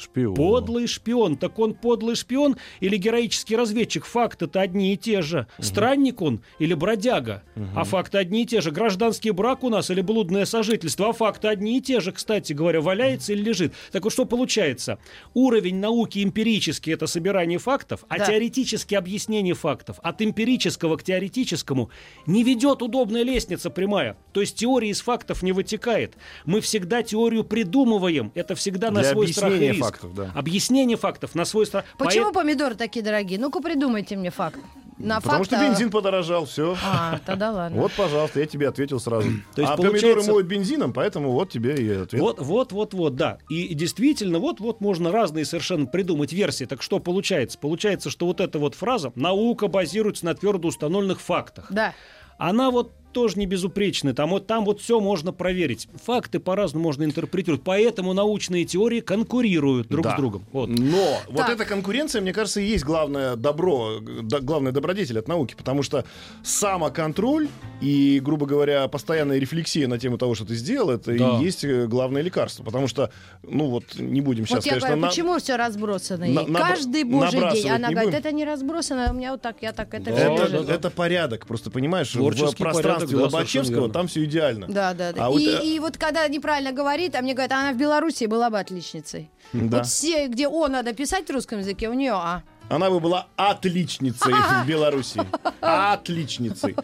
Шпион. 0.02 0.36
Подлый 0.36 0.88
шпион. 0.88 1.38
Так 1.38 1.60
он 1.60 1.74
подлый 1.74 2.16
шпион 2.16 2.58
или 2.80 2.98
героический 2.98 3.56
разведчик? 3.56 4.06
Факты-то 4.06 4.60
одни 4.60 4.94
и 4.94 4.98
те 4.98 5.22
же. 5.22 5.48
Странник 5.60 6.22
он 6.22 6.42
или 6.60 6.74
бродяга? 6.74 7.44
А 7.76 7.84
факты 7.84 8.18
одни 8.18 8.44
и 8.44 8.46
те 8.46 8.62
же. 8.62 8.72
Гражданский 8.72 9.32
брак 9.32 9.64
у 9.64 9.70
нас 9.70 9.90
или 9.90 10.02
блудное 10.02 10.46
сожительство? 10.46 11.10
А 11.10 11.14
факты 11.14 11.48
одни 11.48 11.78
и 11.78 11.82
те 11.82 12.00
же, 12.00 12.12
кстати 12.12 12.54
говоря. 12.54 12.82
Валяется 12.82 13.34
или 13.34 13.44
лежит? 13.44 13.74
Так 13.92 14.04
вот 14.04 14.14
что 14.14 14.26
получается? 14.26 14.98
Уровень 15.34 15.78
науки 15.78 16.24
эмпирический– 16.24 16.94
это 16.94 17.08
собирание 17.08 17.60
фактов, 17.60 18.04
а 18.08 18.18
Да. 18.18 18.26
теоретически 18.26 18.96
объяснение 18.96 19.54
фактов. 19.54 20.00
От 20.02 20.22
эмпирического 20.22 20.98
к 20.98 21.04
теоретическому 21.04 21.90
не 22.26 22.44
ведет 22.44 22.82
удобная 22.82 23.24
лестница 23.24 23.70
прямая. 23.70 24.18
То 24.34 24.42
есть 24.42 24.56
теория 24.58 24.90
из 24.90 25.02
фактов 25.02 25.44
не 25.44 25.52
вытекает. 25.52 26.16
Мы 26.46 26.62
всегда 26.62 27.04
теорию 27.04 27.44
придумываем. 27.44 28.32
Это 28.36 28.56
всегда 28.56 28.92
на 28.92 29.02
Для 29.02 29.12
свой 29.12 29.28
страх 29.34 29.54
и 29.54 29.70
риск. 29.70 29.91
Фактов, 29.92 30.14
да. 30.14 30.32
Объяснение 30.36 30.98
фактов 30.98 31.36
на 31.36 31.46
свой 31.46 31.66
страх. 31.66 31.86
Почему 31.98 32.26
Поэт- 32.26 32.34
помидоры 32.34 32.76
такие 32.76 33.04
дорогие? 33.04 33.40
Ну-ка 33.40 33.60
придумайте 33.62 34.16
мне 34.16 34.32
факт. 34.32 34.60
На 34.98 35.20
Потому 35.20 35.44
что 35.44 35.56
факт, 35.56 35.64
а- 35.68 35.70
бензин 35.72 35.90
подорожал, 35.90 36.46
все. 36.46 36.78
А, 36.86 37.20
тогда 37.26 37.50
ладно. 37.52 37.82
Вот, 37.82 37.92
пожалуйста, 37.94 38.40
я 38.40 38.46
тебе 38.46 38.68
ответил 38.68 39.00
сразу. 39.00 39.30
То 39.56 39.62
есть 39.62 39.74
а 39.74 39.76
помидоры 39.76 40.00
получается- 40.00 40.32
моют 40.32 40.48
бензином, 40.48 40.94
поэтому 40.94 41.32
вот 41.32 41.50
тебе 41.50 41.76
и 41.76 41.90
ответ. 41.90 42.22
Вот, 42.22 42.40
вот, 42.40 42.72
вот, 42.72 42.94
вот, 42.94 43.16
да. 43.16 43.40
И, 43.50 43.64
и 43.66 43.74
действительно, 43.74 44.38
вот, 44.38 44.60
вот 44.60 44.80
можно 44.80 45.12
разные 45.12 45.44
совершенно 45.46 45.88
придумать 45.88 46.34
версии. 46.34 46.66
Так 46.66 46.84
что 46.84 47.00
получается? 47.00 47.58
Получается, 47.58 48.12
что 48.12 48.28
вот 48.28 48.40
эта 48.42 48.60
вот 48.60 48.76
фраза 48.76 49.12
«наука 49.16 49.68
базируется 49.68 50.26
на 50.26 50.36
твердо 50.36 50.68
установленных 50.68 51.20
фактах». 51.20 51.66
Да. 51.72 51.94
Она 52.38 52.70
вот 52.70 52.92
тоже 53.12 53.38
не 53.40 53.46
безупречная. 53.46 54.14
Там 54.14 54.30
вот, 54.32 54.48
там 54.48 54.66
вот 54.66 54.82
все 54.82 55.00
можно 55.00 55.32
проверить. 55.32 55.88
Факты 56.06 56.40
по-разному 56.40 56.84
можно 56.86 57.04
интерпретировать. 57.04 57.64
Поэтому 57.64 58.14
научные 58.14 58.66
теории 58.66 59.00
конкурируют 59.00 59.88
друг 59.88 60.04
Да. 60.04 60.14
с 60.14 60.18
другом. 60.18 60.44
Вот. 60.52 60.70
Но 60.70 61.20
вот 61.28 61.38
Так. 61.38 61.50
эта 61.50 61.66
конкуренция, 61.66 62.22
мне 62.22 62.34
кажется, 62.34 62.60
и 62.62 62.66
есть 62.66 62.84
главное 62.84 63.36
добро, 63.36 64.00
г- 64.02 64.40
главный 64.42 64.72
добродетель 64.72 65.20
от 65.20 65.28
науки, 65.28 65.56
потому 65.58 65.84
что 65.84 66.06
самоконтроль 66.44 67.48
и, 67.82 68.20
грубо 68.24 68.46
говоря, 68.46 68.88
постоянная 68.88 69.40
рефлексия 69.40 69.88
на 69.88 69.98
тему 69.98 70.18
того, 70.18 70.36
что 70.36 70.46
ты 70.46 70.56
сделал, 70.56 70.92
это 70.92 71.18
Да. 71.18 71.38
и 71.40 71.44
есть 71.44 71.64
э, 71.64 71.88
главное 71.88 72.22
лекарство. 72.22 72.64
Потому 72.64 72.88
что, 72.88 73.12
ну 73.44 73.68
вот, 73.68 73.84
не 73.98 74.22
будем 74.22 74.46
сейчас, 74.46 74.58
вот 74.58 74.66
я 74.66 74.72
конечно, 74.74 74.88
говорю, 74.90 75.02
на- 75.02 75.08
почему 75.10 75.38
все 75.40 75.56
разбросано? 75.56 76.26
на- 76.28 76.42
набра- 76.42 76.60
Каждый 76.68 77.04
божий 77.04 77.40
день. 77.54 77.70
Она 77.70 77.90
говорит, 77.90 78.10
будем? 78.12 78.20
это 78.20 78.32
не 78.32 78.46
разбросано, 78.46 79.12
у 79.12 79.14
меня 79.16 79.32
вот 79.32 79.42
так, 79.42 79.58
я 79.62 79.72
так, 79.72 79.94
это 79.94 80.12
Да, 80.12 80.16
все 80.16 80.34
это, 80.36 80.50
да, 80.52 80.64
да. 80.64 80.74
это 80.74 80.90
порядок, 80.90 81.46
просто 81.48 81.72
понимаешь, 81.72 82.10
в 82.10 82.18
Творческий 82.18 82.64
пространстве 82.64 83.01
порядок, 83.08 83.32
да, 83.32 83.38
Лобачевского 83.38 83.90
там 83.90 84.08
все 84.08 84.24
идеально. 84.26 84.68
Да, 84.68 84.94
да, 84.94 85.12
да. 85.14 85.26
А 85.26 85.30
вот, 85.30 85.40
и, 85.42 85.48
э, 85.48 85.64
и 85.64 85.80
вот 85.80 85.98
когда 85.98 86.28
неправильно 86.28 86.72
говорит, 86.72 87.16
а 87.16 87.22
мне 87.22 87.34
говорят, 87.34 87.52
она 87.52 87.74
в 87.74 87.78
Беларуси 87.78 88.26
была 88.26 88.50
бы 88.50 88.60
отличницей. 88.60 89.30
Да. 89.54 89.78
Вот 89.78 89.88
все, 89.88 90.28
где 90.28 90.48
О 90.48 90.68
надо 90.68 90.94
писать 90.94 91.28
в 91.28 91.32
русском 91.32 91.60
языке, 91.60 91.90
у 91.90 91.94
нее 91.94 92.14
А. 92.14 92.44
Она 92.70 92.90
бы 92.90 93.02
была 93.02 93.28
отличницей 93.36 94.34
в 94.64 94.68
Беларуси. 94.68 95.22
Отличницей. 95.60 96.76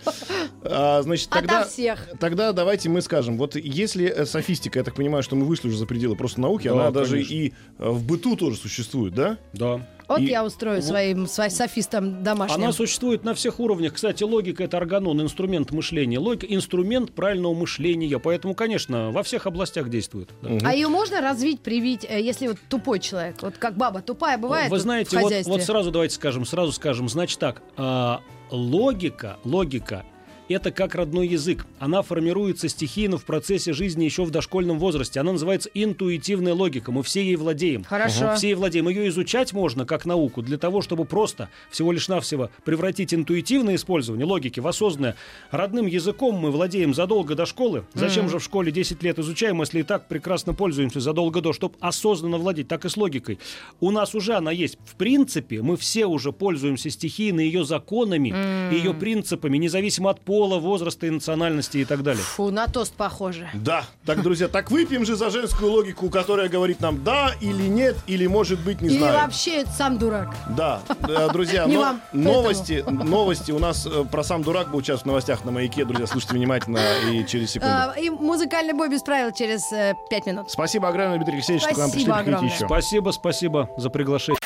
А, 0.64 1.02
значит, 1.02 1.30
тогда, 1.30 1.62
Ото 1.62 1.70
всех. 1.70 2.10
тогда 2.20 2.52
давайте 2.52 2.90
мы 2.90 3.02
скажем, 3.02 3.38
вот 3.38 3.56
если 3.56 4.06
э, 4.08 4.26
софистика, 4.26 4.80
я 4.80 4.84
так 4.84 4.96
понимаю, 4.96 5.24
что 5.24 5.36
мы 5.38 5.46
вышли 5.46 5.70
уже 5.70 5.78
за 5.78 5.86
пределы 5.86 6.16
просто 6.18 6.42
науки, 6.42 6.68
Да, 6.68 6.74
она 6.74 6.92
даже 6.92 7.14
конечно. 7.14 7.34
и 7.34 7.54
э, 7.80 7.90
в 7.90 8.06
быту 8.06 8.36
тоже 8.36 8.58
существует, 8.58 9.14
да? 9.14 9.38
Да. 9.54 9.88
Вот 10.08 10.20
И- 10.20 10.26
я 10.26 10.46
устрою 10.46 10.82
своим, 10.82 11.28
своим 11.28 11.52
софистам 11.52 12.24
домашним. 12.24 12.64
Она 12.64 12.72
существует 12.72 13.24
на 13.24 13.34
всех 13.34 13.60
уровнях. 13.60 13.94
Кстати, 13.94 14.24
логика 14.24 14.64
это 14.64 14.78
органон, 14.78 15.22
инструмент 15.22 15.72
мышления. 15.72 16.20
Логика 16.20 16.46
инструмент 16.54 17.14
правильного 17.14 17.54
мышления. 17.54 18.18
Поэтому, 18.20 18.56
конечно, 18.56 19.12
во 19.12 19.24
всех 19.24 19.48
областях 19.48 19.90
действует. 19.90 20.30
да. 20.42 20.70
А 20.70 20.74
ее 20.74 20.88
можно 20.88 21.22
развить, 21.22 21.62
привить, 21.62 22.06
э, 22.08 22.22
если 22.22 22.48
вот 22.48 22.58
тупой 22.70 23.00
человек? 23.00 23.36
Вот 23.42 23.58
как 23.58 23.76
баба 23.76 24.02
тупая 24.02 24.38
бывает 24.38 24.72
Вы 24.72 24.80
знаете, 24.80 25.20
вот, 25.20 25.34
вот 25.46 25.62
сразу 25.64 25.92
давайте 25.92 26.16
скажем, 26.16 26.46
сразу 26.46 26.72
скажем, 26.72 27.10
значит 27.10 27.40
так, 27.40 27.62
а, 27.76 28.22
логика, 28.50 29.38
логика 29.44 30.06
это 30.54 30.72
как 30.72 30.96
родной 30.96 31.28
язык. 31.28 31.66
Она 31.80 32.02
формируется 32.02 32.70
стихийно 32.70 33.18
в 33.18 33.26
процессе 33.26 33.74
жизни 33.74 34.06
еще 34.06 34.24
в 34.24 34.32
дошкольном 34.32 34.80
возрасте. 34.80 35.20
Она 35.20 35.34
называется 35.34 35.70
интуитивная 35.74 36.54
логика. 36.54 36.92
Мы 36.92 37.04
все 37.04 37.24
ей 37.24 37.36
владеем. 37.36 37.84
Хорошо. 37.84 38.36
Все 38.36 38.50
ей 38.50 38.54
владеем. 38.56 38.88
Ее 38.90 39.10
изучать 39.10 39.54
можно 39.54 39.86
как 39.86 40.06
науку 40.06 40.42
для 40.42 40.58
того, 40.58 40.82
чтобы 40.82 41.06
просто 41.06 41.50
всего 41.70 41.92
лишь 41.92 42.08
навсего 42.08 42.50
превратить 42.64 43.14
интуитивное 43.14 43.76
использование 43.76 44.26
логики 44.26 44.60
в 44.60 44.68
осознанное. 44.68 45.16
Родным 45.52 45.86
языком 45.86 46.36
мы 46.36 46.52
владеем 46.52 46.94
задолго 46.94 47.36
до 47.36 47.46
школы. 47.46 47.86
Зачем 47.94 48.30
же 48.30 48.40
в 48.40 48.44
школе 48.44 48.72
10 48.72 49.04
лет 49.04 49.20
изучаем, 49.20 49.60
если 49.62 49.82
и 49.82 49.84
так 49.84 50.08
прекрасно 50.08 50.54
пользуемся 50.54 51.00
задолго 51.00 51.42
до, 51.42 51.54
чтобы 51.54 51.76
осознанно 51.80 52.38
владеть, 52.38 52.68
так 52.68 52.86
и 52.86 52.90
с 52.90 52.98
логикой. 52.98 53.40
У 53.80 53.92
нас 53.92 54.16
уже 54.16 54.34
она 54.34 54.52
есть. 54.52 54.78
В 54.86 54.96
принципе, 54.96 55.62
мы 55.62 55.78
все 55.78 56.06
уже 56.06 56.32
пользуемся 56.32 56.90
стихийно 56.90 57.42
ее 57.42 57.66
законами, 57.66 58.34
ее 58.74 58.94
принципами, 58.94 59.58
независимо 59.58 60.10
от 60.10 60.22
пола, 60.22 60.37
возраста 60.46 61.08
и 61.08 61.10
национальности 61.10 61.78
и 61.80 61.86
так 61.86 62.04
далее. 62.04 62.22
Фу, 62.24 62.52
на 62.52 62.68
тост 62.68 62.94
похоже. 62.94 63.50
Да, 63.54 63.86
так, 64.06 64.22
друзья, 64.22 64.48
так 64.48 64.70
выпьем 64.72 65.06
же 65.06 65.16
за 65.16 65.30
женскую 65.30 65.72
логику, 65.72 66.10
которая 66.10 66.48
говорит 66.50 66.80
нам 66.80 67.04
да 67.04 67.32
или 67.42 67.64
нет, 67.68 67.98
или 68.08 68.28
может 68.28 68.60
быть 68.60 68.82
не 68.82 68.90
Или 68.90 69.00
знаю. 69.00 69.14
вообще 69.22 69.62
это 69.62 69.72
сам 69.72 69.98
дурак. 69.98 70.36
Да, 70.50 70.82
э, 71.08 71.30
друзья, 71.34 71.66
но- 71.68 71.80
вам, 71.80 72.02
новости, 72.14 72.84
новости 72.88 73.52
у 73.52 73.60
нас 73.60 73.86
э, 73.86 74.06
про 74.06 74.24
сам 74.24 74.44
дурак 74.44 74.70
будет 74.72 74.86
сейчас 74.86 75.02
в 75.02 75.06
новостях 75.06 75.44
на 75.44 75.52
маяке, 75.52 75.86
друзья, 75.86 76.08
слушайте 76.08 76.36
внимательно 76.36 76.80
и 77.12 77.26
через 77.26 77.52
секунду. 77.52 77.74
А, 77.74 77.94
и 77.98 78.10
музыкальный 78.10 78.74
бой 78.74 78.90
без 78.90 79.02
правил 79.02 79.32
через 79.34 79.72
э, 79.72 79.94
пять 80.10 80.26
минут. 80.26 80.52
Спасибо 80.52 80.88
огромное, 80.90 81.18
Дмитрий 81.18 81.36
Алексеевич, 81.36 81.64
что 81.64 81.74
к 81.74 81.78
нам 81.78 81.92
пришли. 81.92 82.06
Спасибо 82.06 82.18
огромное. 82.20 82.54
еще. 82.54 82.66
Спасибо, 82.66 83.12
спасибо 83.12 83.70
за 83.78 83.90
приглашение. 83.90 84.40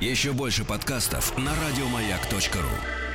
Еще 0.00 0.32
больше 0.32 0.64
подкастов 0.64 1.36
на 1.38 1.52
радиомаяк.ру. 1.54 3.11